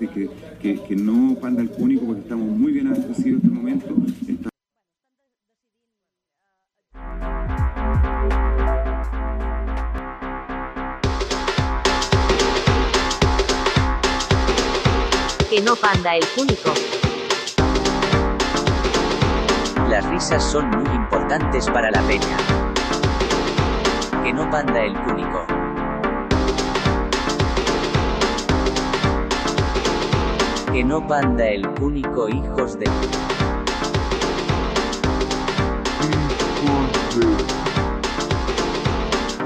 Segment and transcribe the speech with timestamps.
[0.00, 0.30] Así que,
[0.62, 3.94] que, que no panda el cúnico porque estamos muy bien abastecidos en este momento.
[4.26, 4.48] Está-
[15.48, 16.72] Que no panda el cúnico.
[19.88, 22.36] Las risas son muy importantes para la peña.
[24.22, 25.44] Que no panda el cúnico.
[30.72, 32.86] Que no panda el cúnico hijos de...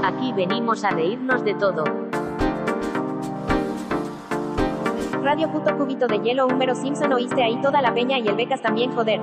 [0.03, 1.83] Aquí venimos a reírnos de todo.
[5.23, 8.61] Radio puto cubito de hielo, Húmero Simpson, oíste ahí toda la peña y el becas
[8.61, 9.19] también, joder.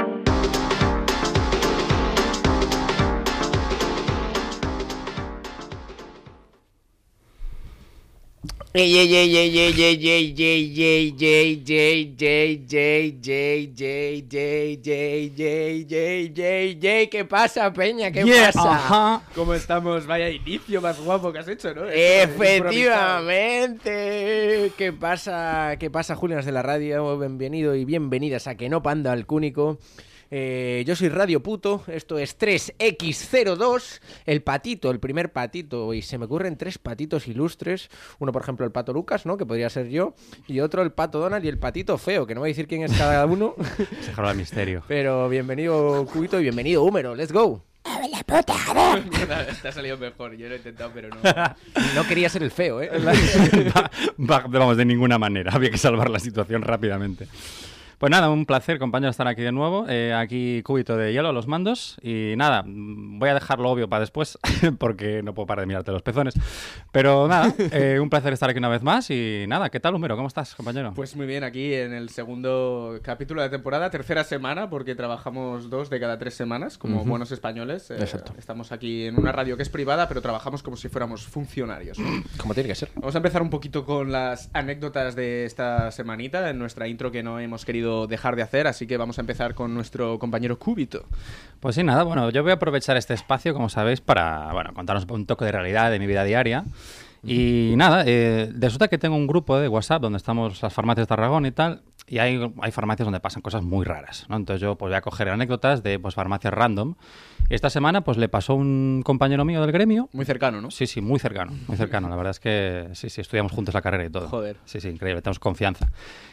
[17.10, 18.10] ¿Qué pasa, Peña?
[18.10, 18.72] ¿Qué pasa?
[18.72, 19.20] ajá.
[19.34, 20.06] ¿Cómo estamos?
[20.06, 21.86] Vaya inicio más guapo que has hecho, ¿no?
[21.86, 24.72] Efectivamente.
[24.78, 25.76] ¿Qué pasa?
[25.78, 27.18] ¿Qué pasa, Julianas de la radio?
[27.18, 29.80] Bienvenido y bienvenidas a Que no panda al cúnico.
[30.34, 36.16] Eh, yo soy Radio Puto, esto es 3X02, el patito, el primer patito, y se
[36.16, 39.36] me ocurren tres patitos ilustres, uno por ejemplo el pato Lucas, ¿no?
[39.36, 40.14] Que podría ser yo,
[40.48, 42.82] y otro el pato Donald y el patito feo, que no voy a decir quién
[42.82, 43.54] es cada uno,
[44.06, 44.82] Dejarlo al misterio.
[44.88, 47.62] pero bienvenido Cubito y bienvenido Húmero, let's go.
[49.60, 51.16] Te ha salido mejor, yo lo he intentado, pero no.
[51.94, 52.88] No quería ser el feo, ¿eh?
[53.04, 55.52] Va- va- vamos, de ninguna manera.
[55.52, 57.26] Había que salvar la situación rápidamente.
[58.02, 59.86] Pues nada, un placer, compañero, estar aquí de nuevo.
[59.88, 61.98] Eh, aquí cúbito de hielo a los mandos.
[62.02, 64.40] Y nada, mm, voy a dejarlo obvio para después,
[64.80, 66.34] porque no puedo parar de mirarte los pezones.
[66.90, 69.08] Pero nada, eh, un placer estar aquí una vez más.
[69.10, 70.16] Y nada, ¿qué tal, Humero?
[70.16, 70.92] ¿Cómo estás, compañero?
[70.96, 75.88] Pues muy bien, aquí en el segundo capítulo de temporada, tercera semana, porque trabajamos dos
[75.88, 77.88] de cada tres semanas, como buenos españoles.
[77.92, 78.34] Eh, Exacto.
[78.36, 81.98] Estamos aquí en una radio que es privada, pero trabajamos como si fuéramos funcionarios.
[82.36, 82.88] Como tiene que ser.
[82.96, 87.22] Vamos a empezar un poquito con las anécdotas de esta semanita, en nuestra intro que
[87.22, 91.04] no hemos querido dejar de hacer, así que vamos a empezar con nuestro compañero Cúbito.
[91.60, 95.06] Pues sí, nada, bueno, yo voy a aprovechar este espacio, como sabéis, para bueno, contaros
[95.08, 96.64] un toque de realidad de mi vida diaria.
[97.24, 101.14] Y nada, eh, resulta que tengo un grupo de WhatsApp donde estamos las farmacias de
[101.14, 104.36] Aragón y tal, y hay, hay farmacias donde pasan cosas muy raras, ¿no?
[104.36, 106.94] Entonces yo pues voy a coger anécdotas de pues farmacias random.
[107.48, 110.08] Esta semana pues le pasó un compañero mío del gremio.
[110.12, 110.70] Muy cercano, ¿no?
[110.72, 112.08] Sí, sí, muy cercano, muy cercano.
[112.08, 114.28] La verdad es que sí, sí, estudiamos juntos la carrera y todo.
[114.28, 114.56] Joder.
[114.64, 115.90] Sí, sí, increíble, tenemos confianza.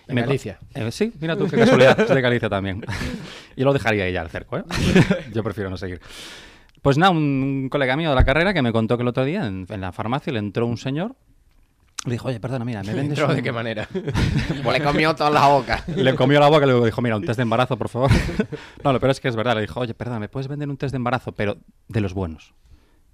[0.08, 0.58] Y me- Galicia.
[0.74, 2.84] Eh, sí, mira tú, qué casualidad, es de Galicia también.
[3.56, 4.64] Yo lo dejaría ahí ya al cerco, ¿eh?
[5.34, 6.02] Yo prefiero no seguir.
[6.82, 9.46] Pues nada, un, colega mío de la carrera que me contó que el otro día
[9.46, 11.16] en, en la farmacia le entró un señor.
[12.06, 13.88] Le dijo, oye, perdona, mira, me vendes ¿Entró un- de qué manera?
[14.64, 15.84] Pues le comió toda la boca.
[15.88, 18.10] Le comió la boca y le dijo, mira, un test de embarazo, por favor.
[18.84, 19.56] no, lo peor es que es verdad.
[19.56, 21.58] Le dijo, oye, perdona, ¿me puedes vender un test de embarazo, pero
[21.88, 22.54] de los buenos?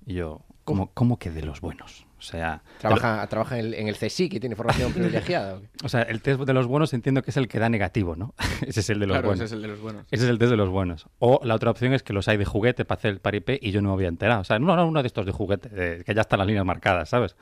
[0.06, 2.06] Y yo, ¿cómo, cómo que de los buenos?
[2.30, 5.60] O sea, Trabaja, trabaja en el, en el CSIC que tiene formación privilegiada.
[5.84, 8.34] ¿o sea, el test de los buenos entiendo que es el que da negativo, ¿no?
[8.66, 9.44] ese es el de los Claro, buenos.
[9.46, 10.06] ese es el de los buenos.
[10.12, 11.08] Ese es el test de los buenos.
[11.20, 13.72] O la otra opción es que los hay de juguete para hacer el paripé y
[13.72, 14.42] yo no me había enterado.
[14.42, 16.66] O sea, no, no, uno de estos de juguete, de- que ya están las líneas
[16.66, 17.36] marcadas, ¿sabes?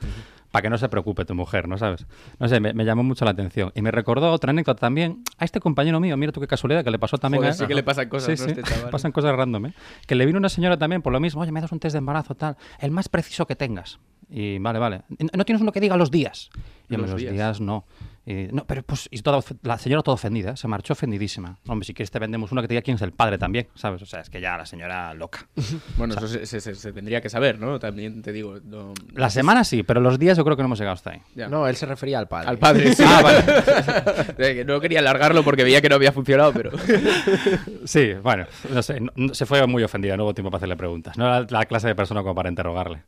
[0.50, 2.06] Para que no se preocupe tu mujer, ¿no sabes?
[2.38, 3.72] No sé, me, me llamó mucho la atención.
[3.74, 6.92] Y me recordó otra anécdota también a este compañero mío, mira tú qué casualidad, que
[6.92, 8.54] le pasó también Joder, a sí que le pasan cosas, Sí, ¿no?
[8.54, 8.90] sí, Este chaval.
[8.90, 9.74] pasan cosas random, ¿eh?
[10.06, 11.98] Que le vino una señora también por lo mismo, oye, me das un test de
[11.98, 13.98] embarazo, tal, el más preciso que tengas.
[14.30, 15.02] Y vale, vale.
[15.36, 16.50] ¿No tienes uno que diga los días?
[16.88, 17.32] Y Los los días.
[17.32, 17.84] días no.
[18.26, 20.56] Y, no, pero pues, y toda, la señora toda ofendida, ¿eh?
[20.56, 21.58] se marchó ofendidísima.
[21.66, 24.00] Hombre, si quieres te vendemos una que te diga quién es el padre también, ¿sabes?
[24.00, 25.46] O sea, es que ya la señora loca.
[25.98, 27.78] Bueno, eso se, se- se- tendría que saber, ¿no?
[27.78, 28.58] También te digo.
[28.64, 31.20] no- La semana sí, pero los días yo creo que no hemos llegado hasta ahí.
[31.34, 31.48] Ya.
[31.48, 32.48] No, él se refería al padre.
[32.48, 33.02] Al padre, sí.
[33.06, 33.44] Ah, vale.
[34.38, 36.70] Eh, no quería alargarlo porque veía que no había funcionado, pero.
[37.84, 40.76] Sí, bueno, no sé, no- no- se fue muy ofendida, no hubo tiempo para hacerle
[40.76, 41.16] preguntas.
[41.18, 43.02] No era la clase de persona como para interrogarle.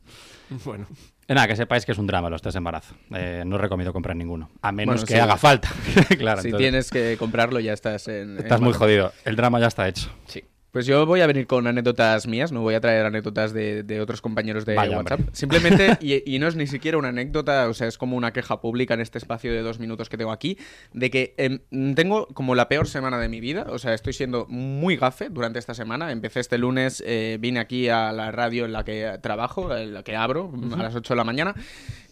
[0.65, 0.85] Bueno,
[1.27, 2.95] Eh, Nada, que sepáis que es un drama los test de embarazo.
[3.13, 5.19] Eh, no recomiendo comprar ninguno, a menos Bueno, que sí.
[5.19, 5.69] haga falta.
[6.17, 8.37] claro, si entonces, tienes que comprarlo, ya estás en.
[8.39, 9.11] estás en muy jodido.
[9.25, 10.09] El drama ya está hecho.
[10.27, 10.43] sí.
[10.71, 14.01] Pues yo voy a venir con anécdotas mías, no voy a traer anécdotas de, de
[14.01, 15.19] otros compañeros de Vaya, WhatsApp.
[15.21, 15.35] hombre.
[15.35, 18.59] Simplemente, y, y no es ni siquiera una anécdota, o sea, es como una queja
[18.59, 20.57] pública en este espacio de dos minutos que tengo aquí,
[20.93, 24.45] de que em, tengo como la peor semana de mi vida, o sea, estoy siendo
[24.49, 26.11] muy gafe durante esta semana.
[26.11, 30.03] Empecé este lunes, eh, vine aquí a la radio en la que trabajo, en la
[30.03, 31.55] que abro, a las 8 de la mañana.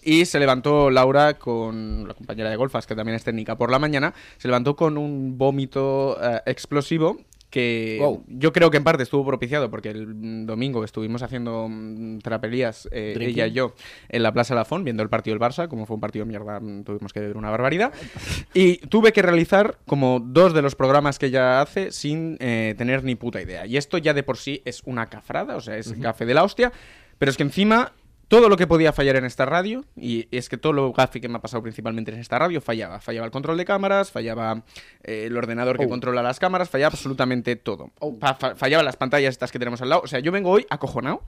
[0.02, 3.80] Y se levantó Laura con la compañera de golfas, que también es técnica por la
[3.80, 7.20] mañana, se levantó con un vómito eh, explosivo
[7.56, 8.26] que Wow.
[8.28, 13.16] yo creo que en parte estuvo propiciado porque el domingo estuvimos haciendo mm, trapelías, eh,
[13.18, 13.74] ella y yo,
[14.10, 15.70] en la Plaza Lafón, viendo el partido del Barça.
[15.70, 17.94] Como fue un partido de mierda, mm, tuvimos que ver una barbaridad.
[18.54, 23.06] Y tuve que realizar como dos de los programas que ella hace sin eh, tener
[23.06, 23.66] ni puta idea.
[23.66, 26.44] Y esto ya de por sí es una cafrada, o sea, es gafe de la
[26.44, 26.74] hostia.
[27.18, 27.94] Pero es que encima
[28.28, 31.30] todo lo que podía fallar en esta radio, y es que todo lo gafe que
[31.30, 33.00] me ha pasado principalmente en esta radio fallaba.
[33.00, 34.64] Fallaba el control de cámaras, fallaba
[35.04, 35.90] eh, el ordenador que Oh.
[35.90, 37.92] controla las cámaras, fallaba absolutamente todo.
[38.20, 40.02] Fa- fa- fallaba las pantallas estas que tenemos al lado.
[40.04, 41.24] O sea, yo vengo hoy acojonado,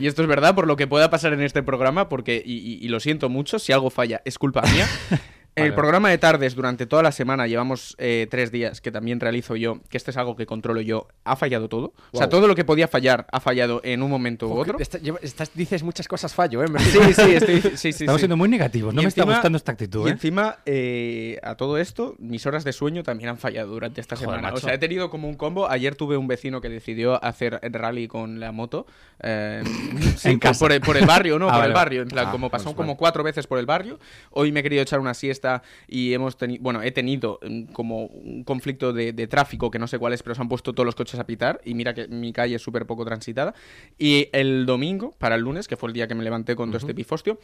[0.00, 2.78] y esto es verdad por lo que pueda pasar en este programa, porque, y, y-
[2.84, 4.86] y lo siento mucho, si algo falla es culpa mía.
[5.58, 5.72] El Vale.
[5.74, 9.80] programa de tardes durante toda la semana, llevamos eh, tres días que también realizo yo,
[9.88, 11.92] que este es algo que controlo yo, ha fallado todo.
[12.12, 12.30] O sea, Wow.
[12.30, 14.78] todo lo que podía fallar ha fallado en un momento u otro.
[14.78, 16.66] Esta- lleva- estás- dices muchas cosas fallo, ¿eh?
[16.78, 18.18] Sí, sí, estoy, sí, sí, Estamos sí.
[18.20, 18.94] siendo muy negativos.
[18.94, 20.12] No Y me está encima- gustando esta actitud, Y ¿eh?
[20.12, 24.28] encima, eh, a todo esto, mis horas de sueño también han fallado durante esta Joder,
[24.30, 24.42] semana.
[24.48, 24.56] macho.
[24.56, 25.68] O sea, he tenido como un combo.
[25.70, 28.86] Ayer tuve un vecino que decidió hacer rally con la moto.
[29.20, 29.62] eh,
[30.16, 30.58] sí, En por- casa.
[30.60, 31.46] Por, el, por el barrio, ¿no?
[31.46, 32.02] Ah, por vale, el barrio.
[32.02, 32.98] En plan, Ah, como pasó pues como vale.
[32.98, 33.98] cuatro veces por el barrio.
[34.30, 35.47] Hoy me he querido echar una siesta
[35.86, 36.62] y hemos tenido.
[36.62, 40.22] Bueno, he tenido mm, como un conflicto de, de tráfico que no sé cuál es,
[40.22, 41.60] pero se han puesto todos los coches a pitar.
[41.64, 43.54] Y mira que mi calle es súper poco transitada.
[43.98, 46.78] Y el domingo, para el lunes, que fue el día que me levanté con todo
[46.78, 47.38] este pifostio,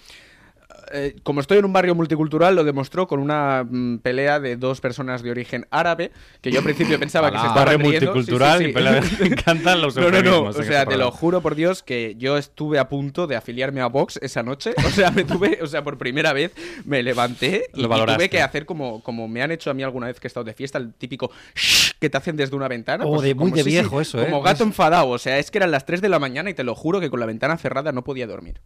[0.93, 4.81] eh, como estoy en un barrio multicultural, lo demostró con una mm, pelea de dos
[4.81, 8.13] personas de origen árabe, que yo al principio pensaba que se estaban Barrio riendo.
[8.15, 10.43] multicultural Sí, sí, y pelea de- Me encantan los No, no, no.
[10.45, 13.87] O sea, te lo juro por Dios que yo estuve a punto de afiliarme a
[13.87, 14.75] Vox esa noche.
[14.87, 16.53] O sea, me tuve, o sea, por primera vez
[16.85, 18.19] me levanté y, Lo y valoraste.
[18.19, 20.45] tuve que hacer como, como me han hecho a mí alguna vez que he estado
[20.45, 23.05] de fiesta, el típico shh que te hacen desde una ventana.
[23.07, 24.27] Oh, pues de- muy como- de viejo eso, ¿eh?
[24.27, 25.09] Como gato enfadado.
[25.11, 27.11] O sea, es que eran las 3 de la mañana y te lo juro que
[27.11, 28.61] con la ventana cerrada no podía dormir.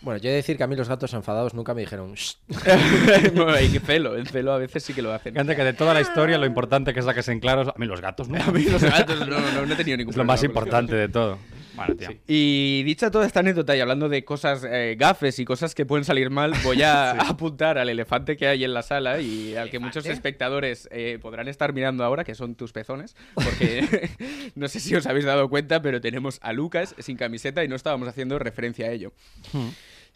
[0.00, 2.36] Bueno, yo he de decir que a mí los gatos enfadados nunca me dijeron "Shh".
[3.34, 5.34] no, y celo, el celo a veces sí que lo hacen.
[5.34, 7.62] Encanta que de toda la historia lo importante que saques en claro.
[7.62, 8.42] A mí los gatos no.
[8.42, 10.94] A mí los gatos no, no, no he tenido ningún Es lo problema más importante
[10.94, 11.38] de todo.
[11.76, 12.10] Bueno, tío.
[12.26, 16.04] Y dicha toda esta anécdota y hablando de cosas eh, gafes y cosas que pueden
[16.04, 19.78] salir mal, voy a apuntar al elefante que hay en la sala y al que
[19.78, 24.10] muchos espectadores eh, podrán estar mirando ahora, que son tus pezones, porque
[24.54, 27.76] no sé si os habéis dado cuenta, pero tenemos a Lucas sin camiseta y no
[27.76, 29.12] estábamos haciendo referencia a ello.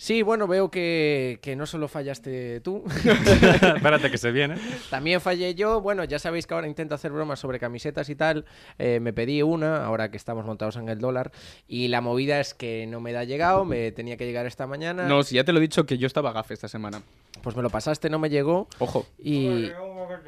[0.00, 2.82] Sí, bueno, veo que, que no solo fallaste tú,
[3.76, 4.54] Espérate que se viene.
[4.88, 5.82] también fallé yo.
[5.82, 8.46] Bueno, ya sabéis que ahora intento hacer bromas sobre camisetas y tal.
[8.78, 11.32] Eh, me pedí una, ahora que estamos montados en el dólar.
[11.68, 15.06] Y la movida es que no me da llegado, me tenía que llegar esta mañana.
[15.06, 17.02] No, si ya te lo he dicho que yo estaba gafe esta semana.
[17.42, 18.68] Pues me lo pasaste, no me llegó.
[18.78, 19.04] Ojo.
[19.22, 19.70] Y.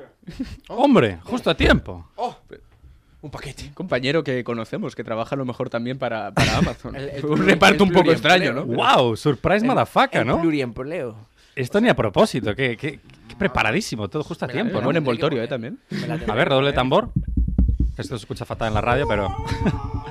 [0.69, 2.07] Hombre, justo a tiempo.
[3.23, 3.65] Un paquete.
[3.69, 6.95] Un compañero que conocemos que trabaja a lo mejor también para, para Amazon.
[6.97, 8.65] El- el un reparto un poco extraño, ¿no?
[8.67, 10.41] Wow, surprise motherfucker, El ¿no?
[10.41, 11.17] pluriempleo.
[11.55, 12.99] Esto ni a propósito, qué, qué-
[13.29, 14.85] qué preparadísimo, todo justo a Me tiempo, ¿no?
[14.85, 15.49] Buen envoltorio, ¿eh?
[15.49, 15.79] También.
[16.09, 17.11] La tengo A ver, que doble tambor.
[17.97, 19.29] Esto se escucha fatal en la radio, pero.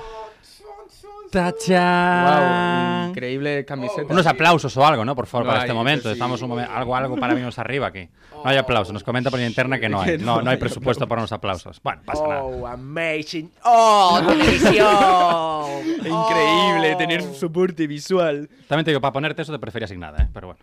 [1.31, 3.01] ¡Tachán!
[3.05, 4.11] Wow, increíble camiseta.
[4.13, 5.15] Unos aplausos o algo, ¿no?
[5.15, 6.09] Por favor, No para hay, este momento.
[6.09, 6.13] sí.
[6.13, 6.71] Estamos un momento.
[6.71, 8.09] Algo, algo para venirnos arriba aquí.
[8.31, 8.93] No hay aplausos.
[8.93, 10.17] Nos comenta por interna que no hay.
[10.21, 11.79] No, no hay presupuesto para unos aplausos.
[11.81, 12.43] Bueno, pasa nada.
[12.43, 13.49] Oh, amazing.
[13.63, 14.85] Oh, televisión.
[15.97, 16.97] Increíble Oh.
[16.97, 18.49] tener un soporte visual.
[18.67, 20.27] También te digo, para ponerte eso te prefería sin nada, ¿eh?
[20.33, 20.59] Pero bueno.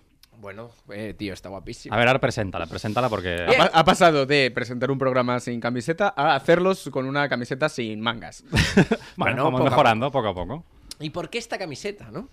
[0.48, 1.94] Bueno, eh, tío, está guapísimo.
[1.94, 3.44] A ver, ahora preséntala, preséntala porque.
[3.46, 7.68] Ha, pa- ha pasado de presentar un programa sin camiseta a hacerlos con una camiseta
[7.68, 8.44] sin mangas.
[8.52, 10.64] Bueno, Bueno, vamos poco mejorando poco a poco.
[11.00, 12.30] ¿Y por qué esta camiseta, no?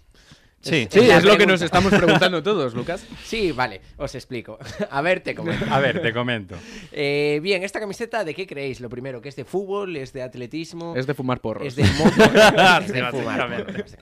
[0.65, 0.87] Sí.
[0.89, 3.05] Sí, es lo que nos estamos preguntando todos, Lucas.
[3.23, 4.57] Sí, vale, os explico.
[4.89, 5.65] A ver, te comento.
[5.69, 6.55] A ver, te comento.
[6.91, 8.79] Eh, bien, ¿esta camiseta de qué creéis?
[8.79, 11.67] Lo primero, que es de fútbol, es de atletismo, Es de fumar porros.
[11.67, 12.09] es de moto,
[12.81, 13.95] es de fumar, porros.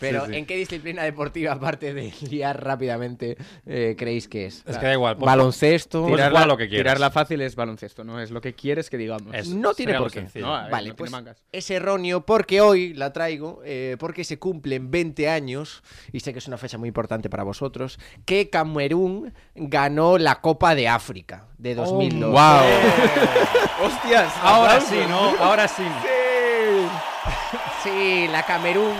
[0.00, 0.36] Pero, Sí, sí.
[0.38, 4.62] ¿en qué disciplina deportiva, aparte de liar rápidamente, eh, creéis que es?
[4.66, 5.16] Es que da igual.
[5.16, 6.02] pon- Baloncesto.
[6.02, 6.84] Pues Tirarla, lo que quieras.
[6.84, 8.20] tirarla fácil es baloncesto, ¿no?
[8.20, 9.34] Es lo que quieres que digamos.
[9.34, 10.26] Es- No tiene por qué.
[10.40, 11.12] No, ver, Vale, no pues
[11.52, 15.82] es erróneo porque hoy la traigo, eh, porque se cumplen 20 años,
[16.12, 20.74] y sé que es una fecha muy importante para vosotros, que Camerún ganó la Copa
[20.74, 22.30] de África de 2002.
[22.30, 22.40] ¡Wow!
[23.86, 24.32] ¡Hostias!
[24.42, 25.34] Ahora sí, ¿no?
[25.42, 25.84] Ahora sí.
[27.82, 28.94] Sí, la Camerún,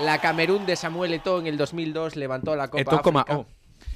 [0.00, 3.38] la Camerún de Samuel Eto'o en el 2002 levantó la Copa Eto coma África.
[3.40, 3.46] O.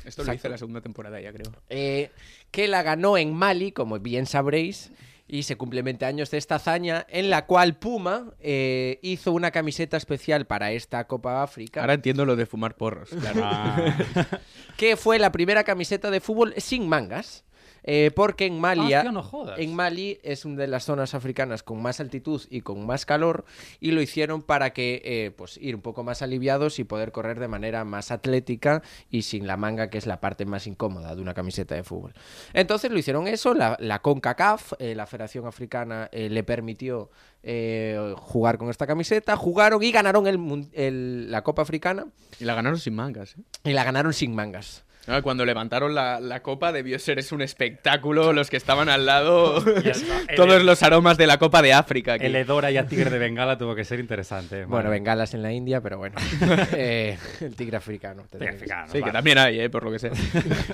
[0.05, 0.35] Esto lo Exacto.
[0.35, 1.51] hice la segunda temporada ya, creo.
[1.69, 2.11] eh,
[2.53, 4.93] que la ganó en Mali, como bien sabréis,
[5.29, 9.51] y se cumplen 20 años de esta hazaña, en la cual Puma eh, hizo una
[9.51, 13.95] camiseta especial para esta Copa África, Ahora entiendo lo de fumar porros, claro.
[14.77, 17.46] Que fue la primera camiseta de fútbol sin mangas.
[17.89, 19.59] Eh, porque en Mali, Hostia, no jodas.
[19.61, 23.45] en Mali es una de las zonas africanas con más altitud y con más calor
[23.81, 27.39] y lo hicieron para que eh, pues ir un poco más aliviados y poder correr
[27.39, 31.23] de manera más atlética y sin la manga que es la parte más incómoda de
[31.23, 32.13] una camiseta de fútbol.
[32.55, 37.11] Entonces lo hicieron eso, la, la CONCACAF, eh, la Federación Africana, eh, le permitió
[37.45, 42.07] eh, jugar con esta camiseta, jugaron y ganaron el el- la Copa Africana
[42.41, 43.37] Y la ganaron sin mangas.
[43.37, 43.43] ¿eh?
[43.71, 44.85] y la ganaron sin mangas.
[45.09, 49.07] Ah, Cuando levantaron la, la copa debió ser es un espectáculo, los que estaban al
[49.07, 52.15] lado, el- todos los aromas de la Copa de África.
[52.15, 52.27] aquí.
[52.27, 54.65] El Edora y a Tigre de Bengala tuvo que ser interesante.
[54.65, 56.17] Bueno, bengalas en la India, pero bueno.
[56.73, 58.25] Eh, el tigre africano.
[58.31, 59.71] Tigre africano, Sí, que también hay, ¿eh?
[59.71, 60.11] por lo que sé.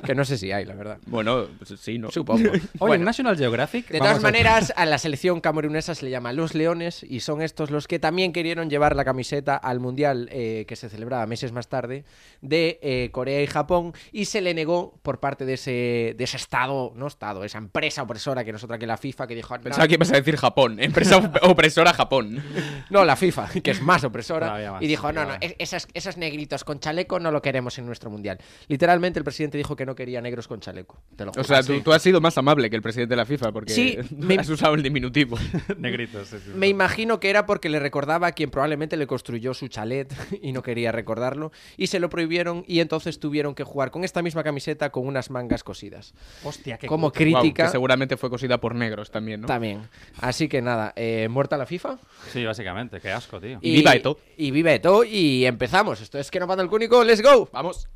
[0.05, 0.99] Que no sé si hay, la verdad.
[1.07, 2.11] Bueno, pues sí, ¿no?
[2.11, 2.51] Supongo.
[2.51, 3.89] Oye, Bueno, en National Geographic.
[3.89, 7.43] de todas a- maneras, a la selección camerunesa se le llama Los Leones y son
[7.43, 11.53] estos los que también querían llevar la camiseta al Mundial eh, que se celebraba meses
[11.53, 12.05] más tarde
[12.41, 16.37] de eh, Corea y Japón y se le negó por parte de ese, de ese
[16.37, 19.57] Estado, no Estado, esa empresa opresora que nosotros que la FIFA que dijo...
[19.57, 22.43] "No, Pensaba que ibas a decir Japón, empresa op- opresora Japón.
[22.91, 24.73] No, la FIFA, que es más opresora.
[24.73, 28.11] Más, y dijo, no, no, esas, esos negritos con chaleco no lo queremos en nuestro
[28.11, 28.39] mundial.
[28.69, 31.01] Literalmente el presidente dijo que no quería negros con chaleco.
[31.17, 33.27] Te lo O sea, tú, tú has sido más amable que el presidente de la
[33.27, 35.39] FIFA porque Sí, me- has usado el diminutivo.
[35.79, 36.29] Negritos.
[36.29, 36.53] sí, sí, sí.
[36.59, 40.13] Me imagino que era porque le recordaba a quien probablemente le construyó su chalet
[40.43, 41.53] y no quería recordarlo.
[41.77, 45.31] Y se lo prohibieron y entonces tuvieron que jugar con esta misma camiseta con unas
[45.31, 46.13] mangas cosidas.
[46.45, 49.47] Hostia, qué Como crítica que seguramente fue cosida por negros también, ¿no?
[49.47, 49.89] también.
[50.21, 51.97] Así que nada, eh, muerta la FIFA.
[52.31, 53.01] Sí, básicamente.
[53.01, 53.59] Qué asco, tío.
[53.63, 54.19] Y viva Eto'o.
[54.37, 56.03] Y viva Eto'o y empezamos.
[56.03, 57.49] Esto es que no panda el cúnico, let's go.
[57.55, 57.89] Vamos.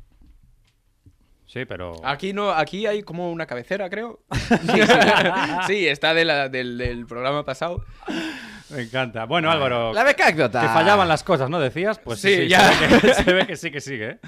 [1.45, 1.93] Sí, pero.
[2.03, 4.19] Aquí no, aquí hay como una cabecera, creo.
[4.47, 4.87] Sí, sí,
[5.67, 7.85] sí, está de la- del, del programa pasado.
[8.69, 9.25] Me encanta.
[9.25, 9.93] Bueno, Álvaro.
[9.93, 10.61] La becácdota.
[10.61, 11.59] Que fallaban las cosas, ¿no?
[11.59, 12.71] Decías, pues Sí, sí, ya.
[12.73, 14.09] Se ve, que, se ve que sí que sigue.
[14.11, 14.19] ¿eh?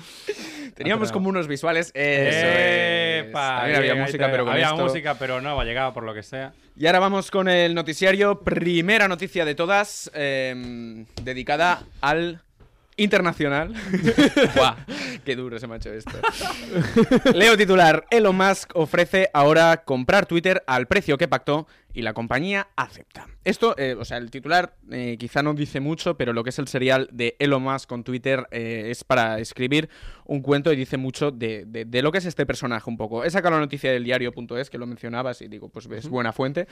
[0.75, 1.87] Teníamos como unos visuales.
[1.93, 3.25] Eso es.
[3.29, 6.03] Epa, También había música, te- pero con Había esto- música, pero no, ha llegado por
[6.03, 6.53] lo que sea.
[6.77, 8.39] Y ahora vamos con el noticiario.
[8.41, 12.41] Primera noticia de todas, eh, dedicada al
[12.95, 13.73] internacional.
[15.25, 16.11] Qué duro se me ha hecho esto.
[17.33, 18.05] Leo titular.
[18.09, 23.27] Elon Musk ofrece ahora comprar Twitter al precio que pactó y la compañía acepta.
[23.43, 26.59] Esto, eh, o sea, el titular eh, quizá no dice mucho, pero lo que es
[26.59, 29.89] el serial de Elon Musk con Twitter eh, es para escribir
[30.25, 33.23] un cuento y dice mucho de, de- de lo que es este personaje un poco.
[33.23, 36.67] He sacado la noticia del diario.es que lo mencionabas y digo, pues ves, buena fuente.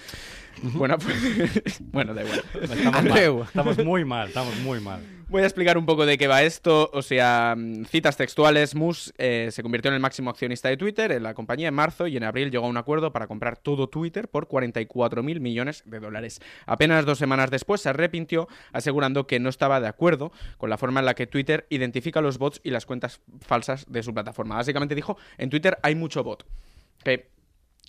[0.61, 1.63] Buena fuente.
[1.81, 2.43] bueno, da igual.
[2.61, 4.99] Estamos, mal, estamos muy mal, estamos muy mal.
[5.29, 6.89] Voy a explicar un poco de qué va esto.
[6.93, 8.36] O sea, mm, citas textuales.
[8.75, 12.07] Musk eh, se convirtió en el máximo accionista de Twitter en la compañía en marzo
[12.07, 15.83] y en abril llegó a un acuerdo para comprar todo Twitter por 44 mil millones
[15.85, 16.39] de dólares.
[16.65, 20.99] Apenas dos semanas después se arrepintió, asegurando que no estaba de acuerdo con la forma
[20.99, 24.55] en la que Twitter identifica los bots y las cuentas falsas de su plataforma.
[24.55, 26.45] Básicamente dijo, en Twitter hay mucho bot.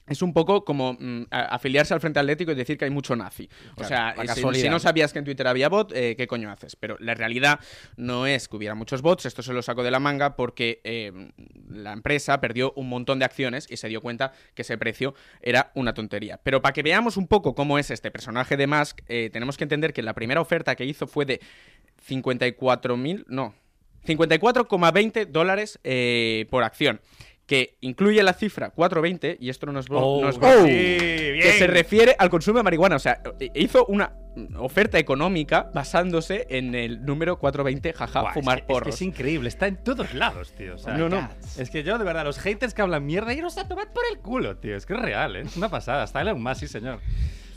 [0.09, 3.49] Es un poco como mm, afiliarse al Frente Atlético y decir que hay mucho nazi.
[3.77, 6.77] o sea, la si- no sabías que en Twitter había bot, eh, ¿qué coño haces?
[6.77, 7.61] Pero la realidad
[7.97, 11.31] no es que hubiera muchos bots, esto se lo saco de la manga porque eh,
[11.71, 15.71] la empresa perdió un montón de acciones y se dio cuenta que ese precio era
[15.75, 16.41] una tontería.
[16.43, 19.65] Pero para que veamos un poco cómo es este personaje de Musk, eh, tenemos que
[19.65, 21.41] entender que la primera oferta que hizo fue de
[22.07, 23.55] 54.000, no,
[24.07, 27.01] 54,20 dólares eh, por acción.
[27.49, 30.65] Que incluye la cifra 420, y esto no es, bro- no es broma, Oh.
[30.67, 32.97] que se refiere al consumo de marihuana.
[32.97, 34.13] O sea, eh, hizo una
[34.59, 38.95] oferta económica basándose en el número 420, jaja, Buah, es fumar que- es que porros.
[38.95, 40.75] es increíble, está en todos lados, tío.
[40.75, 41.27] O sea, No, no.
[41.59, 44.19] Es que yo, de verdad, los haters que hablan mierda, y a tomar por el
[44.19, 44.77] culo, tío.
[44.77, 45.41] Es que es real, ¿eh?
[45.41, 46.05] Es una pasada.
[46.05, 47.01] Está Elon Musk, sí, señor.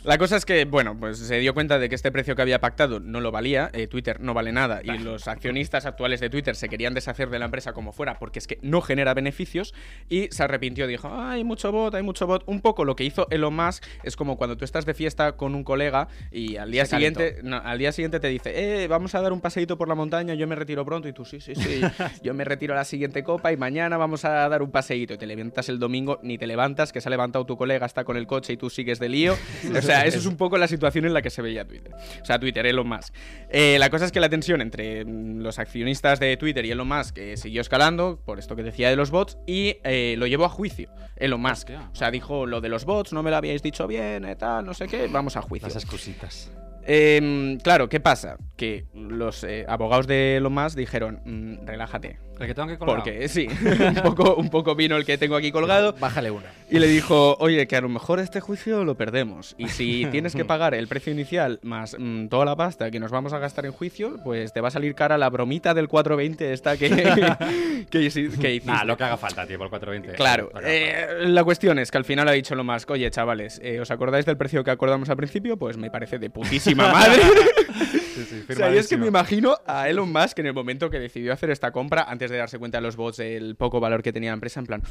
[0.04, 2.60] La cosa es que, bueno, pues se dio cuenta de que este precio que había
[2.60, 6.56] pactado no lo valía, eh, Twitter no vale nada y los accionistas actuales de Twitter
[6.56, 9.74] se querían deshacer de la empresa como fuera porque es que no genera beneficios
[10.08, 12.42] y se arrepintió, dijo, "Ah, hay mucho bot, hay mucho bot.
[12.46, 15.54] Un poco lo que hizo Elon Musk es como cuando tú estás de fiesta con
[15.54, 19.14] un colega y al día Se siguiente no, al día siguiente te dice, eh, vamos
[19.14, 21.54] a dar un paseíto por la montaña, yo me retiro pronto y tú, sí, sí,
[21.54, 21.80] sí,
[22.24, 25.18] yo me retiro a la siguiente copa y mañana vamos a dar un paseíto y
[25.18, 28.16] te levantas el domingo, ni te levantas, que se ha levantado tu colega, está con
[28.16, 29.36] el coche y tú sigues de lío.
[29.94, 31.92] Sea, eso es un poco la situación en la que se veía Twitter.
[32.20, 33.14] O sea, Twitter, Elon Musk.
[33.50, 36.88] Eh, la cosa es que la tensión entre mm, los accionistas de Twitter y Elon
[36.88, 40.44] Musk eh, siguió escalando, por esto que decía de los bots, y eh, lo llevó
[40.44, 41.70] a juicio, Elon Musk.
[41.92, 44.64] O sea, dijo lo de los bots, no me lo habíais dicho bien, eh, tal,
[44.64, 45.68] no sé qué, vamos a juicio.
[45.68, 46.50] Las excusitas.
[46.84, 48.38] Em, claro, ¿qué pasa?
[48.56, 52.96] Que los eh, abogados de Elon Musk dijeron, "Mm, relájate, El que colgar.
[52.96, 53.48] Porque sí,
[53.96, 55.94] un poco, un poco vino el que tengo aquí colgado.
[55.98, 56.46] Bájale una.
[56.70, 59.54] Y le dijo, oye, que a lo mejor este juicio lo perdemos.
[59.58, 63.10] Y si tienes que pagar el precio inicial más mm, toda la pasta que nos
[63.10, 66.52] vamos a gastar en juicio, pues te va a salir cara la bromita del 420
[66.52, 66.90] esta que,
[67.86, 68.62] que, que hiciste.
[68.64, 70.16] Nah, lo que haga falta, tío, por el 420.
[70.16, 73.80] Claro, eh, la cuestión es que al final ha dicho lo más, oye chavales, eh,
[73.80, 75.56] ¿os acordáis del precio que acordamos al principio?
[75.56, 77.22] Pues me parece de putísima madre.
[78.14, 80.90] Sí, sí, O sea, y es que me imimo a Elon Musk en el momento
[80.90, 84.02] que decidió hacer esta compra, antes de darse cuenta de los bots del poco valor
[84.02, 84.82] que tenía la empresa, en plan,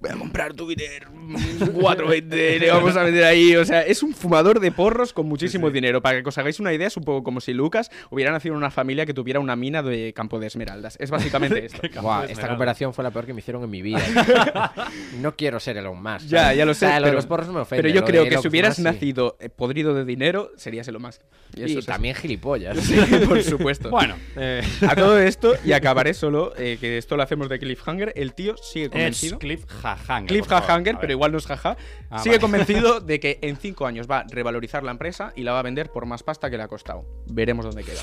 [0.00, 1.34] voy a comprar Twitter, mm,
[1.72, 3.56] 420, le vamos a meter ahí.
[3.56, 6.00] O sea, es un fumador de porros con muchísimo dinero.
[6.02, 8.58] Para que os hagáis una idea, es un poco como si Lucas hubiera nacido en
[8.58, 10.96] una familia que tuviera una mina de campo de esmeraldas.
[11.00, 11.80] Es básicamente esto.
[12.28, 14.00] Esta cooperación fue la peor que me hicieron en mi vida.
[15.20, 16.26] no quiero ser Elon Musk.
[16.26, 16.58] Ya, ¿sabes?
[16.58, 16.80] ya lo O sé.
[16.80, 17.82] sea, lo de pero, los porros no me ofende.
[17.82, 21.20] pero yo creo que Elon si hubieras nacido eh, podrido de dinero, serías Elon Musk.
[21.56, 22.76] Y, eso es- también gilipollas.
[22.86, 23.90] Sí, por supuesto.
[23.90, 28.12] Bueno, eh, A todo esto, y acabaré solo, eh, que esto lo hacemos de Cliffhanger,
[28.16, 29.38] el tío sigue es convencido.
[29.38, 30.26] Cliff Hahanger.
[30.28, 31.76] Cliff A pero igual no es jaja,
[32.10, 32.40] Ah, sigue vale.
[32.40, 35.62] convencido de que en cinco años va a revalorizar la empresa y la va a
[35.62, 37.04] vender por más pasta que le ha costado.
[37.26, 38.00] Veremos dónde queda.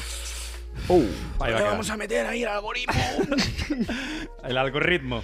[0.90, 1.72] Ahí va a Le quedar.
[1.72, 2.94] vamos a meter ahí el algoritmo.
[4.44, 5.24] El algoritmo.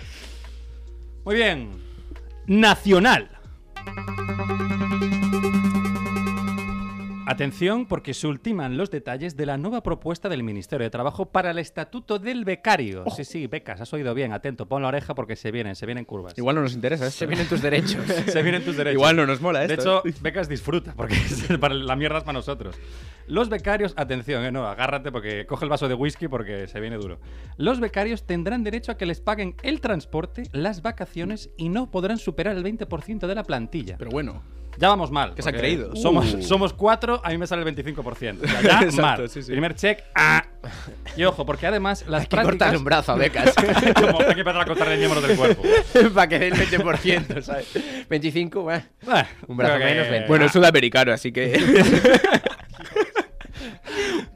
[1.25, 1.71] Muy bien.
[2.47, 3.29] Nacional.
[7.31, 11.51] Atención porque se ultiman los detalles de la nueva propuesta del Ministerio de Trabajo para
[11.51, 13.03] el Estatuto del Becario.
[13.15, 16.05] Sí, sí, becas, has oído bien, atento, pon la oreja porque se vienen, se vienen
[16.05, 16.35] curvas.
[16.39, 17.19] igual no nos interesa esto.
[17.19, 18.03] Se vienen tus derechos.
[18.25, 18.95] se vienen tus derechos.
[18.95, 20.01] Igual no nos mola De esto.
[20.03, 22.75] hecho, becas disfruta, porque es para- la mierda es para nosotros.
[23.27, 26.95] Los becarios, atención, eh, no, agárrate porque coge el vaso de whisky porque se viene
[26.97, 27.19] duro.
[27.57, 32.17] Los becarios tendrán derecho a que les paguen el transporte, las vacaciones y no podrán
[32.17, 33.97] superar el 20% de la plantilla.
[33.99, 34.41] Pero bueno,
[34.79, 35.35] Ya vamos mal.
[35.35, 35.93] ¿Qué se han creído?
[35.97, 36.41] Somos, Uh.
[36.41, 38.43] somos cuatro, a mí me sale el 25%.
[38.43, 39.29] O sea, ya Exacto, mal.
[39.29, 39.51] sí, sí.
[39.51, 40.45] Primer check, ah.
[41.17, 42.75] Y ojo, porque además las Hay que prácticas...
[42.77, 43.53] un brazo a becas.
[43.99, 45.63] Como hay que empezar a cortarle miembros del cuerpo.
[46.15, 48.07] Para que dé el 20%, ¿sabes?
[48.09, 48.83] 25, bueno.
[49.07, 50.23] Ah, Un brazo que- menos, ven.
[50.29, 51.59] bueno, es sudamericano, así que.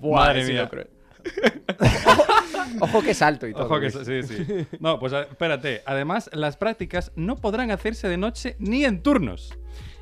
[0.01, 0.67] Madre mía.
[0.69, 0.87] creo.
[2.81, 3.65] Ojo que salto y todo.
[3.65, 4.67] Ojo que sí, sí.
[4.79, 5.83] No, pues espérate.
[5.85, 9.57] Además, las prácticas no podrán hacerse de noche ni en turnos.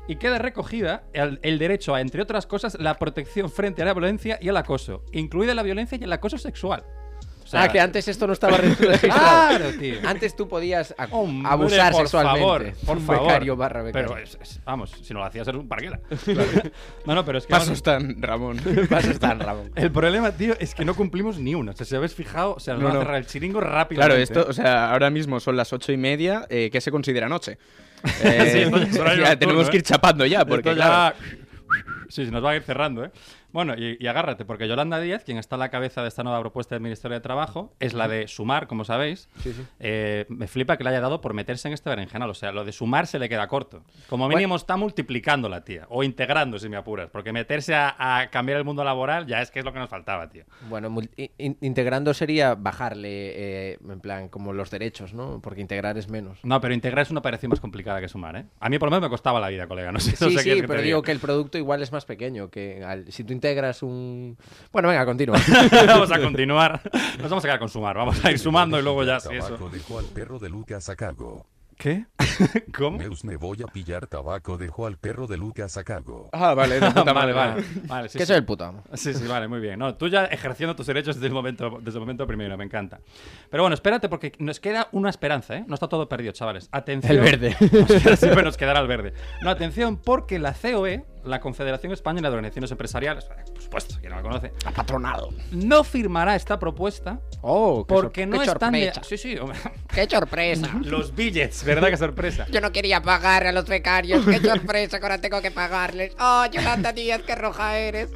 [0.08, 3.94] Y queda recogida el, el derecho a, entre otras cosas, la protección frente a la
[3.94, 6.84] violencia y el acoso, incluida la violencia y el acoso sexual.
[7.44, 8.98] O sea, ah, que antes esto no estaba re- registrado.
[9.58, 9.96] Claro, tío.
[10.06, 12.40] Antes tú podías Hombre, abusar por sexualmente.
[12.40, 13.26] Favor, por Un favor.
[13.26, 14.08] Becario barra becario.
[14.08, 16.00] Pero, es- es- vamos, si no lo hacías, eres un parguela.
[17.04, 17.50] No, no, pero es que.
[17.50, 18.56] Pasos vamos, tan, Ramón.
[18.90, 19.70] Paso están, Ramón.
[19.74, 21.72] el problema, tío, es que no cumplimos ni una.
[21.72, 23.04] O sea, si habéis fijado, o sea, nos No, van a no.
[23.04, 23.98] cerrar el chiringo rápido.
[24.00, 26.46] Claro, esto, o sea, ahora mismo son las ocho y media.
[26.48, 27.58] Eh, ¿Qué se considera noche?
[28.22, 29.80] Eh, Sí, ya tenemos que ¿eh?
[29.80, 31.16] ir chapando ya, porque ya- claro.
[32.08, 33.10] Sí, se nos va a ir cerrando, ¿eh?
[33.52, 36.40] Bueno, y, y agárrate, porque Yolanda Díaz, quien está a la cabeza de esta nueva
[36.40, 39.28] propuesta del Ministerio de Trabajo, es la de sumar, como sabéis.
[39.78, 42.30] Eh, me flipa que le haya dado por meterse en este berenjenal.
[42.30, 43.82] O sea, lo de sumar se le queda corto.
[44.08, 45.86] Como mínimo está multiplicando la tía.
[45.90, 47.10] O integrando, si me apuras.
[47.10, 49.90] Porque meterse a, a cambiar el mundo laboral ya es que es lo que nos
[49.90, 50.44] faltaba, tío.
[50.68, 50.94] Bueno,
[51.38, 55.40] in- integrando sería bajarle, eh, en plan, como los derechos, ¿no?
[55.42, 56.38] Porque integrar es menos.
[56.42, 58.44] No, pero integrar es una operación más complicada que sumar, ¿eh?
[58.60, 59.92] A mí por lo menos me costaba la vida, colega.
[59.92, 61.06] No sé, no Sí, sé qué es sí, que pero digo diga.
[61.06, 62.50] que el producto igual es más pequeño.
[62.50, 64.38] que al- Si tú integras un...
[64.70, 65.36] Bueno, venga, continúa.
[65.88, 66.80] vamos a continuar.
[67.18, 67.96] Nos vamos a quedar con sumar.
[67.96, 69.68] Vamos a ir sumando y luego ya, sí, eso.
[69.68, 71.44] Dejó al perro de Lucas a cago.
[71.76, 72.06] ¿Qué?
[72.76, 72.98] ¿Cómo?
[72.98, 76.28] Meus me voy a pillar tabaco dejó al perro de Lucas a cago.
[76.32, 77.54] Ah, vale, de puta vale, madre.
[77.62, 77.64] vale.
[77.86, 78.28] vale sí, que sí.
[78.28, 78.82] soy el puto amo.
[78.94, 79.78] Sí, sí, vale, muy bien.
[79.78, 83.00] No, tú ya ejerciendo tus derechos desde el momento, desde el momento primero, me encanta.
[83.50, 85.64] Pero bueno, espérate, porque nos queda una esperanza, ¿eh?
[85.66, 86.68] No está todo perdido, chavales.
[86.72, 87.12] Atención.
[87.12, 87.54] El verde.
[88.16, 89.14] Siempre nos quedará el verde.
[89.42, 94.16] No, atención, porque la COE, la Confederación Española de Organizaciones Empresariales, por supuesto, quien no
[94.16, 95.28] la conoce, Patronado.
[95.52, 98.92] no firmará esta propuesta Oh, qué porque no qué están de...
[99.02, 99.58] Sí, sí, hombre.
[99.92, 100.70] ¡Qué sorpresa!
[100.84, 101.88] los billets, ¿verdad?
[101.90, 102.46] Qué sorpresa.
[102.50, 104.24] Yo no quería pagar a los becarios.
[104.24, 106.14] Qué sorpresa que ahora tengo que pagarles.
[106.20, 108.10] Oh, Yolanda Díaz, qué roja eres.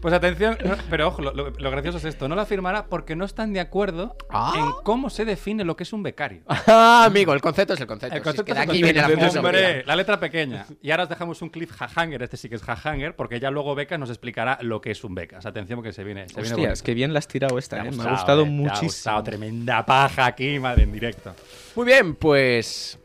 [0.00, 3.14] Pues atención, no, pero ojo, lo, lo- lo gracioso es esto, no la firmará porque
[3.16, 4.54] no están de acuerdo Ah.
[4.56, 6.40] en cómo se define lo que es un becario.
[6.66, 8.16] Ah, amigo, el concepto es el concepto.
[8.16, 9.40] El Si es concepto que de es aquí viene la concepto.
[9.40, 10.64] Hombre, la letra pequeña.
[10.80, 13.74] Y ahora os dejamos un cliff hanger, este sí que es hanger, porque ya luego
[13.74, 15.44] Becas nos explicará lo que es un becas.
[15.44, 16.84] Atención porque se viene, se viene Hostias, bonito.
[16.84, 17.80] qué bien la has tirado esta, eh.
[17.80, 18.86] ha Me ha gustado eh, te ha muchísimo.
[18.88, 21.34] gustado, tremenda paja aquí, madre, en directo.
[21.76, 22.98] Muy bien, pues...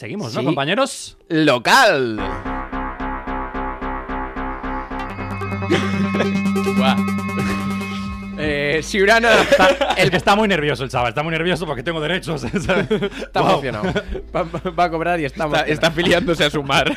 [0.00, 0.46] Seguimos, ¿no, Sí.
[0.46, 1.18] compañeros?
[1.28, 2.18] Local.
[8.38, 9.30] eh, si Urana...
[9.42, 12.40] Está- el que está muy nervioso, el chaval, está muy nervioso porque tengo derechos.
[12.64, 12.90] ¿sabes?
[12.90, 13.50] Está Wow.
[13.50, 13.92] emocionado.
[14.34, 16.96] Va, va a cobrar y está está afiliándose a sumar.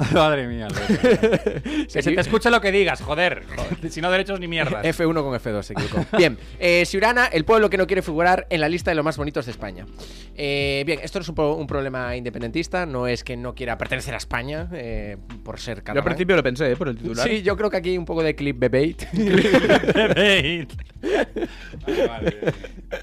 [0.14, 0.68] Madre mía,
[1.92, 3.44] que se te escuche lo que digas, joder.
[3.56, 4.84] Joder, Si no derechos ni mierdas.
[4.84, 6.04] F1 con F2 se equivocó.
[6.16, 9.16] Bien, eh, Siurana, el pueblo que no quiere figurar en la lista de los más
[9.16, 9.86] bonitos de España.
[10.34, 14.14] Eh, bien, esto no es un, un problema independentista, no es que no quiera pertenecer
[14.14, 15.98] a España eh, por ser Yo catalán.
[15.98, 16.76] al principio lo pensé, ¿eh?
[16.76, 17.28] Por el titular.
[17.28, 19.08] Sí, yo creo que aquí hay un poco de clip debate.
[21.00, 22.36] Vale, vale.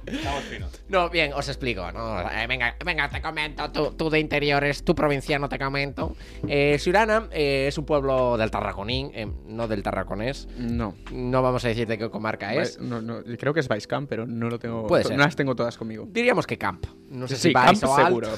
[0.05, 0.83] Estamos finos.
[0.89, 2.21] No, bien, os explico, ¿no?
[2.21, 6.15] Eh, venga, venga, te comento, tú, tú de interiores, tú provinciano te comento.
[6.47, 10.47] Eh, Siurana eh, es un pueblo del Tarraconín, eh, no del Tarraconés.
[10.57, 10.95] No.
[11.11, 12.79] No vamos a decir de qué comarca es.
[12.79, 14.87] No, no, creo que es Vicecamp, pero no lo tengo.
[14.87, 15.17] Puede ser.
[15.17, 16.07] No las tengo todas conmigo.
[16.09, 16.85] Diríamos que Camp.
[17.09, 18.07] No sé Sí, si vais Camp o Alt.
[18.07, 18.29] seguro.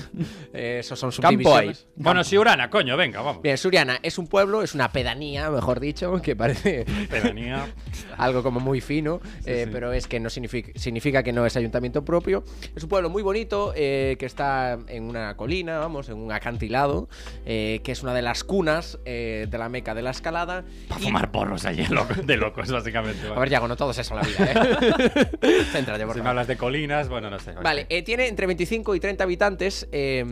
[0.52, 1.68] Eh, esos son Campo hay.
[1.68, 1.88] subdivisiones.
[1.96, 3.44] Bueno, Siurana, coño, venga, vamos.
[3.44, 7.68] Bien, Suriana es un pueblo, es una pedanía, mejor dicho, que parece Pedanía.
[8.18, 9.70] algo como muy fino, eh, sí.
[9.72, 12.44] pero es que no significa, significa que no es ayuntamiento propio.
[12.76, 17.10] Es un pueblo muy bonito eh, que está en una colina, vamos, en un acantilado,
[17.46, 20.64] eh, que es una de las cunas eh, de la meca de la escalada.
[20.88, 23.28] Para Y- fumar porros allí loco- de locos, básicamente.
[23.28, 25.64] A ver, Yago, no todo es eso la vida, ¿eh?
[25.72, 27.54] Céntrate, por si me hablas de colinas, bueno, no sé.
[27.54, 29.88] Vale, eh, tiene entre 25 y 30 habitantes.
[29.92, 30.26] eh,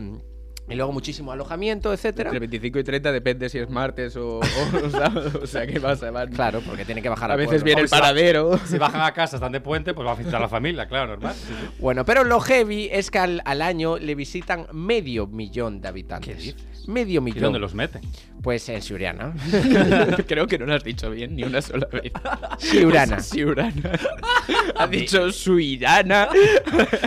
[0.69, 2.27] y luego muchísimo alojamiento, etcétera.
[2.27, 5.39] Entre 25 y 30 depende si es martes o, o, o sábado.
[5.41, 6.11] O sea, ¿qué pasa?
[6.11, 7.63] Van- Claro, porque tiene que bajar A al veces pueblo.
[7.67, 8.59] viene el paradero.
[8.65, 11.07] Si bajan a casa, están de puente, pues va a visitar a la familia, claro,
[11.07, 11.35] normal.
[11.35, 11.69] Sí, sí.
[11.79, 16.35] Bueno, pero lo heavy es que al, al año le visitan medio millón de habitantes.
[16.35, 16.76] ¿Qué dices?
[16.87, 17.43] Medio ¿Y millón.
[17.43, 18.01] dónde los meten?
[18.41, 19.33] Pues en Siuriana.
[20.27, 22.11] Creo que no lo has dicho bien ni una sola vez.
[22.57, 23.19] Siurana.
[23.19, 23.91] Siurana.
[24.75, 26.29] ha dicho Suirana.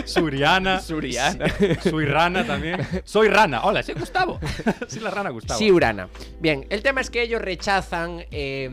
[0.05, 0.79] Suriana.
[0.79, 1.45] Suriana.
[1.81, 2.87] Soy rana también.
[3.03, 3.61] Soy rana.
[3.63, 4.39] Hola, soy Gustavo.
[4.87, 5.57] soy la rana Gustavo.
[5.57, 6.09] Siurana.
[6.39, 8.69] Bien, el tema es que ellos rechazan eh,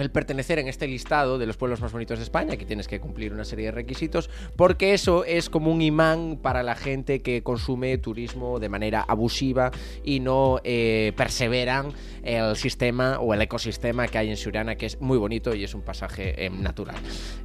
[0.00, 3.00] el pertenecer en este listado de los pueblos más bonitos de España, que tienes que
[3.00, 7.42] cumplir una serie de requisitos, porque eso es como un imán para la gente que
[7.42, 9.70] consume turismo de manera abusiva
[10.04, 15.00] y no eh, perseveran el sistema o el ecosistema que hay en Siurana, que es
[15.00, 16.96] muy bonito y es un pasaje eh, natural,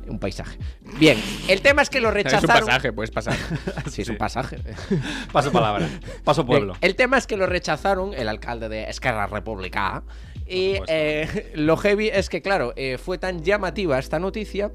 [0.08, 0.58] un paisaje.
[1.00, 2.66] Bien, el tema es que lo Es un rechazaron.
[2.68, 3.36] pasaje, puedes pasar.
[3.90, 4.58] Sí, es un pasaje.
[5.32, 5.88] Paso palabra.
[6.24, 6.74] Paso pueblo.
[6.74, 10.04] Bien, el tema es que lo rechazaron el alcalde de Esquerra Republicana.
[10.48, 14.72] Y eh, lo heavy es que, claro, eh, fue tan llamativa esta noticia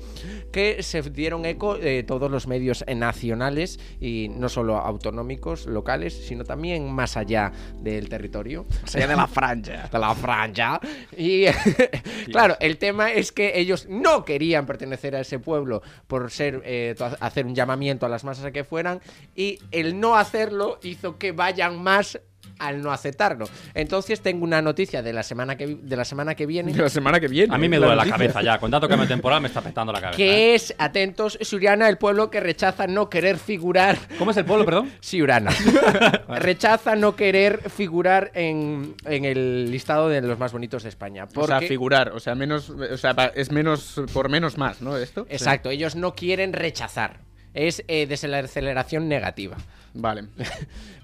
[0.53, 6.45] que se dieron eco eh, todos los medios nacionales y no solo autonómicos, locales, sino
[6.45, 8.67] también más allá del territorio.
[8.83, 9.89] Más allá de la franja.
[9.93, 10.81] De la franja.
[11.17, 11.47] Y
[12.31, 16.95] claro, el tema es que ellos no querían pertenecer a ese pueblo por ser eh,
[17.21, 19.01] hacer un llamamiento a las masas a que fueran
[19.35, 22.21] y el no hacerlo hizo que vayan más
[22.59, 23.49] al no aceptarlo.
[23.75, 27.21] Entonces tengo una noticia de la semana que de la semana que viene La semana
[27.21, 27.55] que viene.
[27.55, 28.59] A mí me duele la cabeza ya.
[28.59, 30.15] Con tanto cambio temporal me está petando la cabeza.
[30.23, 30.25] ¿eh?
[30.25, 34.65] que es atentos Suriana, el pueblo que rechaza no querer figurar ¿Cómo es el pueblo,
[34.65, 34.91] perdón?
[35.01, 35.51] Siurana.
[36.29, 41.25] Rechaza no querer figurar en, en el listado de los más bonitos de España.
[41.25, 42.11] O sea, porque- figurar.
[42.13, 42.71] O sea, menos.
[42.71, 44.01] O sea, es menos.
[44.13, 44.97] Por menos más, ¿no?
[44.97, 45.27] Esto.
[45.29, 47.28] Exacto, ellos no quieren rechazar.
[47.59, 49.57] Es eh, desaceleración negativa.
[49.95, 50.25] Vale.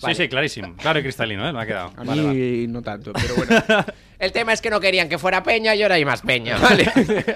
[0.04, 0.74] Sí, sí, clarísimo.
[0.76, 1.52] Claro y cristalino, ¿eh?
[1.52, 1.92] Me ha quedado.
[1.96, 2.66] A Vale, mí vale.
[2.68, 3.64] no tanto, pero bueno.
[4.18, 6.84] El tema es que no querían que fuera Peña y ahora hay más Peña, ¿vale?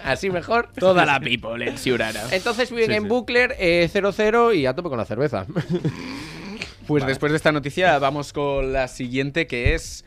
[0.04, 0.68] Así mejor.
[0.78, 2.20] Toda la people en Siurana.
[2.30, 3.08] Entonces viven Sí, en sí.
[3.08, 5.46] Bucler eh, 0-0 y a tope con la cerveza.
[6.86, 10.04] Pues después de esta noticia vamos con la siguiente que es...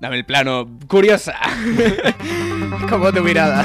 [0.00, 0.68] Dame el plano.
[0.86, 1.34] Curiosa.
[2.88, 3.64] Como tu mirada.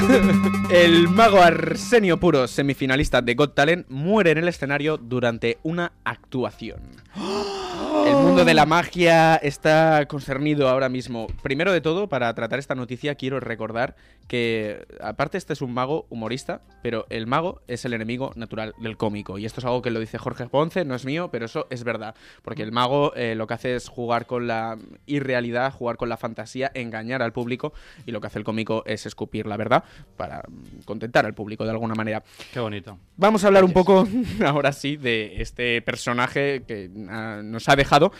[0.70, 6.80] El mago Arsenio Puro, semifinalista de Got Talent, muere en el escenario durante una actuación.
[7.14, 11.26] El mundo de la magia está concernido ahora mismo.
[11.42, 13.96] Primero de todo, para tratar esta noticia, quiero recordar
[14.28, 18.96] que, aparte, este es un mago humorista, pero el mago es el enemigo natural del
[18.96, 19.38] cómico.
[19.38, 21.82] Y esto es algo que lo dice Jorge Ponce, no es mío, pero eso es
[21.82, 22.14] verdad.
[22.42, 26.16] Porque el mago eh, lo que hace es jugar con la irrealidad, jugar con la
[26.16, 27.72] fantasía, engañar al público.
[28.06, 29.82] Y lo que hace el cómico es escupir la verdad
[30.16, 32.22] para mm, contentar al público de alguna manera.
[32.52, 32.98] Qué bonito.
[33.16, 34.06] Vamos a hablar un poco,
[34.46, 38.12] ahora sí, de este personaje que nos ha dejado.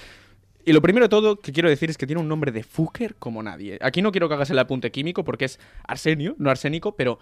[0.65, 3.15] Y lo primero de todo que quiero decir es que tiene un nombre de fucker
[3.17, 3.79] como nadie.
[3.81, 7.19] Aquí no quiero que hagas el apunte químico porque es arsenio, no arsénico, pero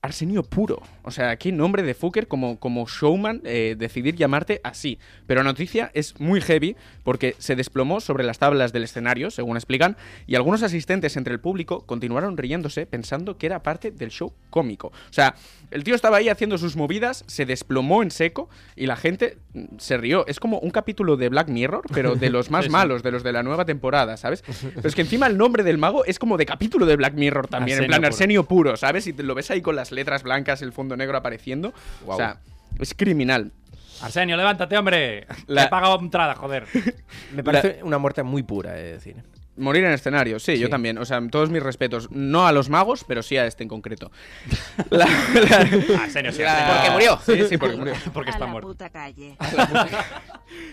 [0.00, 0.82] arsenio puro.
[1.02, 4.98] O sea, qué nombre de fucker como, como showman eh, decidir llamarte así.
[5.26, 9.56] Pero la noticia es muy heavy porque se desplomó sobre las tablas del escenario, según
[9.56, 14.32] explican, y algunos asistentes entre el público continuaron riéndose pensando que era parte del show
[14.50, 14.88] cómico.
[14.88, 15.34] O sea,
[15.70, 19.64] el tío estaba ahí haciendo sus movidas, se desplomó en seco y la gente mm,
[19.78, 20.26] se rió.
[20.26, 23.32] Es como un capítulo de Black Mirror, pero de los más malos, de los de
[23.32, 24.42] la nueva temporada, ¿sabes?
[24.74, 27.48] Pero es que encima el nombre del mago es como de capítulo de Black Mirror
[27.48, 28.06] también, en plan puro.
[28.06, 29.06] Arsenio puro, ¿sabes?
[29.06, 31.72] Y te lo ves ahí con las letras blancas, el fondo negro apareciendo.
[32.06, 32.40] O sea,
[32.78, 33.52] es criminal.
[34.00, 35.26] Arsenio, levántate, hombre.
[35.46, 36.66] La- Te he pagado entrada, joder.
[37.34, 39.16] Me parece una muerte muy pura, es decir.
[39.56, 40.98] Morir en escenario, sí, yo también.
[40.98, 42.08] O sea, todos mis respetos.
[42.12, 44.12] No a los magos, pero sí a este en concreto.
[44.90, 46.42] La- la- Ah, en serio, sí.
[46.42, 46.74] la-.
[46.76, 47.18] Porque murió.
[47.26, 47.94] Sí, sí, porque murió.
[48.14, 48.68] Porque a está la muerto.
[48.68, 49.36] puta calle.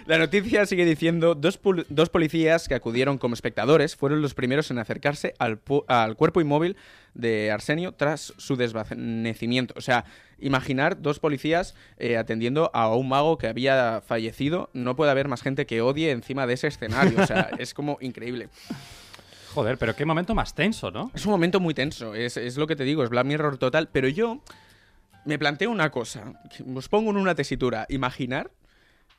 [0.06, 4.69] La noticia sigue diciendo, dos, pol- dos policías que acudieron como espectadores fueron los primeros
[4.71, 6.78] en acercarse al, pu- al cuerpo inmóvil
[7.15, 9.73] de Arsenio tras su desvanecimiento.
[9.78, 10.06] O sea,
[10.38, 14.69] imaginar dos policías eh, atendiendo a un mago que había fallecido.
[14.73, 17.19] No puede haber más gente que odie encima de ese escenario.
[17.19, 18.49] O sea, es como increíble.
[19.54, 21.10] Joder, pero qué momento más tenso, ¿no?
[21.15, 23.88] Es un momento muy tenso, es, es lo que te digo, es Black Mirror total,
[23.89, 24.41] pero yo
[25.23, 26.34] me planteo una cosa,
[26.75, 28.51] os pongo en una tesitura, imaginar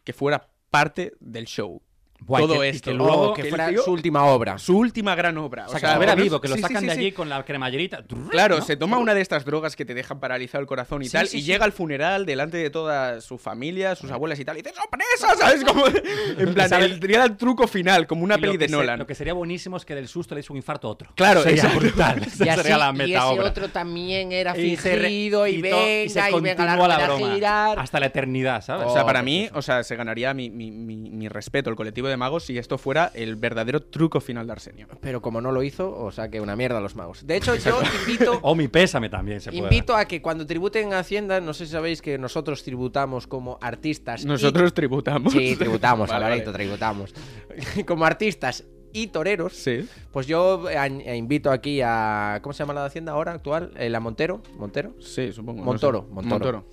[0.05, 1.81] que fuera parte del show.
[2.21, 2.91] Buah, y Todo que- y esto.
[2.91, 4.59] que Luego luego- que fuera tío- su última obra.
[4.59, 5.67] Su última gran obra.
[5.67, 6.99] O sea, que lo hubiera poner- vivo, que lo sí, sacan sí, de sí.
[7.01, 8.03] allí con la cremallerita.
[8.31, 8.65] Claro, ¿no?
[8.65, 11.29] se toma una de estas drogas que te dejan paralizado el corazón y Sí, tal,
[11.29, 11.47] sí, y sí.
[11.47, 15.37] llega al funeral delante de toda su familia, sus abuelas y tal, y dice ¡sorpresa!
[15.39, 15.63] ¿Sabes?
[15.65, 15.85] Como,
[16.39, 18.99] en plan, sería el truco final, como una Y peli de se- Nolan.
[18.99, 21.11] Lo que sería buenísimo es que del susto le hizo un infarto a otro.
[21.15, 21.79] Claro, sería exacto.
[21.81, 22.23] brutal.
[22.27, 23.45] Esa Y, así- sería la y meta ese obra.
[23.51, 27.79] otro también era Y fingido y, venga se y, venga la girar.
[27.79, 28.87] hasta la eternidad, ¿sabes?
[28.89, 29.59] O sea, Oh, para qué mí, precioso.
[29.59, 33.81] o sea, se ganaría mi respeto, el colectivo de magos, si esto fuera el verdadero
[33.81, 34.89] truco final de Arsenio.
[35.01, 37.27] Pero como no lo hizo, o sea que una mierda a los magos.
[37.27, 39.63] De hecho, yo invito, O mi pésame también se puede.
[39.63, 43.59] invito a que cuando tributen a Hacienda, no sé si sabéis que nosotros tributamos como
[43.61, 44.25] artistas.
[44.25, 45.33] y- Nosotros tributamos.
[45.33, 46.65] Sí, tributamos, Vale, Alvarito, vale.
[46.65, 47.15] tributamos.
[47.87, 48.65] como artistas
[48.97, 49.53] y toreros.
[49.53, 49.87] Sí.
[50.11, 52.41] Pues yo eh, eh, invito aquí a.
[52.43, 53.73] ¿Cómo se llama la de Hacienda ahora actual?
[53.77, 54.43] Eh, la Montero.
[54.57, 54.95] ¿Montero?
[55.01, 55.61] Sí, supongo.
[55.61, 56.15] no Montoro, sé.
[56.15, 56.65] Montoro.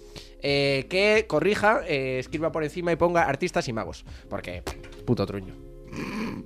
[0.42, 4.06] Eh, que corrija, eh, escriba por encima y ponga artistas y magos.
[4.30, 4.64] Porque,
[5.06, 5.54] puto truño.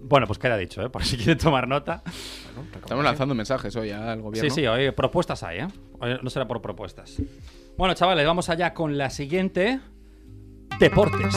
[0.01, 0.89] Bueno, pues queda dicho, ¿eh?
[0.89, 2.01] Por si quieren tomar nota.
[2.75, 4.49] Estamos lanzando mensajes hoy al gobierno.
[4.49, 5.67] Sí, sí, hoy propuestas hay, ¿eh?
[5.99, 7.21] Hoy no será por propuestas.
[7.77, 9.79] Bueno, chavales, vamos allá con la siguiente.
[10.79, 11.35] Deportes.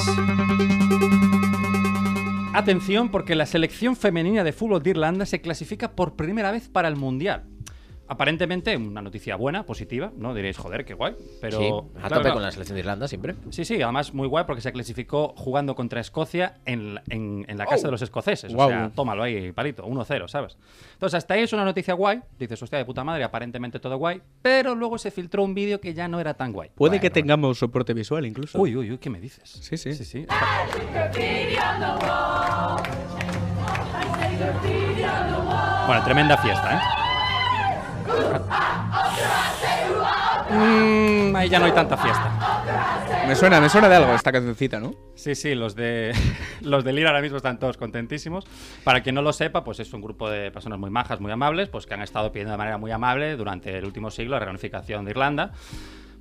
[2.52, 6.88] Atención porque la selección femenina de fútbol de Irlanda se clasifica por primera vez para
[6.88, 7.46] el Mundial.
[8.12, 10.34] Aparentemente una noticia buena, positiva, ¿no?
[10.34, 11.14] Diréis, joder, qué guay.
[11.40, 12.34] Pero sí, a claro, tope claro.
[12.34, 13.36] con la selección de Irlanda siempre.
[13.50, 17.66] Sí, sí, además muy guay porque se clasificó jugando contra Escocia en, en- en la
[17.66, 17.86] casa Oh.
[17.86, 18.52] de los escoceses.
[18.52, 18.66] Guau.
[18.68, 20.56] O sea, tómalo ahí, palito, 1-0, ¿sabes?
[20.94, 22.20] Entonces, hasta ahí es una noticia guay.
[22.36, 24.20] Dices, hostia, de puta madre, aparentemente todo guay.
[24.42, 26.70] Pero luego se filtró un vídeo que ya no era tan guay.
[26.74, 28.58] Puede Bueno, que tengamos soporte visual incluso.
[28.60, 29.48] Uy, uy, uy, ¿qué me dices?
[29.48, 29.92] Sí, sí.
[29.94, 30.26] Sí, sí.
[35.86, 37.09] Bueno, tremenda fiesta, ¿eh?
[40.50, 43.24] Mm, ahí ya no hay tanta fiesta.
[43.26, 44.92] Me suena, me suena de algo esta cancioncita, ¿no?
[45.14, 46.12] Sí, sí, los de
[46.62, 48.44] los de Lira ahora mismo están todos contentísimos.
[48.82, 51.68] Para quien no lo sepa, pues es un grupo de personas muy majas, muy amables,
[51.68, 55.04] pues que han estado pidiendo de manera muy amable durante el último siglo la reunificación
[55.04, 55.52] de Irlanda.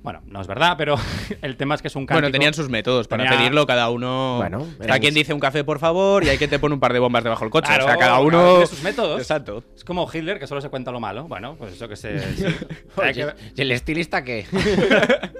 [0.02, 0.96] Bueno, no es verdad, pero
[1.42, 2.22] el tema es que es un cántico.
[2.22, 4.36] Bueno, tenían sus métodos para Tenía- pedirlo cada uno.
[4.38, 6.80] Bueno, Está eran- quien dice un café, por favor, y hay quien te pone un
[6.80, 7.66] par de bombas debajo del coche.
[7.68, 8.38] Claro, o sea, cada cada uno.
[8.38, 9.20] uno tiene sus métodos.
[9.20, 9.62] Exacto.
[9.76, 11.28] Es como Hitler, que solo se cuenta lo malo.
[11.28, 12.14] Bueno, pues eso que se...
[12.14, 12.54] que-
[12.96, 14.46] Oye, ¿y el estilista qué?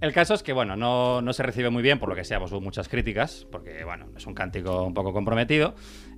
[0.00, 2.38] El caso es que, bueno, no, no se recibe muy bien, por lo que sea,
[2.38, 5.74] pues hubo muchas críticas, porque, bueno, es un cántico un poco comprometido.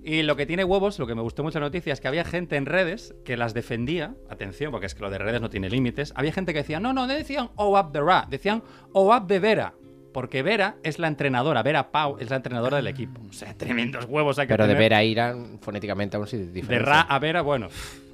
[0.09, 2.25] Y lo que tiene huevos, lo que me gustó mucho la noticia, es que había
[2.25, 5.69] gente en redes que las defendía, atención, porque es que lo de redes no tiene
[5.69, 9.13] límites, había gente que decía, no, no, no decían O up the ra, decían O
[9.13, 9.75] up de Vera.
[10.13, 13.21] Porque Vera es la entrenadora, Vera Pau es la entrenadora del equipo.
[13.29, 14.91] O sea, tremendos huevos hay que Pero de tener.
[14.91, 16.87] ver a Irán fonéticamente aún De diferente.
[16.89, 17.69] Ra a Vera, bueno,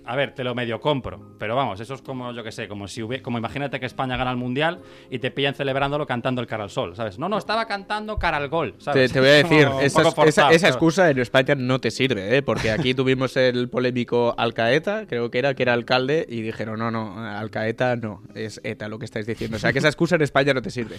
[0.04, 1.36] a ver, te lo medio compro.
[1.38, 4.16] Pero vamos, eso es como, yo que sé, como si hubiera, como imagínate que España
[4.16, 7.18] gana el mundial y te pillan celebrándolo cantando el cara al sol, ¿sabes?
[7.18, 9.12] No, no, estaba cantando cara al gol, ¿sabes?
[9.12, 12.42] te voy a decir, esa, esa- excusa en España no te sirve, ¿eh?
[12.42, 16.90] porque aquí tuvimos el polémico Alcaeta, creo que era, que era alcalde, y dijeron, no,
[16.90, 19.56] no, Alcaeta no, es ETA lo que estáis diciendo.
[19.56, 20.96] O sea, que esa excusa en España no te sirve.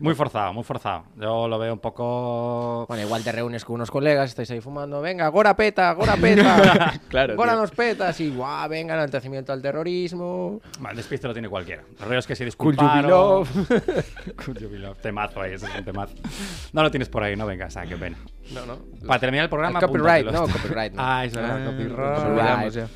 [0.00, 1.04] Muy forzado, muy forzado.
[1.16, 2.86] Yo lo veo un poco...
[2.88, 6.98] Bueno, igual te reúnes con unos colegas, estáis ahí fumando, venga, Gora peta, Gora peta.
[7.10, 7.60] Claro, Gora tío.
[7.60, 10.60] nos petas y guau, venga, enaltecimiento al terrorismo.
[10.88, 11.82] El despiste lo tiene cualquiera.
[12.00, 13.10] El rollo es que se Cool disculparon...
[13.10, 13.48] Loved.
[15.02, 16.14] Temazo ahí, ese es un temazo.
[16.72, 18.16] No lo tienes por ahí, no vengas, ah, qué pena.
[18.54, 18.78] No, no.
[19.06, 19.80] Para terminar el programa...
[19.80, 21.02] El copyright, no, copyright, no.
[21.04, 22.90] Ah, es verdad, Ah, copyright.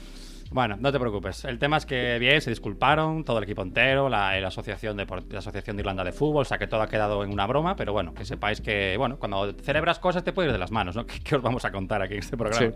[0.50, 1.44] Bueno, no te preocupes.
[1.44, 5.06] El tema es que bien, se disculparon, todo el equipo entero, la, la asociación, de,
[5.30, 7.76] la asociación de Irlanda de Fútbol, o sea que todo ha quedado en una broma,
[7.76, 10.94] pero bueno, que sepáis que, bueno, cuando celebras cosas te puede ir de las manos,
[10.94, 11.06] ¿no?
[11.06, 12.72] ¿Qué, qué os vamos a contar aquí en este programa?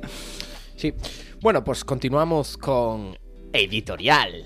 [0.76, 0.94] Sí.
[1.40, 3.16] Bueno, pues continuamos con
[3.52, 4.44] editorial.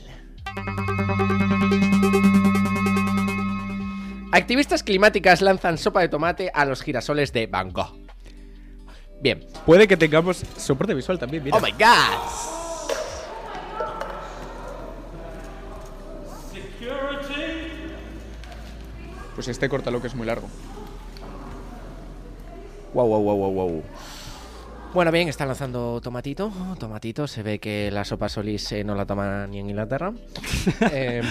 [4.33, 7.99] Activistas climáticas lanzan sopa de tomate a los girasoles de Van Gogh.
[9.23, 9.47] Bien.
[9.67, 11.57] Puede que tengamos soporte visual también, mira.
[11.57, 12.62] Oh my god.
[19.35, 20.49] Pues este corta lo que es muy largo.
[22.95, 23.83] Wow, wow, wow, wow, wow.
[24.92, 26.53] Bueno, bien, está lanzando Tomatito.
[26.79, 30.12] Tomatito, se ve que la sopa Solís eh, no la toma ni en Inglaterra.
[30.92, 31.23] Eh,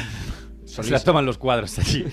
[0.71, 2.05] Se la toman los cuadros allí.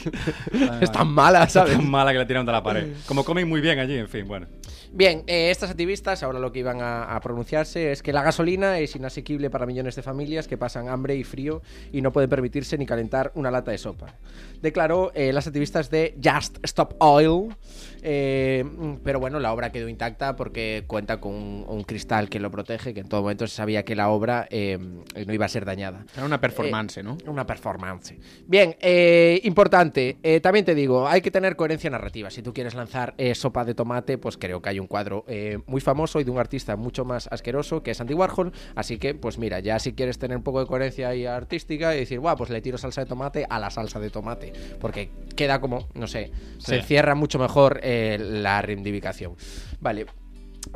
[0.80, 1.76] es tan mala, ¿sabes?
[1.76, 2.92] Tan mala que la tiran de la pared.
[3.06, 4.46] Como comen muy bien allí, en fin, bueno.
[4.92, 8.78] Bien, eh, estas activistas ahora lo que iban a, a pronunciarse es que la gasolina
[8.78, 12.76] es inasequible para millones de familias que pasan hambre y frío y no pueden permitirse
[12.78, 14.14] ni calentar una lata de sopa.
[14.62, 17.54] Declaró eh, las activistas de Just Stop Oil.
[18.02, 18.64] Eh,
[19.02, 22.94] pero bueno, la obra quedó intacta porque cuenta con un, un cristal que lo protege,
[22.94, 26.04] que en todo momento se sabía que la obra eh, no iba a ser dañada.
[26.14, 27.18] Era una performance, ¿no?
[27.26, 28.16] Una performance.
[28.46, 30.16] Bien, eh, importante.
[30.22, 32.30] eh, también te digo, hay que tener coherencia narrativa.
[32.30, 35.58] Si tú quieres lanzar eh, sopa de tomate, pues creo que hay un cuadro eh,
[35.66, 38.52] muy famoso y de un artista mucho más asqueroso que es Andy Warhol.
[38.74, 42.00] Así que, pues mira, ya si quieres tener un poco de coherencia ahí artística y
[42.00, 44.52] decir, guau, pues le tiro salsa de tomate a la salsa de tomate.
[44.80, 49.34] Porque queda como, no sé, se cierra mucho mejor eh, la reivindicación.
[49.80, 50.04] Vale.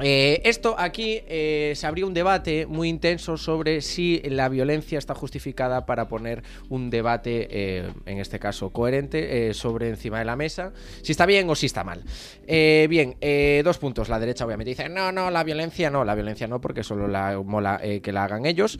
[0.01, 5.14] Eh, esto aquí eh, se abrió un debate muy intenso sobre si la violencia está
[5.14, 10.73] justificada para poner un debate, eh, en este caso coherente, sobre encima de la mesa,
[11.03, 12.03] si está bien o si está mal.
[12.47, 13.16] Bien,
[13.64, 14.09] dos puntos.
[14.09, 17.40] La derecha obviamente dice, no, no, la violencia no, la violencia no, porque solo la
[17.40, 18.79] mola que la hagan ellos,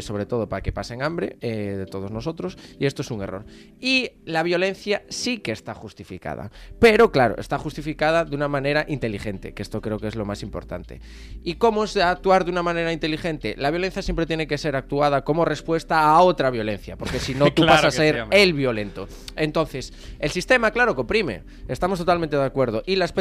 [0.00, 3.44] sobre todo para que pasen hambre de todos nosotros, y esto es un error.
[3.80, 9.54] Y la violencia sí que está justificada, pero claro, está justificada de una manera inteligente,
[9.54, 11.00] que esto creo que es lo más importante.
[11.44, 13.54] ¿Y cómo es actuar de una manera inteligente?
[13.58, 17.46] La violencia siempre tiene que ser actuada como respuesta a otra violencia, porque si no
[17.52, 19.08] tú Claro vas a sí, ser el violento.
[19.36, 21.42] Entonces, el sistema, claro, que oprime.
[21.68, 22.82] Estamos totalmente de acuerdo.
[22.86, 23.14] Y las,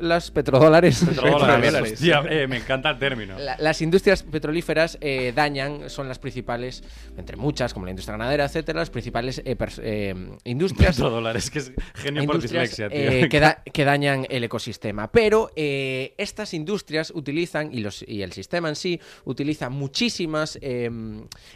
[0.00, 1.04] las petrodólares...
[1.08, 1.74] Petrodólares.
[1.92, 3.38] Hostia, eh, me encanta el término.
[3.38, 6.82] La- las industrias petrolíferas eh, dañan, son las principales,
[7.16, 12.24] entre muchas, como la industria ganadera, etcétera, las principales eh, industrias Petrodólares, que es genio
[12.26, 12.88] por industrias, dislexia,
[13.20, 13.28] tío.
[13.28, 15.10] que, da- que dañan el ecosistema.
[15.10, 20.90] Pero estas industrias utilizan, y, los, y el sistema en sí, utiliza muchísimas eh,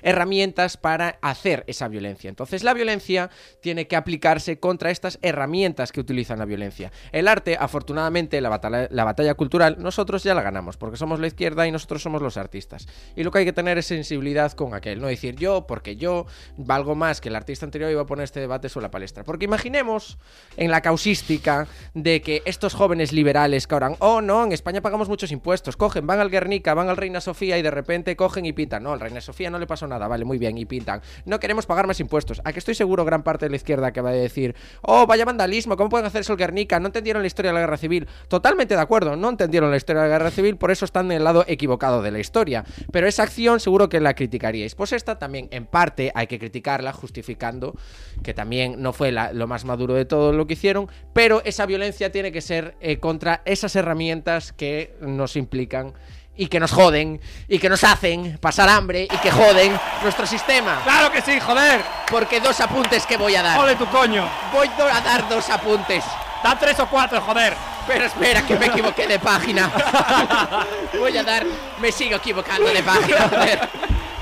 [0.03, 2.29] herramientas para hacer esa violencia.
[2.29, 6.91] Entonces la violencia tiene que aplicarse contra estas herramientas que utilizan la violencia.
[7.13, 11.27] El arte, afortunadamente, la batalla, la batalla cultural, nosotros ya la ganamos, porque somos la
[11.29, 12.89] izquierda y nosotros somos los artistas.
[13.15, 16.27] Y lo que hay que tener es sensibilidad con aquel, no decir yo, porque yo
[16.57, 19.25] valgo más que el artista anterior y voy a poner este debate sobre la palestra.
[19.25, 20.19] Porque imaginemos
[20.57, 24.96] en la causística de que estos jóvenes liberales que ahora, oh no, en España pagamos
[25.05, 28.53] muchos impuestos, cogen, van al Guernica, van al Reina Sofía y de repente cogen y
[28.53, 28.83] pintan.
[28.83, 31.03] No, al Reina Sofía no le pasó nada, vale, muy bien, y pintan.
[31.25, 32.41] No queremos pagar más impuestos.
[32.45, 35.25] A que estoy seguro gran parte de la izquierda que va a decir, oh, vaya
[35.25, 36.81] vandalismo, ¿cómo pueden hacer eso el Guernica?
[36.81, 38.09] No entendieron la historia de la guerra civil.
[38.29, 41.19] Totalmente de acuerdo, no entendieron la historia de la guerra civil, por eso están en
[41.19, 42.65] el lado equivocado de la historia.
[42.91, 44.75] Pero esa acción seguro que la criticaríais.
[44.75, 47.75] Pues esta también, en parte, hay que criticarla, justificando
[48.23, 52.11] que también no fue lo más maduro de todo lo que hicieron, pero esa violencia
[52.11, 55.93] tiene que ser eh, contra esas herramientas que nos implican
[56.37, 60.81] y que nos joden y que nos hacen pasar hambre y que joden nuestro sistema.
[60.85, 61.83] ¡Claro que sí, joder!
[62.11, 63.59] Porque dos apuntes que voy a dar.
[63.59, 64.29] ¡Ole tu coño!
[64.53, 66.05] Voy a dar dos apuntes.
[66.45, 67.55] ¡Da tres o cuatro, joder!
[67.87, 69.71] Pero espera, que me equivoqué de página.
[70.99, 71.47] Voy a dar.
[71.81, 73.29] Me sigo equivocando de página.
[73.29, 73.69] joder.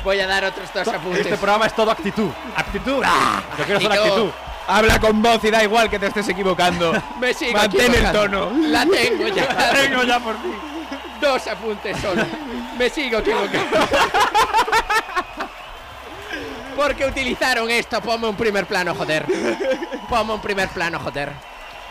[0.04, 1.22] Voy a dar otros dos apuntes.
[1.22, 2.28] Este programa es todo actitud.
[2.54, 3.02] ¡Actitud!
[3.58, 4.30] Yo quiero yo- actitud.
[4.66, 6.92] Habla con voz y da igual que te estés equivocando.
[7.20, 8.50] Me sigo Mantén el tono.
[8.54, 9.52] La tengo ya.
[9.52, 10.54] La tengo ya por fin.
[11.20, 12.24] Dos apuntes solo.
[12.78, 13.78] Me sigo equivocando.
[16.76, 18.00] Porque utilizaron esto.
[18.00, 19.26] Ponme un primer plano, joder.
[20.08, 21.32] Ponme un primer plano, joder.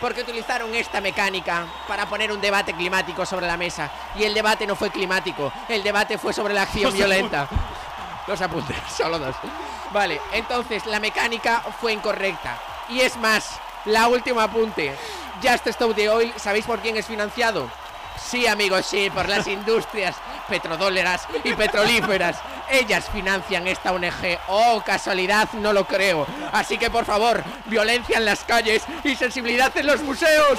[0.00, 3.90] Porque utilizaron esta mecánica para poner un debate climático sobre la mesa.
[4.16, 5.52] Y el debate no fue climático.
[5.68, 7.48] El debate fue sobre la acción violenta.
[8.26, 9.34] Dos apuntes, solo dos.
[9.94, 12.58] Vale, entonces la mecánica fue incorrecta.
[12.88, 14.92] Y es más, la última apunte.
[15.40, 17.70] Just Stop the Oil, ¿sabéis por quién es financiado?
[18.20, 20.16] Sí, amigos, sí, por las industrias
[20.48, 22.40] petrodólaras y petrolíferas.
[22.68, 24.40] Ellas financian esta ONG.
[24.48, 26.26] Oh, casualidad, no lo creo.
[26.50, 30.58] Así que, por favor, violencia en las calles y sensibilidad en los museos.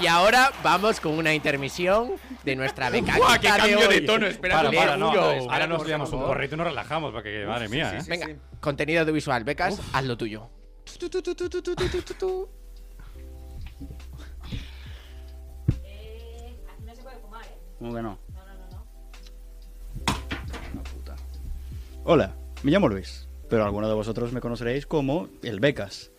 [0.00, 2.12] Y ahora vamos con una intermisión
[2.44, 3.16] de nuestra beca.
[3.16, 4.26] ¡Guau, qué cambio de tono!
[4.26, 5.10] Espera, Para, para, no.
[5.10, 8.02] Ahora nos liamos un porrito y nos relajamos, porque, madre mía, ¿eh?
[8.08, 8.28] Venga,
[8.60, 9.44] contenido audiovisual.
[9.44, 10.48] Becas, haz lo tuyo.
[17.78, 18.18] ¿Cómo que no?
[20.74, 21.16] Una puta.
[22.04, 26.10] Hola, me llamo Luis, pero algunos de vosotros me conoceréis como el Becas.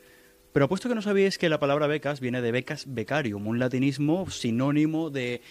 [0.54, 4.30] Pero apuesto que no sabíais que la palabra becas viene de becas becarium, un latinismo
[4.30, 5.42] sinónimo de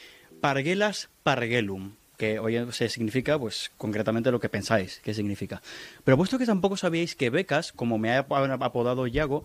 [0.41, 5.63] pargelas pargelum, que hoy se significa, pues, concretamente lo que pensáis que significa.
[6.05, 9.45] Pero apuesto que tampoco sabíais que becas, como me ha ap- apodado Yago,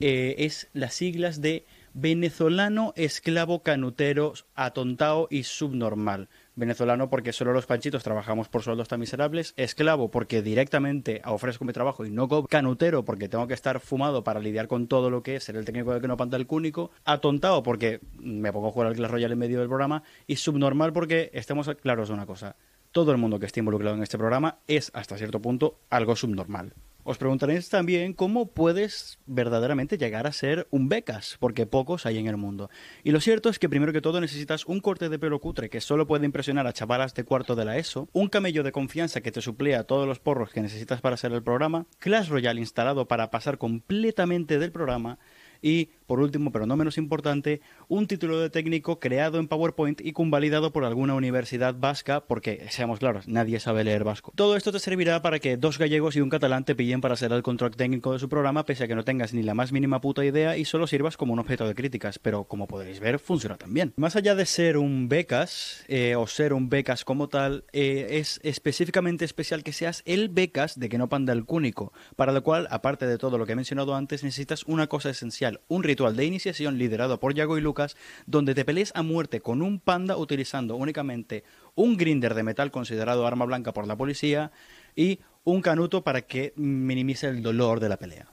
[0.00, 6.28] eh, es las siglas de venezolano, esclavo, canutero, atontao y subnormal.
[6.60, 11.72] Venezolano porque solo los panchitos trabajamos por sueldos tan miserables, esclavo porque directamente ofrezco mi
[11.72, 15.22] trabajo y no cobro, canutero porque tengo que estar fumado para lidiar con todo lo
[15.22, 18.68] que es ser el técnico de que no panta el cúnico, atontado porque me pongo
[18.68, 22.14] a jugar al Clash Royale en medio del programa y subnormal porque estemos claros de
[22.14, 22.56] una cosa,
[22.92, 26.74] todo el mundo que esté involucrado en este programa es hasta cierto punto algo subnormal.
[27.02, 32.26] Os preguntaréis también cómo puedes verdaderamente llegar a ser un becas, porque pocos hay en
[32.26, 32.70] el mundo.
[33.02, 35.80] Y lo cierto es que primero que todo necesitas un corte de pelo cutre que
[35.80, 39.32] solo puede impresionar a chavalas de cuarto de la ESO, un camello de confianza que
[39.32, 43.30] te suplea todos los porros que necesitas para hacer el programa, Clash Royale instalado para
[43.30, 45.18] pasar completamente del programa
[45.62, 50.10] y, por último, pero no menos importante, un título de técnico creado en PowerPoint y
[50.10, 54.32] convalidado por alguna universidad vasca, porque, seamos claros, nadie sabe leer vasco.
[54.34, 57.30] Todo esto te servirá para que dos gallegos y un catalán te pillen para ser
[57.30, 60.00] el control técnico de su programa, pese a que no tengas ni la más mínima
[60.00, 63.56] puta idea y solo sirvas como un objeto de críticas, pero como podréis ver, funciona
[63.56, 63.92] también.
[63.94, 68.40] Más allá de ser un becas, eh, o ser un becas como tal, eh, es
[68.42, 72.66] específicamente especial que seas el becas de que no panda el cúnico, para lo cual,
[72.72, 76.24] aparte de todo lo que he mencionado antes, necesitas una cosa esencial, un ritual de
[76.24, 77.96] iniciación liderado por Yago y Lucas,
[78.26, 81.44] donde te pelees a muerte con un panda utilizando únicamente
[81.74, 84.50] un grinder de metal considerado arma blanca por la policía
[84.96, 88.28] y un canuto para que minimice el dolor de la pelea.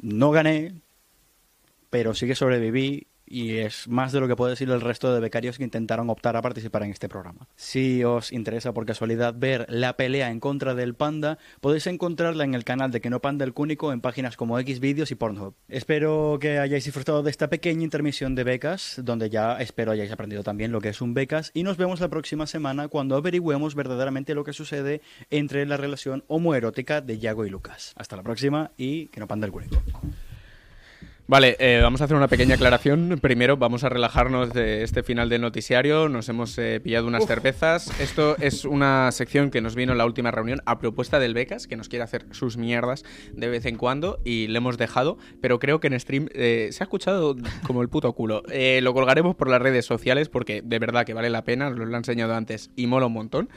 [0.00, 0.74] No gané,
[1.90, 5.18] pero sí que sobreviví y es más de lo que puedo decir el resto de
[5.18, 7.48] becarios que intentaron optar a participar en este programa.
[7.56, 12.54] Si os interesa por casualidad ver la pelea en contra del panda, podéis encontrarla en
[12.54, 15.54] el canal de Que no panda el cúnico en páginas como Xvideos y Pornhub.
[15.68, 20.42] Espero que hayáis disfrutado de esta pequeña intermisión de becas, donde ya espero hayáis aprendido
[20.42, 24.34] también lo que es un becas y nos vemos la próxima semana cuando averigüemos verdaderamente
[24.34, 27.94] lo que sucede entre la relación homoerótica de Yago y Lucas.
[27.96, 29.80] Hasta la próxima y Que no panda el cúnico.
[31.32, 33.18] Vale, eh, vamos a hacer una pequeña aclaración.
[33.18, 36.10] Primero, vamos a relajarnos de este final del noticiario.
[36.10, 37.90] Nos hemos eh, pillado unas cervezas.
[37.98, 41.66] Esto es una sección que nos vino en la última reunión a propuesta del Becas,
[41.66, 43.02] que nos quiere hacer sus mierdas
[43.32, 45.16] de vez en cuando y le hemos dejado.
[45.40, 47.34] Pero creo que en stream eh, se ha escuchado
[47.66, 48.42] como el puto culo.
[48.50, 51.68] Eh, lo colgaremos por las redes sociales porque de verdad que vale la pena.
[51.68, 53.48] Os lo he enseñado antes y mola un montón.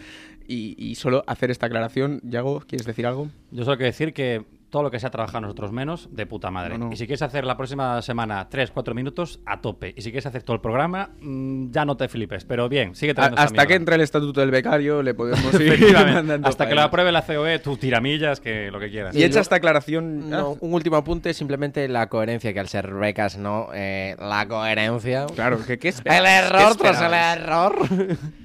[0.47, 2.21] Y, y solo hacer esta aclaración.
[2.23, 3.27] Yago, ¿quieres decir algo?
[3.51, 4.45] Yo solo quiero decir que
[4.75, 6.77] todo lo que sea trabajar nosotros menos, de puta madre.
[6.77, 6.91] No, no.
[6.91, 9.93] Y si quieres hacer la próxima semana 3, 4 minutos, a tope.
[9.95, 12.43] Y si quieres hacer todo el programa, mm, ya no te flipes.
[12.43, 15.39] Pero bien, sigue A- trayendo esa hasta que entre el estatuto del becario le podemos
[15.61, 19.15] ir mandando Hasta que lo apruebe la COE, tú tiramillas, que lo que quieras.
[19.15, 20.29] Y hecha esta aclaración.
[20.29, 25.25] No, un último apunte, simplemente la coherencia, que al ser becas no, eh, la coherencia.
[25.33, 27.75] Claro, que qué El error ¿Qué tras el error.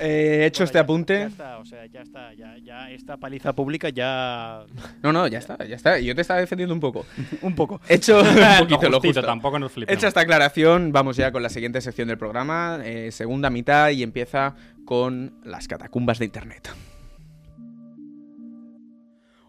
[0.00, 1.18] Eh, he hecho este apunte.
[1.18, 4.64] Ya está, o sea, ya está, ya, ya esta paliza pública ya...
[5.02, 5.98] No, no, ya está, ya está.
[5.98, 7.06] Yo te estaba defendiendo un poco.
[7.42, 7.80] Un poco.
[7.88, 9.22] He hecho un poquito lo justito, justo.
[9.22, 9.98] tampoco nos flipemos.
[9.98, 14.02] Hecha esta aclaración, vamos ya con la siguiente sección del programa, eh, segunda mitad, y
[14.02, 16.70] empieza con las catacumbas de Internet.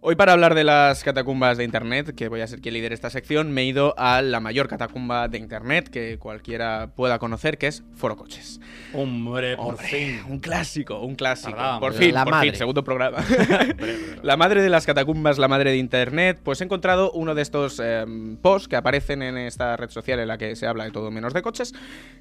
[0.08, 3.10] Hoy para hablar de las catacumbas de Internet, que voy a ser quien lidere esta
[3.10, 7.66] sección, me he ido a la mayor catacumba de Internet que cualquiera pueda conocer, que
[7.66, 8.62] es Foro Coches.
[8.94, 10.20] Hombre, por Hombre, fin.
[10.30, 11.58] un clásico, un clásico.
[11.80, 12.52] Por fin, La por madre.
[12.52, 13.18] fin, segundo programa.
[14.22, 16.40] la madre de las catacumbas, la madre de Internet.
[16.44, 18.06] Pues he encontrado uno de estos eh,
[18.44, 21.34] posts que aparecen en esta red social en la que se habla de todo menos
[21.34, 21.74] de coches,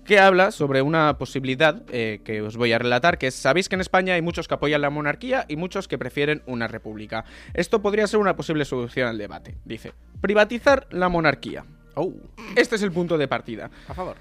[0.07, 3.75] que habla sobre una posibilidad eh, que os voy a relatar, que es, sabéis que
[3.75, 7.27] en España hay muchos que apoyan la monarquía y muchos que prefieren una república.
[7.53, 9.57] Esto podría ser una posible solución al debate.
[9.65, 11.65] Dice, privatizar la monarquía.
[11.95, 12.13] Oh,
[12.57, 13.71] este es el punto de partida.
[13.89, 14.17] A favor.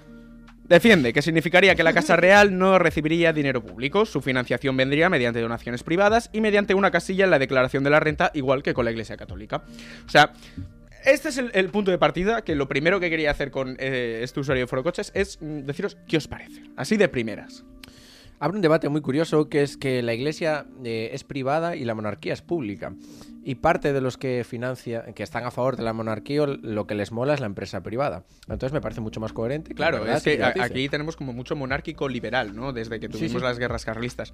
[0.68, 5.40] Defiende que significaría que la Casa Real no recibiría dinero público, su financiación vendría mediante
[5.40, 8.86] donaciones privadas y mediante una casilla en la declaración de la renta, igual que con
[8.86, 9.62] la Iglesia Católica.
[10.06, 10.32] O sea,
[11.04, 14.20] este es el, el punto de partida, que lo primero que quería hacer con eh,
[14.22, 17.62] este usuario de Forocoches es mm, deciros qué os parece, así de primeras.
[18.40, 21.94] Abre un debate muy curioso que es que la iglesia eh, es privada y la
[21.94, 22.94] monarquía es pública.
[23.44, 26.94] Y parte de los que financia, que están a favor de la monarquía, lo que
[26.94, 28.24] les mola es la empresa privada.
[28.48, 29.68] Entonces me parece mucho más coherente.
[29.68, 30.16] que, Claro, ¿verdad?
[30.16, 32.72] es que aquí tenemos como mucho monárquico liberal, ¿no?
[32.72, 33.46] Desde que tuvimos sí.
[33.46, 34.32] las guerras carlistas.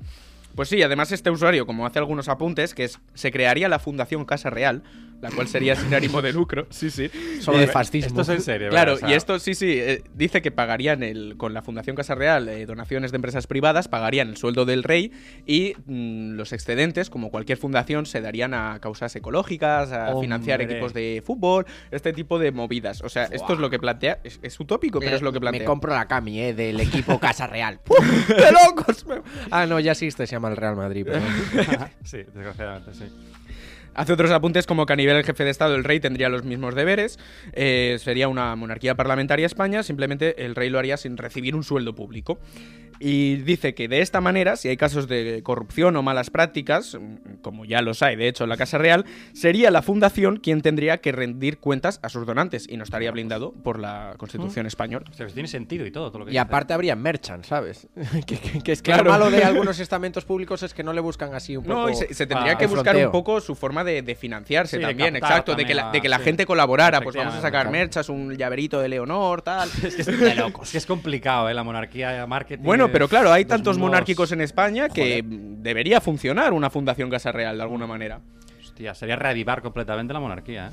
[0.54, 4.24] Pues sí, además este usuario, como hace algunos apuntes, que es se crearía la Fundación
[4.24, 4.82] Casa Real,
[5.20, 6.66] la cual sería sin ánimo de lucro.
[6.70, 7.10] Sí, sí.
[7.40, 8.20] Solo Eh, de fascismo.
[8.20, 8.70] Esto es en serio.
[8.70, 12.48] Claro, y esto sí, sí, eh, dice que pagarían el, con la Fundación Casa Real
[12.48, 15.12] eh, donaciones de empresas privadas, pagarían el sueldo del rey
[15.46, 20.60] y mm, los excedentes, como cualquier fundación, se darían a causas causas ecológicas, a financiar
[20.60, 23.02] equipos de fútbol, este tipo de movidas.
[23.02, 24.18] O sea, esto es lo que plantea.
[24.22, 25.60] Es, es utópico, pero es lo que plantea.
[25.60, 27.80] Me compro la cami, eh, del equipo Casa Real.
[28.28, 29.06] ¡De locos!
[29.50, 31.06] Ah, no, ya existe, se llama el Real Madrid.
[31.06, 31.20] pero-
[32.04, 33.04] sí, desgraciadamente, sí.
[33.94, 36.44] Hace otros apuntes como que a nivel del jefe de Estado el rey tendría los
[36.44, 37.18] mismos deberes,
[37.52, 41.94] eh, sería una monarquía parlamentaria España, simplemente el rey lo haría sin recibir un sueldo
[41.94, 42.38] público.
[43.02, 46.98] Y dice que de esta manera, si hay casos de corrupción o malas prácticas,
[47.40, 50.98] como ya los hay de hecho en la Casa Real, sería la fundación quien tendría
[50.98, 55.06] que rendir cuentas a sus donantes y no estaría blindado por la Constitución española.
[55.10, 56.40] O sea, que tiene sentido y todo, todo lo que Y dice.
[56.40, 57.88] aparte habría merchant, ¿sabes?
[58.26, 59.04] que, que- que es que Claro.
[59.04, 61.74] lo malo de algunos estamentos públicos es que no le buscan así un poco...
[61.74, 63.08] No, y se, se tendría ah, que buscar fronteo.
[63.08, 65.90] un poco su forma de, de financiarse Sí, de también, captar exacto, de que la,
[65.90, 66.24] de que la sí.
[66.24, 69.70] gente colaborara, pues vamos a sacar merchas, un llaverito de Leonor, tal.
[69.82, 70.68] Es que es de locos.
[70.68, 71.54] Es que es complicado, ¿eh?
[71.54, 72.62] La monarquía, marketing.
[72.62, 77.56] Bueno, pero claro, hay tantos monárquicos en España que debería funcionar una fundación Casa Real
[77.56, 78.20] de alguna manera.
[78.60, 80.70] Hostia, sería reavivar completamente la monarquía, ¿eh?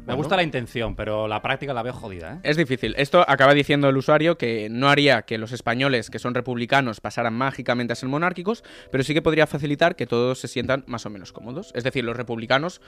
[0.00, 0.16] Me Bueno.
[0.16, 2.38] gusta la intención, pero la práctica la veo jodida, ¿eh?
[2.42, 2.94] Es difícil.
[2.96, 7.34] Esto acaba diciendo el usuario que no haría que los españoles que son republicanos pasaran
[7.34, 11.10] mágicamente a ser monárquicos, pero sí que podría facilitar que todos se sientan más o
[11.10, 11.70] menos cómodos.
[11.74, 12.80] Es decir, los republicanos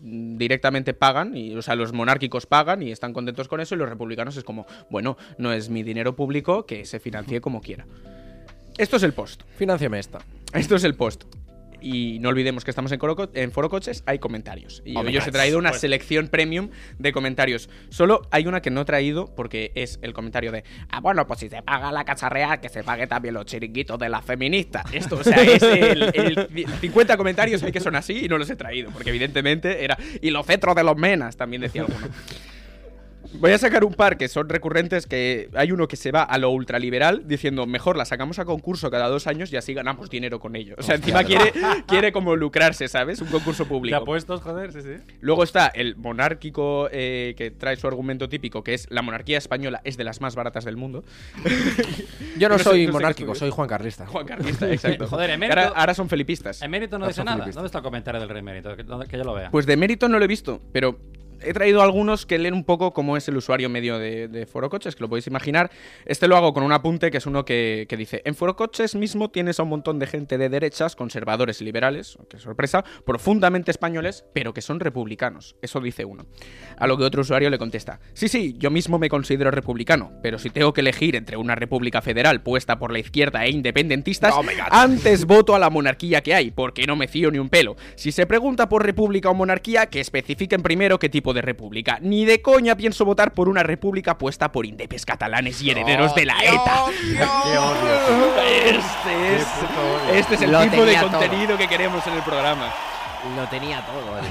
[0.00, 3.88] directamente pagan y o sea los monárquicos pagan y están contentos con eso y los
[3.88, 7.86] republicanos es como bueno no es mi dinero público que se financie como quiera
[8.78, 10.18] esto es el post Financiame esta.
[10.54, 11.24] Esto es el post.
[11.82, 14.82] Y no olvidemos que estamos en, Coroco- en Foro Coches, hay comentarios.
[14.84, 17.68] Y Hombre, hoy os he traído una pues- selección premium de comentarios.
[17.90, 21.40] Solo hay una que no he traído porque es el comentario de, ah, bueno, pues
[21.40, 24.84] si se paga la Casa Real, que se pague también los chiringuitos de las feministas.
[24.92, 28.48] Esto, o sea, es el, el 50 comentarios hay que son así y no los
[28.48, 32.06] he traído, porque evidentemente era, y los centros de los menas, también decía alguno.
[33.34, 36.38] Voy a sacar un par que son recurrentes, que hay uno que se va a
[36.38, 40.38] lo ultraliberal diciendo, mejor la sacamos a concurso cada dos años y así ganamos dinero
[40.38, 40.74] con ello.
[40.78, 41.52] O sea, encima quiere,
[41.86, 43.20] quiere como lucrarse, ¿sabes?
[43.20, 43.96] Un concurso ¿De público.
[43.96, 44.72] apuestos, joder?
[44.72, 45.14] Sí, sí.
[45.20, 49.80] Luego está el monárquico eh, que trae su argumento típico, que es la monarquía española
[49.84, 51.02] es de las más baratas del mundo.
[52.38, 54.06] Yo no, soy no monárquico, soy Juan Carlista.
[54.06, 55.06] Juan Carlista, exacto.
[55.06, 56.62] Joder, emérito- ahora, ahora son felipistas.
[56.62, 57.36] Emérito no Ahora dice nada.
[57.38, 57.54] felipistas.
[57.56, 58.76] ¿Dónde está el comentario del rey emérito?
[58.76, 59.50] Que, que yo lo vea.
[59.50, 60.98] Pues de mérito no lo he visto, pero
[61.44, 64.70] he traído algunos que leen un poco cómo es el usuario medio de, de Foro
[64.70, 65.70] Coches, que lo podéis imaginar.
[66.04, 68.94] Este lo hago con un apunte que es uno que, que dice: En Foro Coches
[68.94, 73.70] mismo tienes a un montón de gente de derechas, conservadores y liberales, qué sorpresa, profundamente
[73.70, 75.56] españoles, pero que son republicanos.
[75.62, 76.26] Eso dice uno.
[76.76, 80.38] A lo que otro usuario le contesta: Sí, sí, yo mismo me considero republicano, pero
[80.38, 84.34] si tengo que elegir entre una república federal puesta por la izquierda e independentistas,
[84.70, 87.76] antes voto a la monarquía que hay, porque no me fío ni un pelo.
[87.94, 91.98] Si se pregunta por república o monarquía, que especifiquen primero qué tipo de república.
[92.00, 96.26] Ni de coña pienso votar por una república puesta por indepes catalanes y herederos de
[96.26, 96.84] la ETA.
[98.62, 99.46] Este es,
[100.12, 101.10] este es el Lo tipo de tenía todo.
[101.12, 102.72] contenido que queremos en el programa.
[103.36, 104.18] Lo tenía todo.
[104.18, 104.22] eh.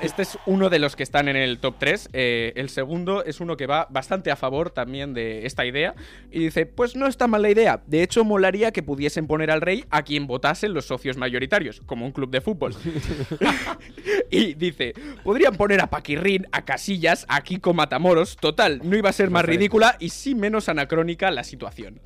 [0.00, 2.08] Este es uno de los que están en el top 3.
[2.12, 5.94] Eh, el segundo es uno que va bastante a favor también de esta idea.
[6.32, 7.80] Y dice, pues no está mal la idea.
[7.86, 12.04] De hecho, molaría que pudiesen poner al rey a quien votasen los socios mayoritarios, como
[12.04, 12.74] un club de fútbol.
[14.30, 18.36] y dice, podrían poner a Paquirrín, a Casillas, a Kiko Matamoros.
[18.36, 22.00] Total, no iba a ser más ridícula y sí menos anacrónica la situación.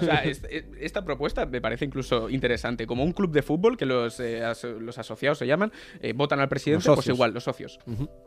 [0.00, 2.86] O sea, es- es- esta propuesta me parece incluso interesante.
[2.86, 5.57] Como un club de fútbol que los, eh, aso- los asociados se llaman,
[6.00, 7.78] eh, votan al presidente, pues igual, los socios.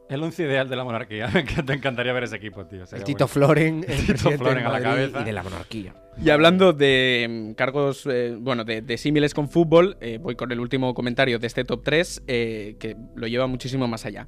[0.10, 1.30] El once ideal de la monarquía.
[1.66, 2.82] Te encantaría ver ese equipo, tío.
[2.82, 3.28] El sería Tito bueno.
[3.28, 5.22] Floren, el Tito presidente Floren a la cabeza.
[5.22, 5.94] y de la monarquía.
[6.24, 10.52] Y hablando de mm, cargos, eh, bueno, de, de símiles con fútbol, eh, voy con
[10.52, 14.28] el último comentario de este top 3, eh, que lo lleva muchísimo más allá.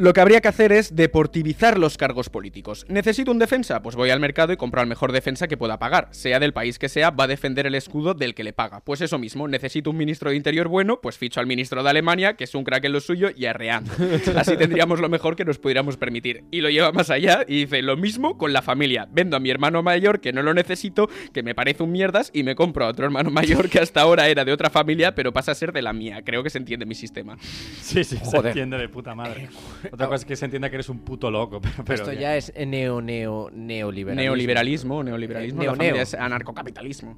[0.00, 2.86] Lo que habría que hacer es deportivizar los cargos políticos.
[2.88, 3.82] ¿Necesito un defensa?
[3.82, 6.08] Pues voy al mercado y compro al mejor defensa que pueda pagar.
[6.12, 8.80] Sea del país que sea, va a defender el escudo del que le paga.
[8.80, 12.32] Pues eso mismo, necesito un ministro de Interior bueno, pues ficho al ministro de Alemania,
[12.32, 13.92] que es un crack en lo suyo, y arreando.
[14.36, 16.44] Así tendríamos lo mejor que nos pudiéramos permitir.
[16.50, 19.06] Y lo lleva más allá y dice lo mismo con la familia.
[19.12, 22.42] Vendo a mi hermano mayor, que no lo necesito, que me parece un mierdas, y
[22.42, 25.52] me compro a otro hermano mayor que hasta ahora era de otra familia, pero pasa
[25.52, 26.22] a ser de la mía.
[26.24, 27.36] Creo que se entiende mi sistema.
[27.82, 29.50] Sí, sí, se entiende de puta madre.
[29.92, 31.60] Otra cosa es que se entienda que eres un puto loco.
[31.62, 34.22] Pero, pero Esto ya es neo, neo, neoliberalismo.
[34.22, 36.02] Neoliberalismo, neoliberalismo, Eh, la neo, familia neo.
[36.02, 37.16] es anarcocapitalismo.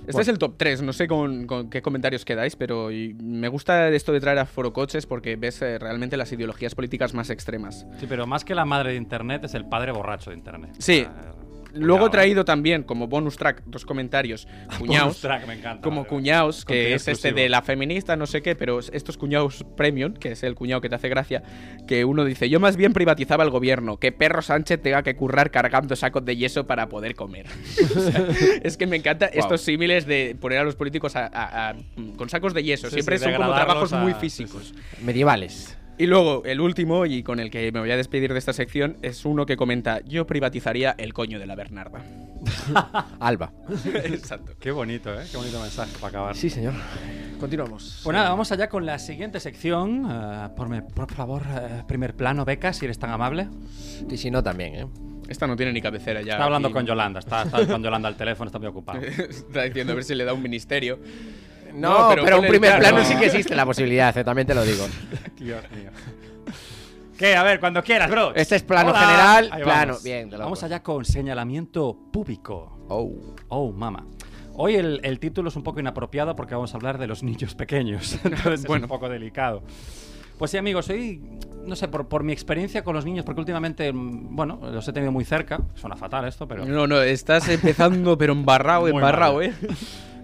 [0.00, 0.22] Este Bueno.
[0.22, 2.90] es el top 3, no sé con, con qué comentarios quedáis, pero
[3.20, 7.28] me gusta esto de traer a forocoches porque ves eh, realmente las ideologías políticas más
[7.30, 7.86] extremas.
[7.98, 10.70] Sí, pero más que la madre de internet es el padre borracho de internet.
[10.78, 11.04] Sí.
[11.08, 11.32] Ah,
[11.76, 14.46] Luego Cuidado, he traído también como bonus track dos comentarios
[14.78, 15.06] cuñados.
[15.06, 16.08] Bonus track, me encanta, Como vale.
[16.08, 20.12] cuñados, que Contenido es este de la feminista, no sé qué, pero estos cuñados premium,
[20.14, 21.42] que es el cuñado que te hace gracia,
[21.86, 25.50] que uno dice, yo más bien privatizaba el gobierno, que Perro Sánchez tenga que currar
[25.50, 27.46] cargando sacos de yeso para poder comer.
[27.96, 28.26] O sea,
[28.62, 31.74] es que me encanta estos símiles de poner a los políticos a- a- a-
[32.16, 32.88] con sacos de yeso.
[32.88, 34.74] Sí, Siempre sí, son como trabajos muy físicos.
[35.02, 35.75] Medievales.
[35.98, 38.98] Y luego, el último, y con el que me voy a despedir de esta sección,
[39.00, 42.02] es uno que comenta, yo privatizaría el coño de la Bernarda.
[43.20, 43.52] Alba.
[44.04, 44.52] Exacto.
[44.60, 45.24] Qué bonito, ¿eh?
[45.30, 46.36] Qué bonito mensaje para acabar.
[46.36, 46.74] Sí, señor.
[47.40, 48.00] Continuamos.
[48.04, 50.04] Pues nada, vamos allá con la siguiente sección.
[50.10, 53.48] Eh, porme- por favor, eh, primer plano, Beca, si eres tan amable.
[54.10, 54.86] Y si no, también, ¿eh?
[55.28, 56.34] Esta no tiene ni cabecera ya.
[56.34, 56.74] Está hablando aquí.
[56.74, 59.00] con Yolanda, está, está con Yolanda al teléfono, está muy ocupado.
[59.02, 61.00] Está diciendo a ver si le da un ministerio.
[61.76, 63.04] No, No, pero, pero un primer plano.
[63.04, 64.86] sí que existe la posibilidad, eh, también te lo digo.
[65.36, 65.90] Dios mío.
[67.18, 67.34] ¿Qué?
[67.34, 68.34] A ver, cuando quieras, bro.
[68.34, 68.98] Este es plano Hola.
[69.00, 70.02] general, Ahí plano, vamos.
[70.04, 72.78] bien, de Vamos allá con señalamiento público.
[72.88, 73.12] Oh.
[73.48, 74.06] Oh, mama.
[74.54, 77.54] Hoy el, el título es un poco inapropiado porque vamos a hablar de los niños
[77.54, 78.18] pequeños.
[78.24, 79.62] Entonces es un poco delicado.
[80.38, 81.22] Pues sí, amigos, hoy,
[81.64, 84.92] no sé, por, por mi experiencia con los niños, porque últimamente, mm, bueno, los he
[84.92, 85.60] tenido muy cerca.
[85.74, 86.66] Suena fatal esto, pero...
[86.66, 89.54] No, no, estás empezando, pero embarrado, Muy embarrado, mal, ¿eh?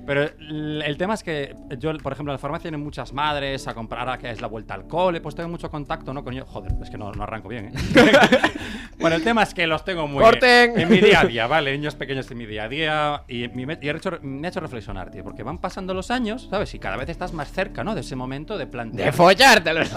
[0.05, 3.75] Pero el, tema es que yo, por ejemplo, en la farmacia tienen muchas madres a
[3.75, 6.25] comprar ahora que es la vuelta al cole, pues tengo mucho contacto, ¿no?
[6.25, 6.49] Con ellos.
[6.49, 7.73] Joder, es que no, no arranco bien, ¿eh?
[8.99, 10.79] bueno, el tema es que los tengo muy ¡Corten!
[10.79, 11.73] en mi día a día, ¿vale?
[11.73, 13.23] Niños pequeños en mi día a día.
[13.29, 16.75] Y, y he hecho- me ha hecho reflexionar, tío, porque van pasando los años, ¿sabes?
[16.75, 17.95] Y cada vez estás más cerca, ¿no?
[17.95, 19.07] De ese momento de plantear.
[19.07, 19.91] De follártelos.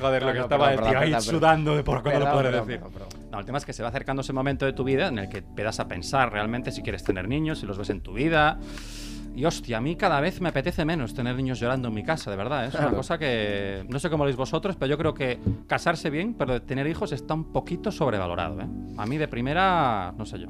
[0.00, 2.20] Joder, lo que no, estaba perdón, el tío perdón, ahí perdón, sudando de por cuándo
[2.20, 2.80] lo podré decir.
[3.30, 5.28] No, el tema es que se va acercando ese momento de tu vida en el
[5.28, 8.58] que empiezas a pensar realmente si quieres tener niños, si los ves en tu vida.
[9.34, 12.30] Y hostia, a mí cada vez me apetece menos tener niños llorando en mi casa,
[12.30, 12.64] de verdad.
[12.64, 12.68] ¿eh?
[12.68, 16.08] Es una cosa que no sé cómo lo veis vosotros, pero yo creo que casarse
[16.08, 18.62] bien, pero tener hijos está un poquito sobrevalorado.
[18.62, 18.66] ¿eh?
[18.96, 20.48] A mí de primera, no sé yo.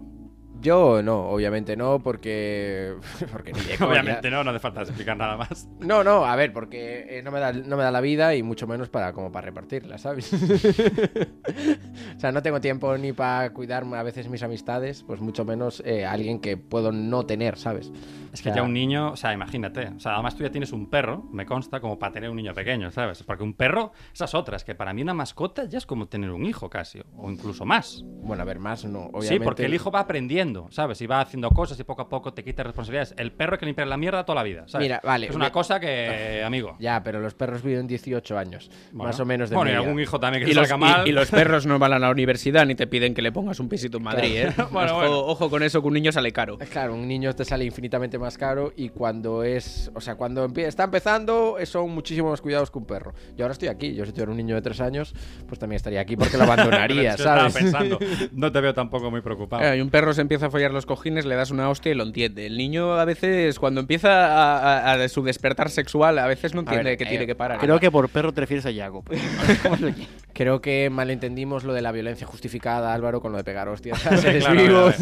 [0.61, 2.95] Yo no, obviamente no, porque.
[3.33, 3.91] porque ni de coña.
[3.91, 5.69] Obviamente no, no hace falta explicar nada más.
[5.81, 8.43] No, no, a ver, porque eh, no, me da, no me da la vida y
[8.43, 10.33] mucho menos para como para repartirla, ¿sabes?
[12.17, 15.83] o sea, no tengo tiempo ni para cuidarme a veces mis amistades, pues mucho menos
[15.85, 17.93] eh, alguien que puedo no tener, ¿sabes?
[18.33, 19.89] Es que O sea, ya un niño, o sea, imagínate.
[19.97, 22.55] O sea, además tú ya tienes un perro, me consta, como para tener un niño
[22.55, 23.23] pequeño, ¿sabes?
[23.23, 26.45] Porque un perro, esas otras, que para mí una mascota ya es como tener un
[26.45, 28.03] hijo casi, o incluso más.
[28.05, 29.35] Bueno, a ver, más no, obviamente.
[29.35, 31.01] Sí, porque el hijo va aprendiendo, ¿sabes?
[31.01, 33.15] Y va haciendo cosas y poco a poco te quita responsabilidades.
[33.19, 34.85] El perro hay que limpiar la mierda toda la vida, ¿sabes?
[34.85, 36.77] Mira, vale, Es una me- cosa que, amigo.
[36.79, 39.05] Ya, pero los perros viven 18 años, bueno.
[39.11, 41.07] más o menos de Bueno, y algún hijo también que Y te los, salga mal.
[41.07, 43.61] y- y los perros no van a la universidad ni te piden que le pongas
[43.61, 44.53] un pisito en Madrid, ¿eh?
[44.71, 45.19] Bueno, ojo, bueno.
[45.21, 46.59] ojo con eso, que un niño sale caro.
[46.71, 50.67] Claro, un niño te sale infinitamente más caro y cuando es, o sea, cuando empie-
[50.67, 53.15] está empezando eh, son muchísimos más cuidados que un perro.
[53.37, 55.15] Yo ahora estoy aquí, yo si tuviera un niño de tres años,
[55.49, 56.45] pues también estaría aquí porque lo
[56.91, 57.55] abandonaría, es que estaba ¿sabes?
[57.55, 57.99] pensando,
[58.33, 59.63] no te veo tampoco muy preocupado.
[59.65, 61.95] Eh, y un perro se empieza a follar los cojines, le das una hostia y
[61.95, 62.47] lo entiende.
[62.47, 66.61] El niño a veces, cuando empieza a, a- a su despertar sexual, a veces no
[66.61, 67.59] entiende ver, que eh, tiene que parar.
[67.59, 69.05] Creo que por perro te refieres a Yago.
[70.33, 74.17] Creo que malentendimos lo de la violencia justificada, Álvaro, con lo de pegar hostias a
[74.17, 74.95] seres Claro, vivos.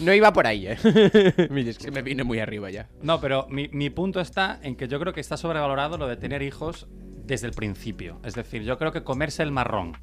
[0.00, 0.76] No iba por ahí, ¿eh?
[1.78, 2.88] Se me viene muy arriba ya.
[3.02, 6.16] No, pero mi, mi punto está en que yo creo que está sobrevalorado lo de
[6.16, 6.88] tener hijos
[7.24, 8.18] desde el principio.
[8.24, 9.96] Es decir, yo creo que comerse el marrón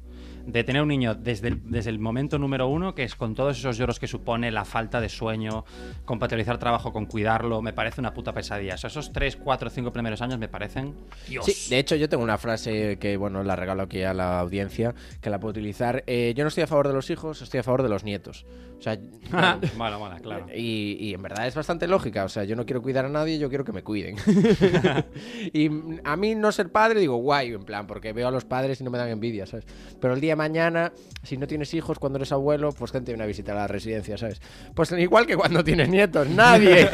[0.48, 3.58] de tener un niño desde el, desde el momento número uno, que es con todos
[3.58, 5.66] esos lloros que supone la falta de sueño,
[6.06, 8.74] compatibilizar trabajo con cuidarlo, me parece una puta pesadilla.
[8.74, 10.94] O sea, esos 3, 4, 5 primeros años me parecen...
[11.28, 11.44] Dios.
[11.44, 14.94] Sí, de hecho yo tengo una frase que, bueno, la regalo aquí a la audiencia,
[15.20, 16.02] que la puedo utilizar.
[16.06, 18.46] Eh, yo no estoy a favor de los hijos, estoy a favor de los nietos.
[18.78, 18.96] O sea,
[19.30, 20.46] bueno, Mala, mala, claro.
[20.54, 22.24] Y, y en verdad es bastante lógica.
[22.24, 24.16] O sea, yo no quiero cuidar a nadie, yo quiero que me cuiden.
[25.52, 25.68] y
[26.04, 28.84] a mí no ser padre, digo, guay, en plan, porque veo a los padres y
[28.84, 29.66] no me dan envidia, ¿sabes?
[30.00, 33.26] Pero el día mañana, si no tienes hijos cuando eres abuelo, pues gente viene a
[33.26, 34.40] visitar a la residencia, ¿sabes?
[34.74, 36.88] Pues igual que cuando tienes nietos, nadie.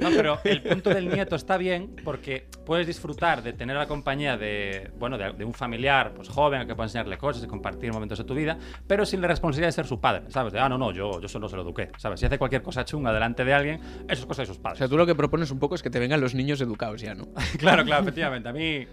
[0.00, 4.36] No, pero el punto del nieto está bien porque puedes disfrutar de tener la compañía
[4.36, 7.92] de, bueno, de, de un familiar pues joven al que puedes enseñarle cosas y compartir
[7.92, 10.52] momentos de tu vida, pero sin la responsabilidad de ser su padre, ¿sabes?
[10.52, 12.18] De, ah, no, no, yo, yo solo se lo eduqué, ¿sabes?
[12.18, 14.78] Si hace cualquier cosa chunga delante de alguien, eso es cosa de sus O padres.
[14.78, 17.14] sea, tú lo que propones un poco es que te vengan los niños educados ya,
[17.14, 17.28] ¿no?
[17.58, 18.48] claro, claro, efectivamente.
[18.48, 18.86] A mí,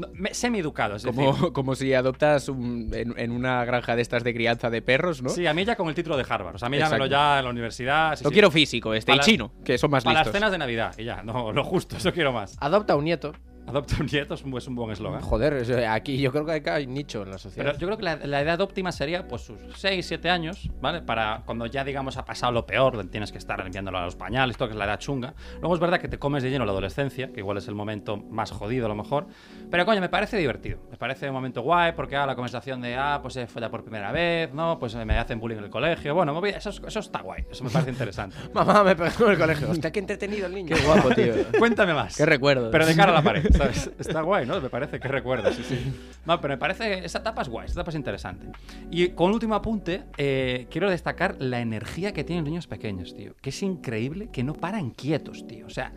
[0.00, 4.02] no, me- semi-educado, es decir, Como, como si adoptas un- en, en una granja de
[4.02, 5.28] estas de crianza de perros, ¿no?
[5.30, 6.56] Sí, a mí ya con el título de Harvard.
[6.56, 8.16] O sea, a mí dámelo ya en la universidad.
[8.16, 8.34] sí, Lo sí.
[8.34, 10.38] quiero físico, este, y chino, que son más Para las listos.
[10.38, 12.56] cenas de Navidad, y ya, no, lo justo, eso quiero más.
[12.60, 13.32] Adopta un nieto
[13.66, 15.20] Adopta un nieto es un, es un buen eslogan.
[15.20, 17.66] Joder, eh, aquí yo creo que acá hay nicho en la sociedad.
[17.66, 21.02] Pero yo creo que la, la edad óptima sería pues sus 6, 7 años, ¿vale?
[21.02, 24.16] Para cuando ya, digamos, ha pasado lo peor, donde tienes que estar limpiándolo a los
[24.16, 25.34] pañales, todo que es la edad chunga.
[25.60, 28.16] Luego es verdad que te comes de lleno la adolescencia, que igual es el momento
[28.16, 29.26] más jodido a lo mejor.
[29.70, 30.78] Pero coño, me parece divertido.
[30.90, 33.84] Me parece un momento guay porque ah, la conversación de, ah, pues se folla por
[33.84, 34.78] primera vez, ¿no?
[34.80, 36.12] Pues eh, me hacen bullying en el colegio.
[36.14, 37.44] Bueno, movida- eso, es- eso está guay.
[37.50, 38.36] Eso me parece interesante.
[38.54, 39.70] Mamá me pegó en el colegio.
[39.70, 40.74] Hostia, qué entretenido el niño.
[40.74, 41.34] Qué guapo, tío.
[41.58, 42.16] Cuéntame más.
[42.16, 42.70] Qué recuerdo.
[42.72, 43.44] Pero de cara a la pared,
[43.98, 44.60] Está guay, ¿no?
[44.60, 45.92] Me parece que recuerda, sí, sí.
[46.26, 47.04] No, pero me parece.
[47.04, 48.46] Esa etapa es guay, esa etapa es interesante.
[48.90, 53.34] Y con último apunte, eh, quiero destacar la energía que tienen los niños pequeños, tío.
[53.40, 55.66] Que es increíble que no paran quietos, tío.
[55.66, 55.92] O sea.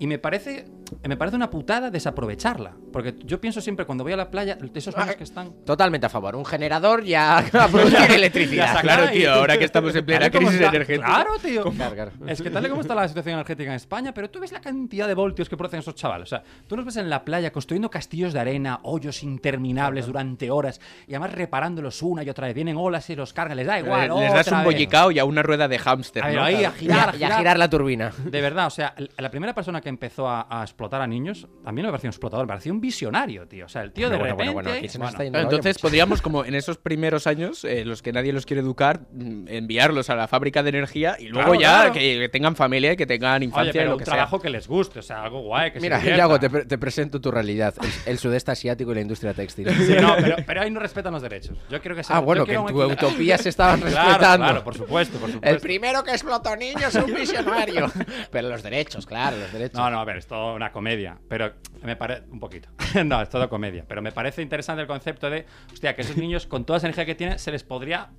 [0.00, 0.66] Y me parece,
[1.06, 2.72] me parece una putada desaprovecharla.
[2.92, 5.52] Porque yo pienso siempre cuando voy a la playa, de esos niños que están.
[5.64, 6.36] Totalmente a favor.
[6.36, 8.74] Un generador ya a producir electricidad.
[8.76, 11.06] Ya Claro, tío, ahora que estamos en plena crisis está- energética.
[11.06, 11.64] Claro, tío.
[11.70, 12.10] Claro, claro.
[12.26, 14.60] Es que tal y como está la situación energética en España, pero tú ves la
[14.60, 16.28] cantidad de voltios que producen esos chavales.
[16.28, 20.50] O sea, tú nos ves en la playa construyendo castillos de arena, hoyos interminables durante
[20.50, 22.54] horas, y además reparándolos una y otra vez.
[22.54, 24.08] Vienen olas y los cargan, les da igual.
[24.20, 26.24] les das otra un bollicao y a una rueda de hámster.
[26.24, 26.42] A ver, ¿no?
[26.44, 26.76] ahí, a Claro.
[26.78, 28.12] girar, Y a, y a girar la turbina.
[28.24, 31.72] De verdad, o sea, la primera persona que empezó a, a explotar a niños, a
[31.72, 33.66] mí no me pareció un explotador, me pareció un visionario, tío.
[33.66, 34.52] O sea, el tío de Bueno, repente...
[34.54, 35.82] bueno, aquí se nos está yendo entonces mucho.
[35.82, 40.08] podríamos, como en esos primeros años, eh, los que nadie los quiere educar, mm, enviarlos
[40.08, 41.92] a la fábrica de energía y luego Claro, ya claro.
[41.94, 44.40] Que, que tengan familia y que tengan infancia Oye, y pero lo un que trabajo
[44.40, 46.00] que les guste, o sea, algo guay, que se Mira.
[46.00, 47.74] Yago, te, pre- te presento tu realidad.
[47.82, 49.68] El, el sudeste asiático y la industria textil.
[49.88, 51.56] Sí, no, pero, pero ahí no respetan los derechos.
[51.70, 52.16] Yo quiero que sea.
[52.16, 54.46] Ah, bueno, que en tu utopía se estaban Claro, respetando.
[54.46, 55.56] Claro, por supuesto, por supuesto.
[55.56, 57.90] El primero que explotó niños es un visionario.
[58.30, 59.78] Pero los derechos, claro, los derechos.
[59.80, 61.18] No, no, a ver, es una comedia.
[61.28, 61.52] Pero
[61.82, 62.24] me parece.
[62.30, 62.68] Un poquito.
[63.04, 63.84] no, es todo comedia.
[63.86, 65.46] Pero me parece interesante el concepto de.
[65.72, 68.10] Hostia, que esos niños, con toda esa energía que tienen, se les podría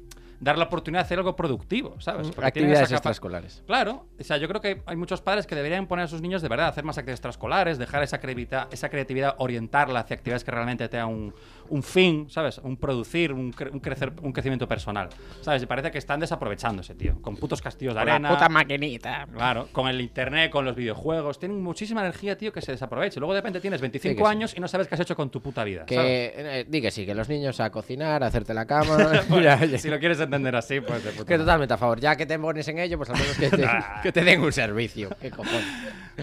[0.41, 2.29] dar la oportunidad de hacer algo productivo, ¿sabes?
[2.31, 3.61] Porque Actividades extraescolares.
[3.67, 6.41] Claro, o sea, yo creo que hay muchos padres que deberían poner a sus niños
[6.41, 10.45] de verdad a hacer más actividades extraescolares, dejar esa, creavita- esa creatividad, orientarla hacia actividades
[10.45, 11.33] que realmente tengan un,
[11.69, 12.57] un fin, ¿sabes?
[12.59, 15.09] Un producir, un, cre- un crecer, un crecimiento personal,
[15.41, 15.63] ¿sabes?
[15.63, 18.29] Y parece que están desaprovechándose, tío, con putos castillos de Con la arena.
[18.29, 19.27] puta maquinita.
[19.33, 23.19] Claro, con el internet, con los videojuegos, tienen muchísima energía, tío, que se desaprovecha.
[23.19, 24.29] Luego de repente tienes 25 Sí que sí.
[24.29, 25.85] años y no sabes qué has hecho con tu puta vida.
[25.85, 26.09] Que, ¿sabes?
[26.35, 28.97] eh, di que sí, que los niños a cocinar, a hacerte la cama.
[29.41, 29.77] Ya, ya.
[29.77, 31.99] Si lo quieres entender así, pues de puta Que totalmente a favor.
[31.99, 33.67] Ya que te pones en ello, pues al menos que te,
[34.03, 35.09] que te den un servicio.
[35.21, 35.63] ¿Qué cojones?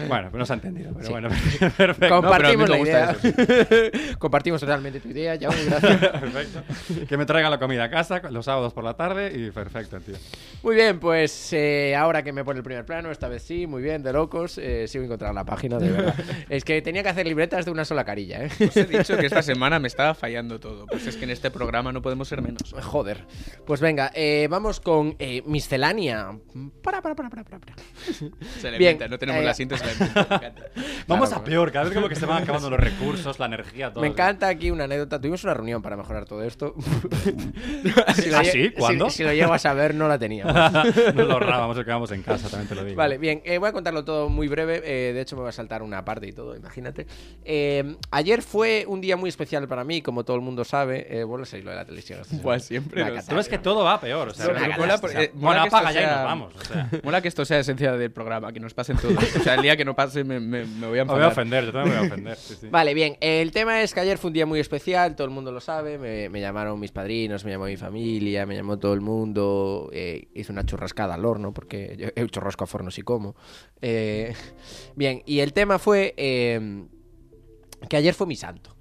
[0.07, 1.11] Bueno, pues no se ha entendido, pero Sí.
[1.11, 1.29] bueno,
[1.75, 2.21] perfecto.
[2.21, 4.17] Compartimos No, la pero a mí me idea.
[4.19, 5.99] Compartimos totalmente tu idea, ya, gracias.
[6.19, 6.63] Perfecto.
[7.07, 10.15] Que me traigan la comida a casa los sábados por la tarde y perfecto, tío.
[10.63, 13.81] Muy bien, pues eh, ahora que me pone el primer plano, esta vez sí, muy
[13.81, 14.57] bien, de locos.
[14.57, 16.15] Eh, sigo encontrando la página, de verdad.
[16.49, 18.49] es que tenía que hacer libretas de una sola carilla, ¿eh?
[18.67, 20.85] Os he dicho que esta semana me estaba fallando todo.
[20.87, 22.73] Pues es que en este programa no podemos ser menos.
[22.83, 23.25] Joder.
[23.65, 26.37] Pues venga, eh, vamos con eh, miscelánea.
[26.81, 27.43] Para, para, para, para.
[28.59, 29.87] Se le Bien, inventa, no tenemos eh, la síntesis.
[31.07, 33.91] Vamos Claro, a peor, cada vez como que se van acabando los recursos, la energía,
[33.91, 34.01] todo.
[34.01, 35.19] Me encanta aquí una anécdota.
[35.27, 36.73] Tuvimos una reunión para mejorar todo esto.
[38.15, 38.69] si ¿Ah, sí?
[38.69, 39.09] ¿Cuándo?
[39.09, 40.53] Si, si lo llego a saber, no la teníamos.
[41.15, 42.95] Nos lo ahorrábamos, nos quedamos en casa, también te lo digo.
[42.95, 44.81] Vale, bien, eh, voy a contarlo todo muy breve.
[44.85, 47.07] eh, de hecho, me va a saltar una parte y todo, imagínate.
[47.43, 51.05] Eh, ayer fue un día muy especial para mí, como todo el mundo sabe.
[51.19, 52.21] Eh, bueno, sé lo de la televisión.
[52.41, 53.03] Buah, siempre.
[53.27, 54.77] Tú ves que todo va peor, o sea, Es no-.
[54.77, 56.89] Mola, por- eh, mola que apaga ya y sea- nos vamos, o sea.
[57.03, 59.17] Mola que esto sea esencia del programa, que nos pasen todos.
[59.35, 61.25] O sea, el día que no pase me, me- me voy a Me voy a
[61.25, 61.31] enfadar.
[61.31, 62.35] ofender, yo también me voy a ofender.
[62.37, 62.67] sí, sí.
[62.69, 63.17] Vale, bien.
[63.19, 65.97] El tema es que ayer fue un día muy especial, todo el mundo lo sabe.
[65.97, 69.89] Me, me llamaron mis padrinos, me llamó mi familia, me llamó todo el mundo.
[69.91, 73.35] eh, hice una churrascada al horno, porque yo he churrasco a forno sí como.
[73.81, 74.33] Eh,
[74.95, 76.85] bien, y el tema fue eh,
[77.89, 78.73] que ayer fue mi santo.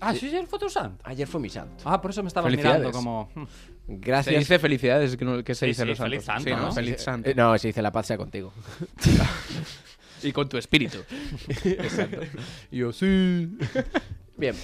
[0.00, 1.00] Ah, sí, ayer fue tu santo.
[1.06, 1.84] Ayer fue mi santo.
[1.86, 3.30] Ah, por eso me estaba mirando como...
[3.36, 3.44] hmm.
[3.86, 4.38] Se Gracias.
[4.38, 6.44] dice felicidades, que, no- que se Sí, dice sí, los feliz santos.
[6.44, 6.72] santo, Sí, ¿no?
[6.72, 7.30] Feliz santo.
[7.36, 8.52] No, se dice la paz sea contigo.
[10.24, 10.98] Y con tu espíritu.
[12.70, 13.56] Y yo, sí.
[14.36, 14.54] Bien.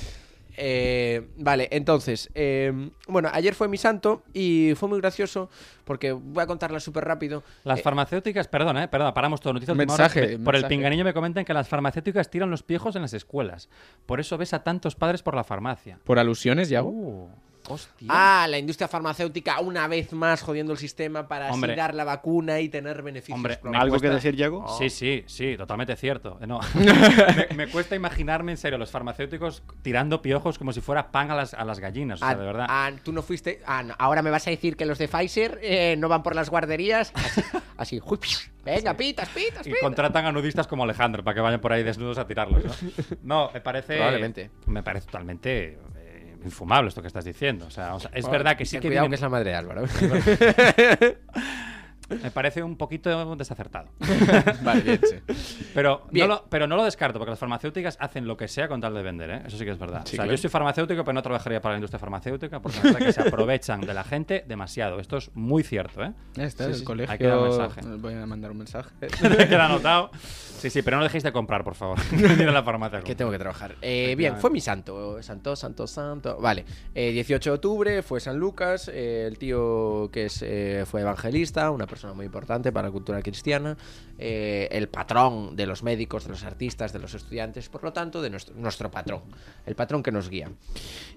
[0.61, 5.49] Eh, vale, entonces, eh, bueno, ayer fue mi santo y fue muy gracioso
[5.85, 7.45] porque voy a contarla súper rápido.
[7.65, 9.53] Las Eh, farmacéuticas, perdona, eh, perdona, paramos todo.
[9.55, 10.39] Noticia de última Mensaje.
[10.39, 13.69] Por el pinganillo me comentan que las farmacéuticas tiran los piejos en las escuelas.
[14.05, 15.99] Por eso ves a tantos padres por la farmacia.
[16.05, 16.83] Por alusiones, ya.
[16.83, 17.29] Uh,
[17.69, 18.09] hostia.
[18.11, 21.73] Ah, la industria farmacéutica una vez más jodiendo el sistema para Hombre.
[21.73, 23.37] así dar la vacuna y tener beneficios.
[23.37, 24.67] Hombre, me ¿Algo que decir, Yago?
[24.79, 26.39] Sí, sí, sí, totalmente cierto.
[26.41, 26.61] Eh, No.
[26.75, 31.35] me, me cuesta imaginarme en serio los farmacéuticos tirando piojos como si fuera pan a
[31.35, 32.21] las, a las gallinas.
[32.21, 32.67] O sea, Ah, de verdad.
[32.69, 33.61] ah, tú no fuiste.
[33.67, 36.35] Ah, no, ahora me vas a decir que los de Pfizer eh, no van por
[36.35, 37.13] las guarderías.
[37.15, 37.43] Así,
[37.77, 38.19] así, uy,
[38.65, 39.81] venga, pitas, pitas, Y pitas.
[39.83, 42.73] contratan a nudistas como Alejandro para que vayan por ahí desnudos a tirarlos, ¿no?
[43.23, 43.97] No, me parece.
[43.97, 44.51] Probablemente.
[44.67, 45.79] Me parece totalmente
[46.45, 47.67] infumable esto que estás diciendo.
[47.67, 49.29] O sea, o sea, es Oh, verdad que sí que cuidado vienen- que es la
[49.29, 49.85] madre de Álvaro.
[52.09, 53.89] me parece un poquito desacertado.
[54.63, 55.35] Vale, bien, sí.
[55.75, 56.29] Pero no, Bien.
[56.29, 59.03] lo, pero no lo descarto, porque las farmacéuticas hacen lo que sea con tal de
[59.03, 59.43] vender, ¿eh?
[59.47, 60.03] Eso sí que es verdad.
[60.05, 60.31] Sí, o sea, claro.
[60.33, 63.81] yo soy farmacéutico, pero no trabajaría para la industria farmacéutica, porque parece que se aprovechan
[63.83, 65.01] de la gente demasiado.
[65.01, 66.13] Esto es muy cierto, ¿eh?
[66.35, 67.13] Ya está, Sí, el sí, colegio.
[67.13, 67.81] Hay que dar un mensaje.
[67.99, 68.91] Voy a mandar un mensaje.
[69.49, 70.11] Queda anotado.
[70.59, 71.99] Sí, sí, pero no dejéis de comprar, por favor.
[72.13, 73.01] Ir a la farmacia.
[73.01, 73.77] Que tengo que trabajar.
[73.83, 75.23] Eh, bien, fue mi santo.
[75.23, 76.39] Santo, santo, santo.
[76.41, 76.65] Vale.
[76.95, 78.89] Eh, 18 de octubre fue San Lucas.
[78.93, 83.23] eh, el tío que es, eh, fue evangelista, una persona muy importante para la cultura
[83.23, 83.77] cristiana.
[84.19, 87.69] Eh, el patrón de los médicos, de los artistas, de los estudiantes.
[87.69, 89.23] Por lo tanto, de nuestro, nuestro patrón.
[89.67, 90.51] El patrón que nos guía.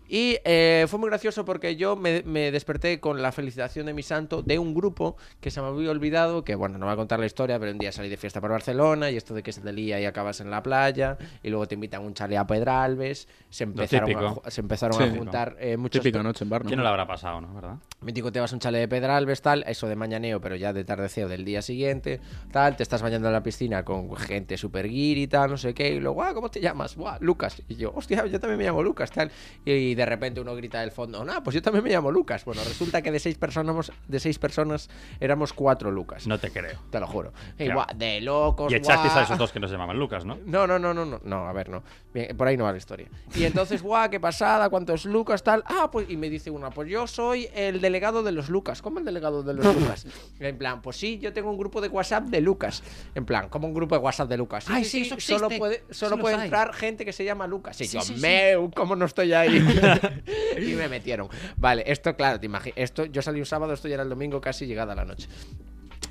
[0.08, 4.04] Y eh, fue muy gracioso porque yo me, me desperté con la felicitación de mi
[4.04, 6.44] santo de un grupo que se me había olvidado.
[6.44, 8.52] Que bueno, no voy a contar la historia, pero un día salí de fiesta por
[8.52, 11.18] Barcelona y esto de que se te lía y acabas en la playa.
[11.44, 13.28] Y luego te invitan a un chale a Pedralbes.
[13.50, 14.44] Se empezaron, a, típico.
[14.50, 15.04] se empezaron Sí.
[15.04, 16.02] a juntar eh, muchos.
[16.02, 16.68] Típica noche en bar, ¿no?
[16.68, 17.54] ¿Quién no le habrá pasado, no?
[17.54, 17.76] ¿Verdad?
[18.02, 20.84] Mítico, te vas a un chale de Pedralbes, tal, eso de mañaneo, pero ya de
[20.84, 22.20] tardeceo del día siguiente,
[22.52, 25.92] tal, te estás bañando en la piscina con gente super y tal, no sé qué,
[25.92, 26.98] y luego, ah, ¿cómo te llamas?
[26.98, 27.62] Buah, Lucas.
[27.70, 29.32] Y yo, hostia, yo también me llamo Lucas, tal.
[29.64, 32.44] Y de repente uno grita del fondo, no, pues yo también me llamo Lucas.
[32.44, 34.90] Bueno, resulta que de seis personas, de seis personas
[35.22, 36.28] éramos cuatro Lucas.
[36.28, 36.80] No te creo.
[36.90, 37.32] Te lo juro.
[37.58, 37.76] Y, Claro.
[37.76, 38.70] buah, de locos.
[38.70, 40.38] Y echasteis a esos dos que no se llaman Lucas, ¿no?
[40.46, 41.84] No, no, no, no, no, no, a ver, no.
[42.14, 43.08] Bien, por ahí no va la historia.
[43.36, 45.64] Y entonces, guau, qué pasada, cuántos Lucas, tal.
[45.66, 48.82] Ah, pues, y me dice una, pues yo soy el delegado de los Lucas.
[48.82, 50.06] ¿Cómo el delegado de los Lucas?
[50.42, 52.81] En plan, pues sí, yo tengo un grupo de WhatsApp de Lucas.
[53.16, 54.66] En plan, como un grupo de WhatsApp de Lucas.
[54.70, 57.80] Ay, sí, eso Solo puede, Sí solo puede entrar gente que se llama Lucas.
[57.82, 58.22] Y Sí, yo, sí, sí.
[58.22, 59.58] meu, ¿cómo no estoy ahí?
[60.58, 61.28] y me metieron.
[61.58, 62.78] Vale, esto, claro, te imaginas.
[62.78, 65.28] Esto, yo salí un sábado, esto ya era el domingo, casi llegada la noche.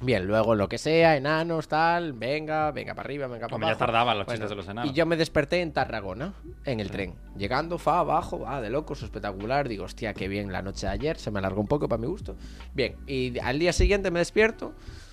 [0.03, 3.77] Bien, luego lo que sea, enanos, tal, venga, venga para arriba, venga para Hombre, ya
[3.77, 4.91] tardaban los chistes de los enanos.
[4.91, 6.33] Y yo me desperté en Tarragona,
[6.65, 7.15] en el tren.
[7.37, 9.69] Llegando, fa abajo, ah, de locos, espectacular.
[9.69, 12.07] Digo, hostia, qué bien la noche de ayer, se me alargó un poco para mi
[12.07, 12.35] gusto.
[12.73, 14.73] Bien, y al día siguiente me despierto,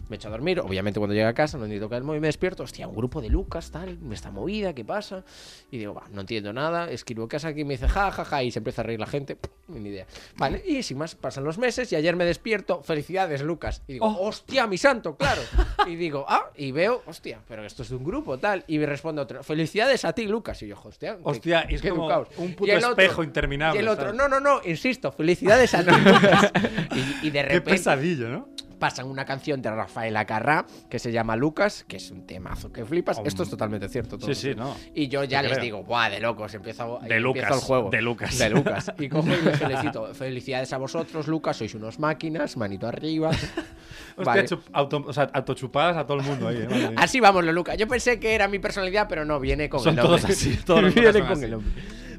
[0.10, 0.60] me echo a dormir.
[0.60, 2.64] Obviamente, cuando llegue a casa, no tocar el móvil, me despierto.
[2.64, 5.24] Hostia, un grupo de Lucas, tal, me está movida, ¿qué pasa?
[5.72, 6.90] Y digo, va, no entiendo nada.
[6.92, 9.06] Escribo casa aquí y me dice, ja, ja, ja, y se empieza a reír la
[9.08, 9.38] gente.
[9.68, 10.06] Ni idea.
[10.38, 13.84] Vale, y sin más, pasan los meses y ayer me despierto, felicidades, Lucas.
[13.88, 14.28] Y digo, Oh.
[14.28, 15.42] hostia, mi santo, claro.
[15.88, 18.64] Y digo, ah, y veo, hostia, pero esto es de un grupo, tal.
[18.68, 20.62] Y me responde otro, felicidades a ti, Lucas.
[20.64, 23.80] Y yo, hostia, qué- Hostia, y es qué como un puto Y otro- espejo interminable,
[23.80, 24.18] Y el otro, ¿sabes?
[24.18, 26.52] no, no, no, insisto, felicidades a ti, Lucas.
[26.96, 28.50] Y, y de Qué repente pesadillo, ¿no?
[28.80, 32.86] Pasan una canción de Rafael Acarrá que se llama Lucas, que es un temazo que
[32.86, 33.20] flipas.
[33.26, 34.18] Esto es totalmente cierto.
[34.18, 34.28] todo.
[34.34, 34.76] Sí, sí, no.
[34.94, 35.64] Y yo ya les creo.
[35.64, 37.90] digo, buah, de locos, empiezo, De empiezo Lucas, el juego.
[37.90, 38.38] de Lucas.
[38.38, 38.92] De Lucas.
[39.00, 40.14] Y cojo y les felicito.
[40.14, 43.32] Felicidades a vosotros, Lucas, sois unos máquinas, manito arriba.
[44.18, 44.46] Vale.
[44.74, 46.94] auto, o sea, autochupadas a todo el mundo ahí, ¿eh?
[46.96, 47.78] Así vamos, Lucas.
[47.78, 50.22] Yo pensé que era mi personalidad, pero no, viene con Son el nombre.
[50.22, 51.46] todos así, todos Viene con así.
[51.46, 51.72] el nombre.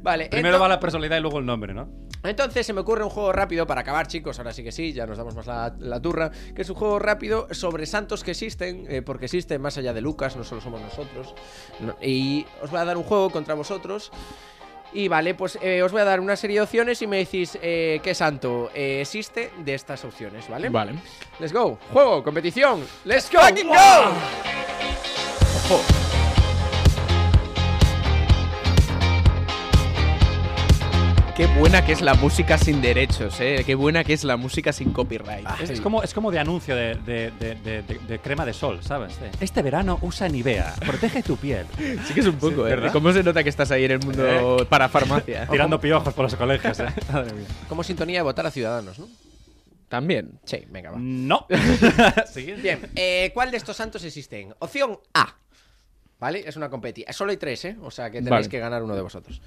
[0.03, 1.89] Vale, Primero va la personalidad y luego el nombre, ¿no?
[2.23, 4.39] Entonces se me ocurre un juego rápido para acabar, chicos.
[4.39, 6.31] Ahora sí que sí, ya nos damos más la, la turra.
[6.55, 10.01] Que es un juego rápido sobre santos que existen, eh, porque existen más allá de
[10.01, 11.35] Lucas, no solo somos nosotros.
[11.81, 14.11] No- y os voy a dar un juego contra vosotros.
[14.93, 17.59] Y vale, pues eh, os voy a dar una serie de opciones y me decís
[17.61, 20.71] eh, qué santo eh, existe de estas opciones, ¿vale?
[20.71, 20.95] Vale.
[21.39, 21.79] Let's go.
[21.93, 22.83] Juego, competición.
[23.05, 23.39] Let's go.
[25.69, 26.08] go.
[31.39, 33.63] Qué buena que es la música sin derechos, eh.
[33.65, 35.47] Qué buena que es la música sin copyright.
[35.63, 38.53] Es, es como, es como de anuncio de, de- de- de- de- de crema de
[38.53, 39.17] sol, ¿sabes?
[39.41, 41.65] Este verano usa Nivea, protege tu piel.
[42.09, 42.71] Sí que es un poco, eh.
[42.71, 42.93] ¿verdad?
[42.93, 45.47] ¿Cómo se nota que estás ahí en el mundo para farmacia?
[45.51, 46.87] Tirando piojos por los colegios, ¿eh?
[47.13, 47.47] Madre mía.
[47.69, 49.07] Como sintonía de votar a Ciudadanos, ¿no?
[49.89, 50.41] También.
[50.45, 50.99] Sí, venga, va.
[51.01, 51.47] No.
[52.61, 54.55] Bien, eh, ¿cuál de estos santos existen?
[54.59, 55.37] Opción A.
[56.19, 56.43] ¿Vale?
[56.45, 57.05] Es una competi.
[57.11, 57.77] Solo hay tres, ¿eh?
[57.81, 58.49] O sea que tenéis Vale.
[58.49, 59.41] que ganar uno de vosotros.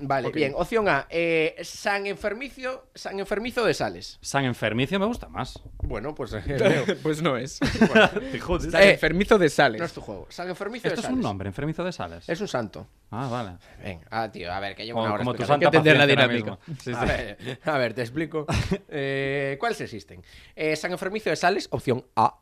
[0.00, 0.52] Vale, bien.
[0.56, 1.06] Opción A.
[1.10, 4.18] eh, San Enfermizo, San Enfermizo de Sales.
[4.20, 5.60] San Enfermicio me gusta más.
[5.82, 7.58] Bueno, pues eh, pues no es.
[8.42, 8.66] Joder.
[8.66, 9.78] Está enfermizo de sales.
[9.80, 10.26] no es tu juego.
[10.30, 11.16] San Enfermizo Esto de es Sales.
[11.16, 12.28] un nombre, Enfermizo de Sales.
[12.28, 12.86] Es un santo.
[13.10, 13.56] Ah, vale.
[13.82, 16.06] Venga, ah, tío, a ver, que llevo una hora como tu santa que entender la
[16.06, 16.58] dinámica.
[16.82, 17.06] Sí, A sí.
[17.06, 18.46] ver, a ver, te explico.
[18.88, 20.22] Eh, ¿Cuáles existen?
[20.54, 22.38] Eh, San Enfermizo de Sales, opción A.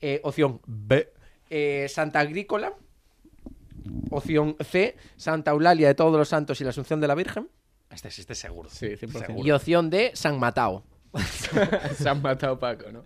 [0.00, 1.12] Eh, opción B.
[1.50, 2.72] eh, Santa Agrícola.
[4.10, 4.96] Opción C.
[5.16, 7.48] Santa Eulalia de todos los santos y la Asunción de la Virgen.
[7.90, 8.68] Este existe seguro.
[8.70, 9.44] Sí, 100%.
[9.44, 10.10] Y opción D.
[10.14, 10.84] San Matao.
[11.96, 13.04] Se han matado Paco, ¿no?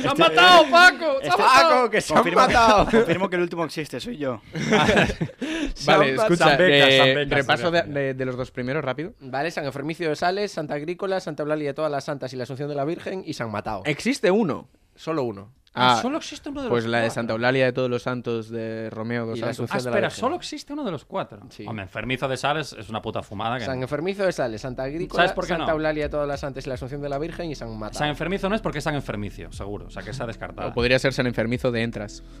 [0.00, 1.18] ¡Se han matado, Paco!
[1.20, 1.90] ¡Se han Este- matado!
[1.90, 2.84] ¡Que se han Confirmo, matado!
[2.90, 4.40] confirmo que el último existe, soy yo.
[4.54, 8.82] Han Vale, escucha, San Becas, eh, San Becas, repaso de, de- de los dos primeros
[8.82, 9.12] rápido.
[9.20, 12.44] Vale, San Enfermicio de Sales, Santa Agrícola, Santa Eulalia de todas las santas y la
[12.44, 13.82] Asunción de la Virgen y San Matao.
[13.84, 14.68] Existe uno.
[14.94, 15.52] Solo uno.
[15.72, 17.14] Ah, solo existe uno de los Pues la de cuatro.
[17.14, 19.46] Santa Eulalia de todos los santos de Romeo dos Santos.
[19.46, 21.40] Ah, Asunción de la espera, solo existe uno de los cuatro.
[21.50, 21.64] Sí.
[21.66, 23.58] Hombre, enfermizo de sales es una puta fumada.
[23.58, 23.64] Que...
[23.66, 25.72] San Enfermizo de Sales, Santa Agrícola, ¿Sabes por qué Santa no?
[25.72, 27.98] Eulalia de todas las Santas y la Asunción de la Virgen y San Mateo.
[27.98, 29.86] San enfermizo no es porque es San enfermicio, seguro.
[29.86, 30.70] O sea, que se ha descartado.
[30.70, 32.22] O podría ser San Enfermizo de Entras.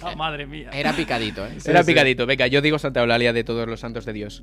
[0.00, 0.70] Ah, madre mía.
[0.72, 1.58] Era picadito, ¿eh?
[1.64, 2.24] Era picadito.
[2.24, 4.42] Venga, yo digo Santa Eulalia de todos los santos de Dios.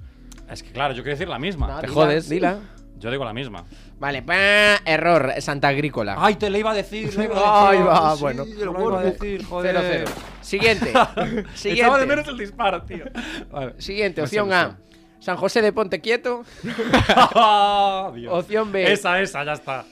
[0.49, 1.67] Es que claro, yo quiero decir la misma.
[1.67, 2.30] No, te dila, jodes.
[2.30, 2.59] Dila.
[2.98, 3.66] Yo digo la misma.
[4.00, 6.16] Vale, pa, error, Santa Agrícola.
[6.18, 7.16] Ay, te le iba a decir.
[7.18, 7.89] le iba a Ay, decir.
[7.91, 8.43] va, Sí, bueno.
[8.46, 10.06] te lo iba a decir, joder.
[10.06, 10.10] 0-0.
[10.41, 10.89] Siguiente.
[10.89, 12.06] Echaba de Siguiente.
[12.06, 13.06] menos el disparo, tío.
[13.52, 13.74] Vale.
[13.80, 14.78] Siguiente, No sé, opción A.
[15.20, 16.43] San José de Ponte Quieto.
[16.64, 18.34] Dios.
[18.34, 18.91] Opción B.
[18.91, 19.86] Esa, esa, ya está.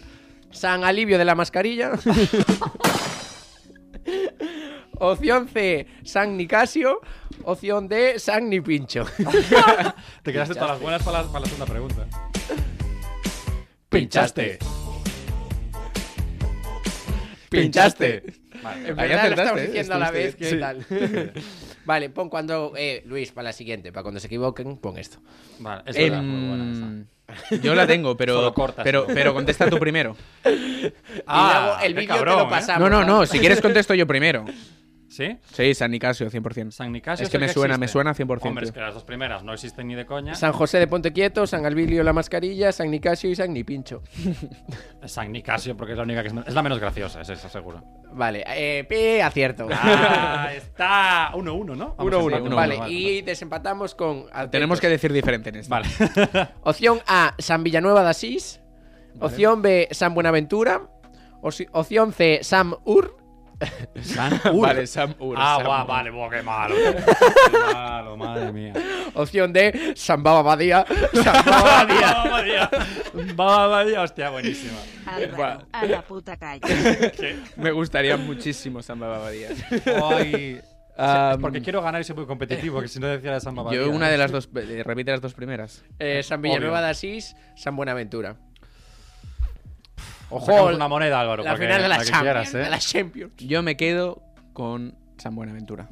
[0.51, 1.91] San Alivio de la Mascarilla.
[4.99, 6.99] Opción C, San Nicasio.
[7.45, 9.06] Opción D, San Nipincho.
[10.24, 12.06] Te quedaste todas las buenas para la, para la segunda pregunta.
[13.93, 14.59] Pinchaste.
[17.49, 18.23] Pinchaste.
[18.63, 18.89] Vale.
[18.89, 19.65] En verdad lo estamos ¿eh?
[19.67, 20.35] diciendo a la vez.
[20.35, 20.85] ¿Qué tal?
[21.85, 22.73] vale, pon cuando.
[22.75, 23.91] Eh, Luis, para la siguiente.
[23.91, 25.19] Para cuando se equivoquen, pon esto.
[25.59, 27.57] Vale, es verdad, Em, muy buena esa.
[27.61, 29.13] yo la tengo, pero, cortas, pero, ¿no?
[29.13, 30.15] pero contesta tú primero.
[30.45, 30.91] y
[31.27, 32.47] Ah, luego el vídeo te lo ¿eh?
[32.49, 32.89] pasamos.
[32.89, 33.25] No, no, no.
[33.25, 34.45] Si quieres contesto yo primero.
[35.14, 35.38] ¿Sí?
[35.51, 36.72] Sí, San Nicasio, 100%.
[36.72, 38.39] San Nicasio Es que me suena, me suena 100%.
[38.47, 40.34] Hombre, es que las dos primeras no existen ni de coña.
[40.34, 44.01] San José de Ponte Quieto, San Alvilio la Mascarilla, San Nicasio y San Nipincho.
[45.05, 47.84] San Nicasio, porque es la única que es, es la menos graciosa, es esa, seguro.
[48.11, 49.68] Vale, eh, pi, acierto.
[49.72, 51.93] Ah, está 1-1, ¿no?
[51.95, 52.24] Vamos, 1-1.
[52.24, 54.26] empate, uno, Vale, y desempatamos con.
[54.49, 55.70] Tenemos que decir diferente en esto.
[55.70, 55.88] Vale.
[56.64, 58.61] Opción A, San Villanueva de Asís.
[59.20, 60.89] Opción B, San Buenaventura.
[61.41, 63.22] Opción C, Sam Ur.
[64.01, 65.36] San Vale, Sam Ur.
[65.38, 65.88] Ah, Sam guau, Ur.
[65.88, 66.76] vale, buah, qué malo.
[67.51, 68.74] Qué malo, madre mía.
[69.16, 70.86] Opción D, San Baba Badía.
[71.14, 72.07] San Baba Badía.
[72.14, 72.70] Baba Badía.
[73.36, 74.78] Baba Badía, hostia, buenísima.
[75.05, 76.61] Álvaro, a la puta calle.
[77.57, 79.49] Me gustaría muchísimo San Babadía.
[80.03, 80.59] Ay.
[80.95, 83.72] Am, Porque quiero ganar y soy muy competitivo, que si no decía de San Baba
[83.74, 83.95] yo Badía.
[83.95, 85.84] una de las dos, eh, repite las dos primeras.
[85.99, 86.51] Eh, San Obvio.
[86.51, 88.36] Villanueva de Asís, San Buenaventura.
[90.36, 92.21] Ojo, Sacamos una moneda, Álvaro, la final de la Champions.
[92.21, 92.57] quieras, ¿eh?
[92.59, 93.34] De la Champions.
[93.38, 94.21] Yo me quedo
[94.53, 95.88] con San Buenaventura.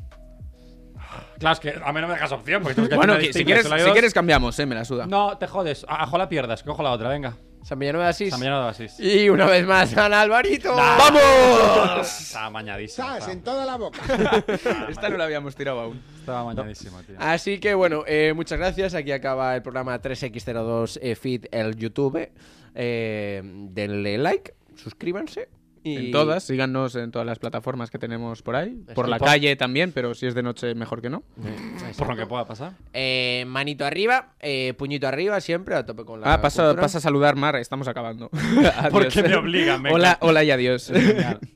[1.40, 3.66] Claro, es que a mí no me dejas opción, porque que Bueno, que- si, quieres,
[3.68, 5.08] si quieres cambiamos, eh, me la suda.
[5.08, 5.86] No, te jodes.
[5.90, 7.34] A- Ajo la pierdas, cojo la otra, venga.
[7.64, 8.30] San Villanueva de Asís.
[8.32, 9.00] San Villanueva de Asís.
[9.00, 10.76] Y una vez más, San Alvarito.
[10.76, 12.22] ¡Vamos!
[12.22, 13.08] Estaba mañadísimo.
[13.14, 14.00] Estaba, toda la boca.
[14.90, 16.02] Esta no la habíamos tirado aún.
[16.20, 17.16] estaba mañadísimo, tío.
[17.20, 18.96] Así que bueno, eh, muchas gracias.
[18.96, 22.30] Aquí acaba el programa 3x02 eh, Feed el YouTube.
[22.76, 25.50] Eh, denle like, suscríbanse.
[25.84, 25.98] Y...
[25.98, 28.84] En todas, síganos en todas las plataformas que tenemos por ahí.
[28.94, 31.24] Por la Por- calle también, pero si es de noche, mejor que no.
[31.98, 32.74] Por lo que pueda pasar.
[32.94, 36.34] Eh, manito arriba, eh, puñito arriba, siempre a tope con la.
[36.34, 38.30] Ah, pasa, pasa a saludar, Mar, estamos acabando.
[38.92, 40.92] Porque me obligan, me Hola, hola y adiós.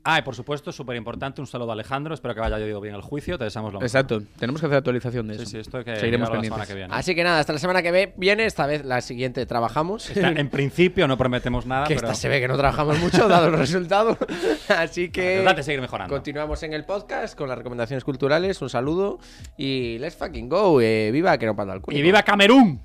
[0.04, 2.14] Ah, y por supuesto, súper importante, un saludo a Alejandro.
[2.14, 3.38] Espero que haya ido bien el juicio.
[3.38, 3.86] Te deseamos lo mejor.
[3.88, 5.52] Exacto, tenemos que hacer actualización de Sí, eso.
[5.52, 6.48] sí, esto que Seguiremos pendientes.
[6.54, 6.94] semana que viene.
[6.94, 8.46] Así que nada, hasta la semana que viene.
[8.46, 10.10] Esta vez la siguiente trabajamos.
[10.16, 13.48] En principio no prometemos nada, que pero esta se ve que no trabajamos mucho, dado
[13.48, 14.15] el resultado.
[14.70, 15.40] Así que.
[15.42, 16.14] Trata de seguir mejorando.
[16.14, 18.62] Continuamos en el podcast con las recomendaciones culturales.
[18.62, 19.20] Un saludo
[19.58, 20.82] y let's fucking go.
[20.82, 21.98] Eh, viva que no panda al culo.
[21.98, 22.82] ¡Y viva Camerún!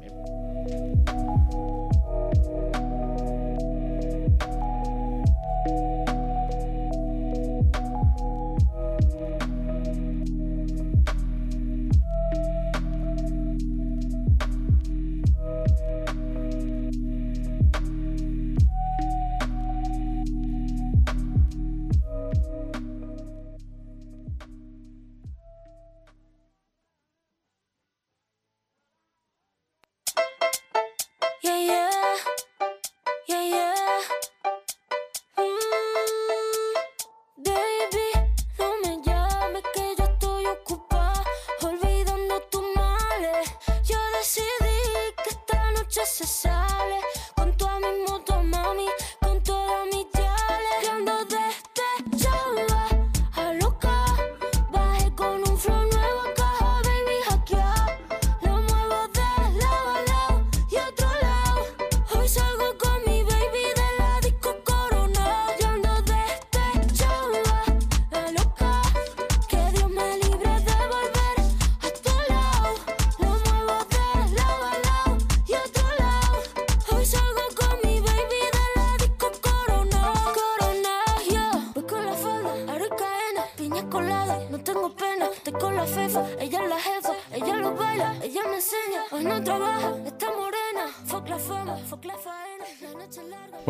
[0.00, 1.19] Yeah,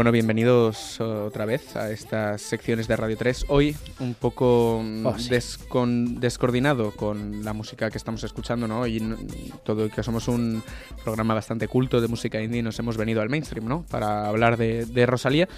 [0.01, 3.45] Bueno, bienvenidos otra vez a estas secciones de Radio 3.
[3.49, 5.29] Hoy un poco mm, Oh, sí.
[5.29, 8.87] descon- descoordinado con la música que estamos escuchando, ¿no?
[8.87, 8.99] Y
[9.63, 10.63] todo que somos un
[11.05, 13.85] programa bastante culto de música indie, nos hemos venido al mainstream, ¿no?
[13.91, 15.51] Para hablar de, de Rosalía.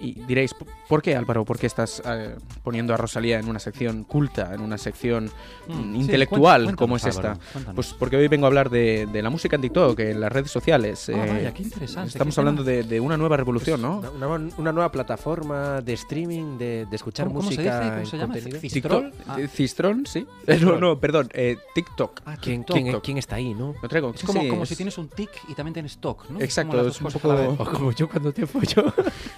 [0.00, 0.54] Y diréis,
[0.88, 1.44] ¿por qué Álvaro?
[1.44, 5.30] ¿Por qué estás eh, poniendo a Rosalía en una sección culta, en una sección
[5.68, 7.36] Mm, mm, sí, intelectual cuéntanos, como es esta?
[7.74, 10.50] Pues porque hoy vengo a hablar de, de la música en TikTok, en las redes
[10.50, 11.08] sociales.
[11.08, 13.98] Ah, eh, vaya, qué interesante, Estamos qué hablando de, de una nueva revolución, ¿no?
[14.14, 17.94] Una, una- nueva plataforma de streaming, de, de escuchar ¿Cómo- cómo se música dice?
[17.94, 18.32] ¿Cómo se llama?
[18.34, 18.60] contenido.
[18.60, 19.10] Cistrol.
[19.10, 19.28] TikTok.
[19.28, 19.40] Ah.
[19.40, 20.26] eh, Cistrón, sí.
[20.46, 21.28] Eh, no, no, perdón.
[21.32, 22.20] eh, TikTok.
[22.24, 22.76] Ah, ¿Quién, TikTok.
[22.76, 23.74] quién- quién está ahí, no?
[23.82, 24.12] Lo traigo.
[24.14, 26.40] Es como, sí, como es- si tienes un tic y también tienes TOC, ¿no?
[26.40, 27.62] Exacto, Como es dos un poco-.
[27.62, 28.92] O como yo cuando te follo.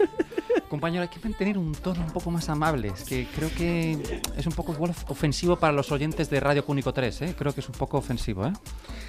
[0.71, 2.89] Compañero, hay que mantener un tono un poco más amable.
[2.89, 6.65] Es que creo que es un poco igual of- ofensivo para los oyentes de Radio
[6.65, 7.35] Cúnico 3, ¿eh?
[7.37, 8.53] Creo que es un poco ofensivo, ¿eh?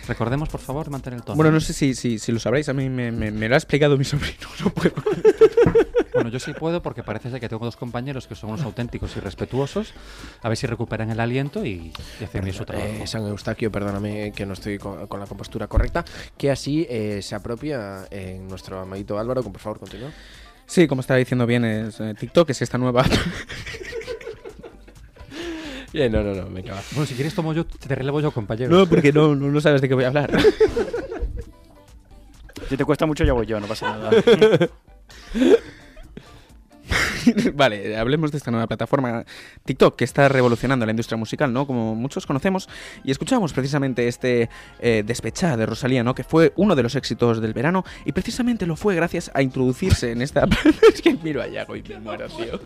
[0.07, 1.36] Recordemos, por favor, mantener el tono.
[1.36, 3.57] Bueno, no sé si, si, si lo sabréis, a mí me, me- me lo ha
[3.57, 4.95] explicado mi sobrino, no puedo.
[6.14, 9.16] Bueno, yo sí puedo porque parece ser que tengo dos compañeros que son unos auténticos
[9.16, 9.93] y respetuosos.
[10.41, 12.88] A ver si recuperan el aliento y, y hacen bien su trabajo.
[12.89, 16.03] Eh, San Eustaquio, perdóname que no estoy con, con la compostura correcta,
[16.38, 20.09] que así eh, se apropia en nuestro amadito Álvaro, por favor continúa.
[20.72, 23.04] Sí, como estaba diciendo bien, es, eh, TikTok es esta nueva...
[25.92, 26.82] Bien, no, no, no, venga, va.
[26.92, 28.72] Bueno, si quieres tomo yo, te relevo yo, compañero.
[28.72, 30.32] no, porque no, no, no sabes de qué voy a hablar.
[32.70, 34.12] Si te cuesta mucho, ya voy yo, no pasa nada.
[37.54, 39.26] vale, hablemos de esta nueva plataforma
[39.66, 41.66] TikTok que está revolucionando la industria musical, ¿no?
[41.68, 42.70] Como muchos conocemos
[43.04, 46.16] y escuchamos precisamente este eh, Despechá de Rosalía, ¿no?
[46.16, 50.12] Que fue uno de los éxitos del verano y precisamente lo fue gracias a introducirse
[50.12, 50.48] en esta...
[50.94, 52.60] es que miro a Yago y me muero, tío.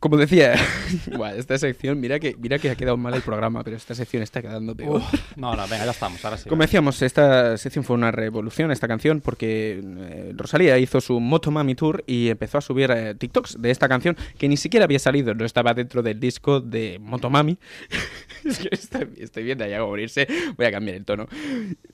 [0.00, 0.54] Como decía,
[1.14, 4.22] Buah, esta sección, mira que, mira que ha quedado mal el programa, pero esta sección
[4.22, 4.96] está quedando peor.
[4.96, 6.48] Uf, no, no, venga, ya estamos, ahora sí.
[6.48, 11.74] Como decíamos, esta sección fue una revolución, esta canción, porque eh, Rosalía hizo su Motomami
[11.74, 15.34] Tour y empezó a subir eh, TikToks de esta canción que ni siquiera había salido,
[15.34, 17.58] no estaba dentro del disco de Motomami.
[18.46, 20.26] es que estoy, estoy viendo a Yago morirse,
[20.56, 21.28] voy a cambiar el tono.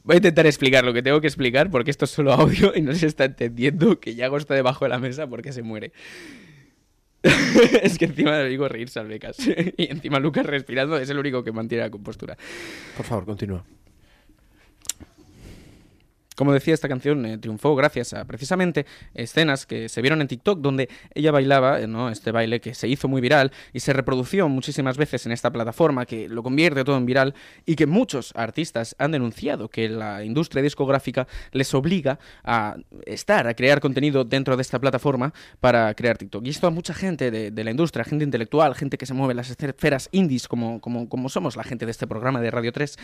[0.05, 2.83] Voy a intentar explicar lo que tengo que explicar porque esto es solo audio y
[2.83, 5.91] no se está entendiendo que Yago está debajo de la mesa porque se muere.
[7.83, 9.39] es que encima le digo reírse al becas.
[9.77, 12.37] y encima Lucas respirando es el único que mantiene la compostura.
[12.97, 13.65] Por favor, continúa.
[16.37, 20.61] Como decía, esta canción eh, triunfó gracias a precisamente escenas que se vieron en TikTok
[20.61, 22.11] donde ella bailaba, eh, ¿no?
[22.11, 26.05] Este baile que se hizo muy viral y se reprodució muchísimas veces en esta plataforma
[26.05, 27.35] que lo convierte todo en viral
[27.65, 32.77] y que muchos artistas han denunciado que la industria discográfica les obliga a
[33.07, 36.47] estar, a crear contenido dentro de esta plataforma para crear TikTok.
[36.47, 39.39] Y esto a mucha gente de, la industria, gente intelectual, gente que se mueve en
[39.39, 42.99] las esferas indies como, como, como somos la gente de este programa de Radio 3,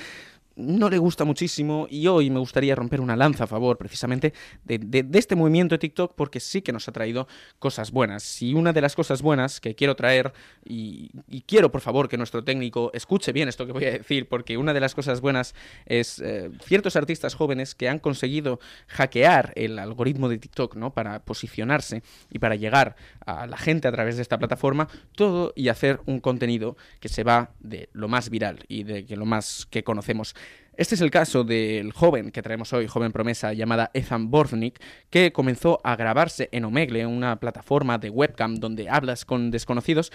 [0.57, 4.33] no le gusta muchísimo y hoy me gustaría romper una lanza a favor precisamente
[4.65, 7.29] de, este movimiento de TikTok porque sí que nos ha traído
[7.59, 8.43] cosas buenas.
[8.43, 10.33] Y una de las cosas buenas que quiero traer,
[10.65, 14.29] y, y quiero por favor que nuestro técnico escuche bien esto que voy a decir,
[14.29, 15.55] porque una de las cosas buenas
[15.87, 20.93] es eh, ciertos artistas jóvenes que han conseguido hackear el algoritmo de TikTok ¿no?
[20.93, 25.69] para posicionarse y para llegar a la gente a través de esta plataforma, todo y
[25.69, 29.67] hacer un contenido que se va de lo más viral y de que lo más
[29.71, 30.35] que conocemos.
[30.75, 35.31] Este es el caso del joven que traemos hoy, joven promesa llamada Ethan Borthnick, que
[35.31, 40.13] comenzó a grabarse en Omegle, una plataforma de webcam donde hablas con desconocidos,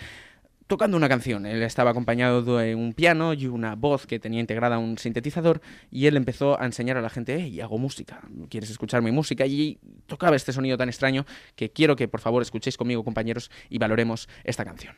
[0.66, 1.46] tocando una canción.
[1.46, 6.08] Él estaba acompañado de un piano y una voz que tenía integrada un sintetizador y
[6.08, 9.46] él empezó a enseñar a la gente, hey, hago música, ¿quieres escuchar mi música?
[9.46, 9.78] Y
[10.08, 14.28] tocaba este sonido tan extraño que quiero que por favor escuchéis conmigo, compañeros, y valoremos
[14.44, 14.96] esta canción.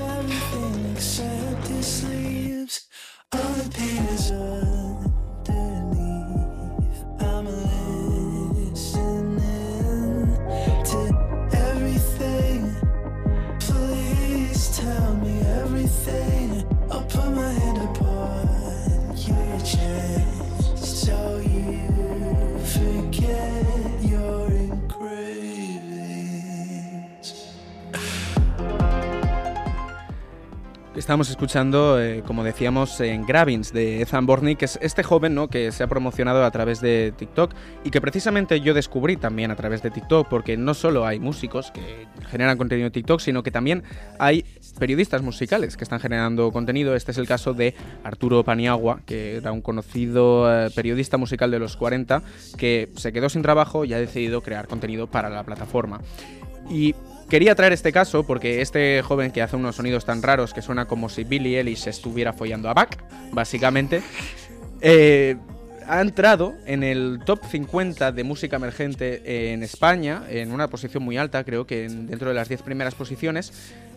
[0.00, 0.49] very
[31.10, 35.48] Estamos escuchando, eh, como decíamos, en Gravins de Ethan Borney, que es este joven ¿no?
[35.48, 37.52] que se ha promocionado a través de TikTok
[37.82, 41.72] y que precisamente yo descubrí también a través de TikTok, porque no solo hay músicos
[41.72, 43.82] que generan contenido en TikTok, sino que también
[44.20, 44.44] hay
[44.78, 46.94] periodistas musicales que están generando contenido.
[46.94, 51.58] Este es el caso de Arturo Paniagua, que era un conocido eh, periodista musical de
[51.58, 52.22] los 40,
[52.56, 56.02] que se quedó sin trabajo y ha decidido crear contenido para la plataforma.
[56.70, 56.94] Y
[57.30, 60.86] quería traer este caso porque este joven que hace unos sonidos tan raros que suena
[60.86, 62.90] como si Billy Ellis estuviera follando a Bach,
[63.32, 64.02] básicamente,
[64.82, 65.36] eh,
[65.88, 71.16] ha entrado en el top 50 de música emergente en España, en una posición muy
[71.16, 73.52] alta, creo que en- dentro de las 10 primeras posiciones,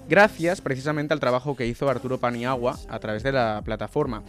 [0.08, 4.24] gracias precisamente al trabajo que hizo Arturo Paniagua a través de la plataforma.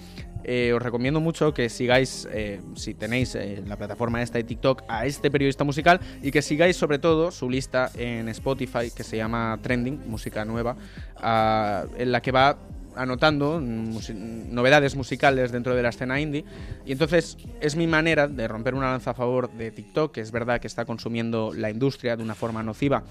[0.45, 4.83] Eh, os recomiendo mucho que sigáis, eh, si tenéis eh, la plataforma esta de TikTok,
[4.89, 9.17] a este periodista musical y que sigáis sobre todo su lista en Spotify que se
[9.17, 10.77] llama Trending, música nueva,
[11.17, 12.59] ah, en la que va
[12.97, 16.45] anotando novedades musicales dentro de la escena indie
[16.87, 20.31] y entonces es mi manera de romper una lanza a favor de TikTok, que es
[20.31, 23.03] verdad que está consumiendo la industria de una forma nociva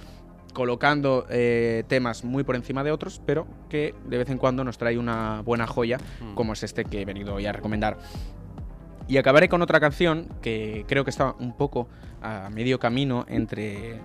[0.53, 4.77] colocando eh, temas muy por encima de otros, pero que de vez en cuando nos
[4.77, 6.35] trae una buena joya, Mm.
[6.35, 7.97] como es este que he venido hoy a recomendar.
[9.07, 11.89] Y acabaré con otra canción que creo que está un poco
[12.21, 13.99] a medio camino entre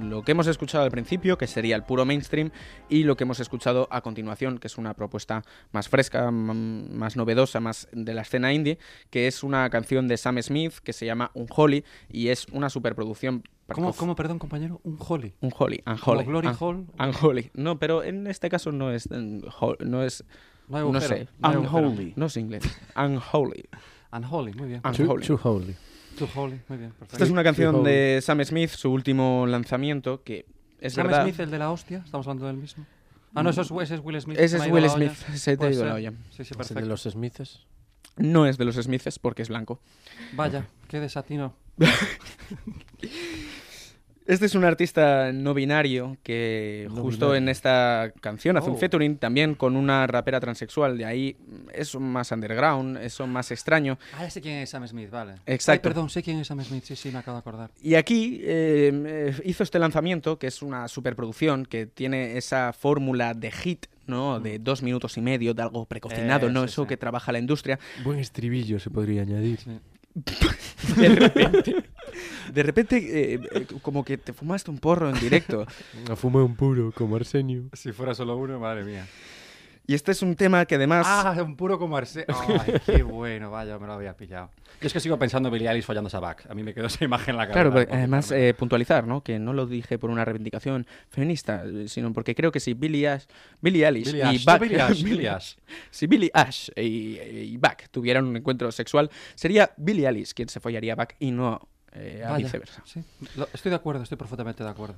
[0.00, 2.50] lo que hemos escuchado al principio, que sería el puro mainstream,
[2.88, 7.60] y lo que hemos escuchado a continuación, que es una propuesta más fresca, más novedosa,
[7.60, 8.78] más de la escena indie,
[9.10, 13.44] que es una canción de Sam Smith que se llama Unholy y es una superproducción.
[13.74, 14.80] ¿Cómo, cómo, perdón, compañero?
[14.84, 15.34] Un holly.
[15.40, 16.24] Unholy, Como Unholy.
[16.24, 16.86] Glory Un- Hall.
[16.98, 17.50] Unholy.
[17.54, 19.08] No, pero en este caso no es.
[19.10, 20.24] No es.
[20.68, 21.28] No hay no agujero, sé.
[21.38, 21.56] no hay.
[21.56, 22.12] Unholy.
[22.16, 22.62] No es inglés.
[22.96, 23.68] Unholy.
[24.12, 24.82] Unholy, muy bien.
[24.84, 25.26] Unholy.
[25.26, 25.74] Too holy.
[26.18, 26.90] Too holy, muy bien.
[26.90, 27.14] Perfecto.
[27.16, 27.90] Esta es una canción Holy.
[27.90, 30.44] de Sam Smith, su último lanzamiento, que
[30.78, 31.22] es Sam verdad.
[31.24, 32.84] Smith, el de la hostia, estamos hablando del mismo.
[33.34, 34.38] Ah, no, eso es, ese es Will Smith.
[34.38, 34.90] Ese es Will.
[34.90, 36.10] Smith, se te ha ido la olla.
[36.30, 36.82] Sí, sí, ¿Es perfecto.
[36.82, 37.66] de los Smithes?
[38.18, 39.80] No es de los Smiths porque es blanco.
[40.34, 41.54] Vaya, qué desatino.
[44.26, 47.42] Este es un artista no binario que No justo binario.
[47.42, 48.78] en esta canción hace un Oh.
[48.78, 50.96] featuring también con una rapera transexual.
[50.96, 51.36] De ahí
[51.74, 53.98] es más underground, es más extraño.
[54.16, 55.34] Ah, ya sé quién es Sam Smith, vale.
[55.46, 55.72] Exacto.
[55.72, 57.70] Ay, perdón, sé quién es Sam Smith, sí, sí, me acabo de acordar.
[57.82, 63.50] Y aquí eh, hizo este lanzamiento, que es una superproducción, que tiene esa fórmula de
[63.50, 64.38] hit, ¿no?
[64.40, 66.60] De dos minutos y medio, de algo precocinado, Eh, ¿no?
[66.62, 66.88] sí, Eso sí.
[66.88, 67.78] que trabaja la industria.
[68.04, 69.58] Buen estribillo se podría añadir.
[70.96, 71.74] De repente,
[72.52, 75.66] de repente eh, eh, como que te fumaste un porro en directo.
[76.10, 77.64] A fumar un puro como Arsenio.
[77.72, 79.06] Si fuera solo uno, madre mía.
[79.86, 81.06] Y este es un tema que además...
[81.08, 81.98] Ah, un puro como.
[81.98, 84.50] Ay, qué bueno, vaya, me lo había pillado.
[84.80, 86.46] Yo es que sigo pensando Billie Eilish follándose a Bach.
[86.48, 87.70] A mí me quedó esa imagen en la cabeza.
[87.70, 89.22] Claro, pero además eh, puntualizar, ¿no?
[89.22, 93.24] Que no lo dije por una reivindicación feminista, sino porque creo que si Billie, Ash,
[93.60, 95.54] Billie Eilish Billie y Ash, Bach, no Billie Ash, Ash.
[95.90, 100.60] si Billie Ash y, y Bach tuvieran un encuentro sexual, sería Billie Eilish quien se
[100.60, 102.82] follaría a Bach y no eh, a vaya, viceversa.
[102.84, 103.02] sí.
[103.36, 104.96] Lo- estoy de acuerdo, estoy perfectamente de acuerdo.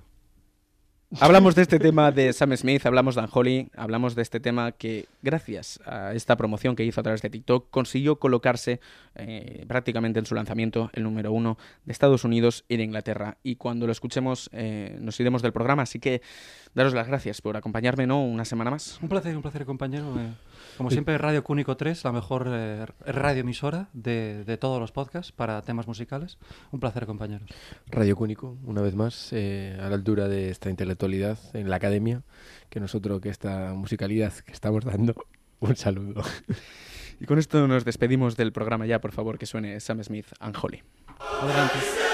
[1.21, 5.07] Hablamos de este tema de Sam Smith, hablamos de Unholy, hablamos de este tema que,
[5.23, 8.81] gracias a esta promoción que hizo a través de TikTok, consiguió colocarse
[9.15, 13.37] eh, prácticamente en su lanzamiento el número uno de Estados Unidos y de Inglaterra.
[13.45, 15.83] Y cuando lo escuchemos, eh, nos iremos del programa.
[15.83, 16.21] Así que
[16.75, 18.25] daros las gracias por acompañarme, ¿no?
[18.25, 18.99] Una semana más.
[19.01, 20.13] Un placer, un placer, compañero.
[20.19, 20.33] Eh,
[20.77, 25.63] como siempre, Radio Cúnico 3, la mejor eh, radioemisora de, de todos los podcasts para
[25.63, 26.39] temas musicales.
[26.73, 27.49] Un placer, compañeros.
[27.87, 32.23] Radio Cúnico, una vez más, eh, a la altura de esta intelectualidad en la academia,
[32.71, 35.15] que nosotros, que esta musicalidad que estamos dando,
[35.61, 36.23] un saludo.
[37.21, 40.83] Y con esto nos despedimos del programa ya, por favor, que suene Sam Smith, Unholy.
[41.41, 42.14] Adelante.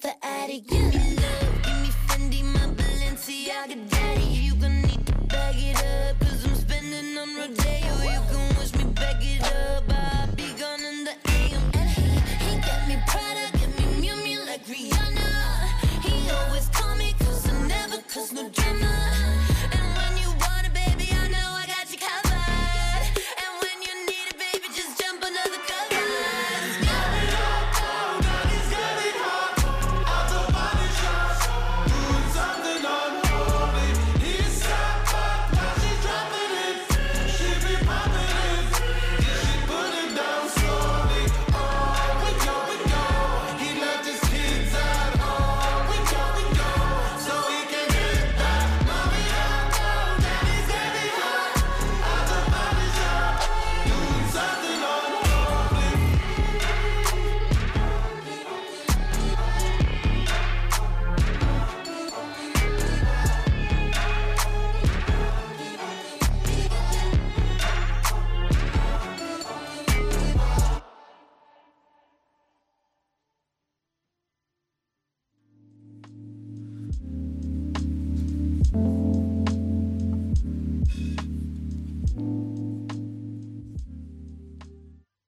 [0.00, 1.19] the attic.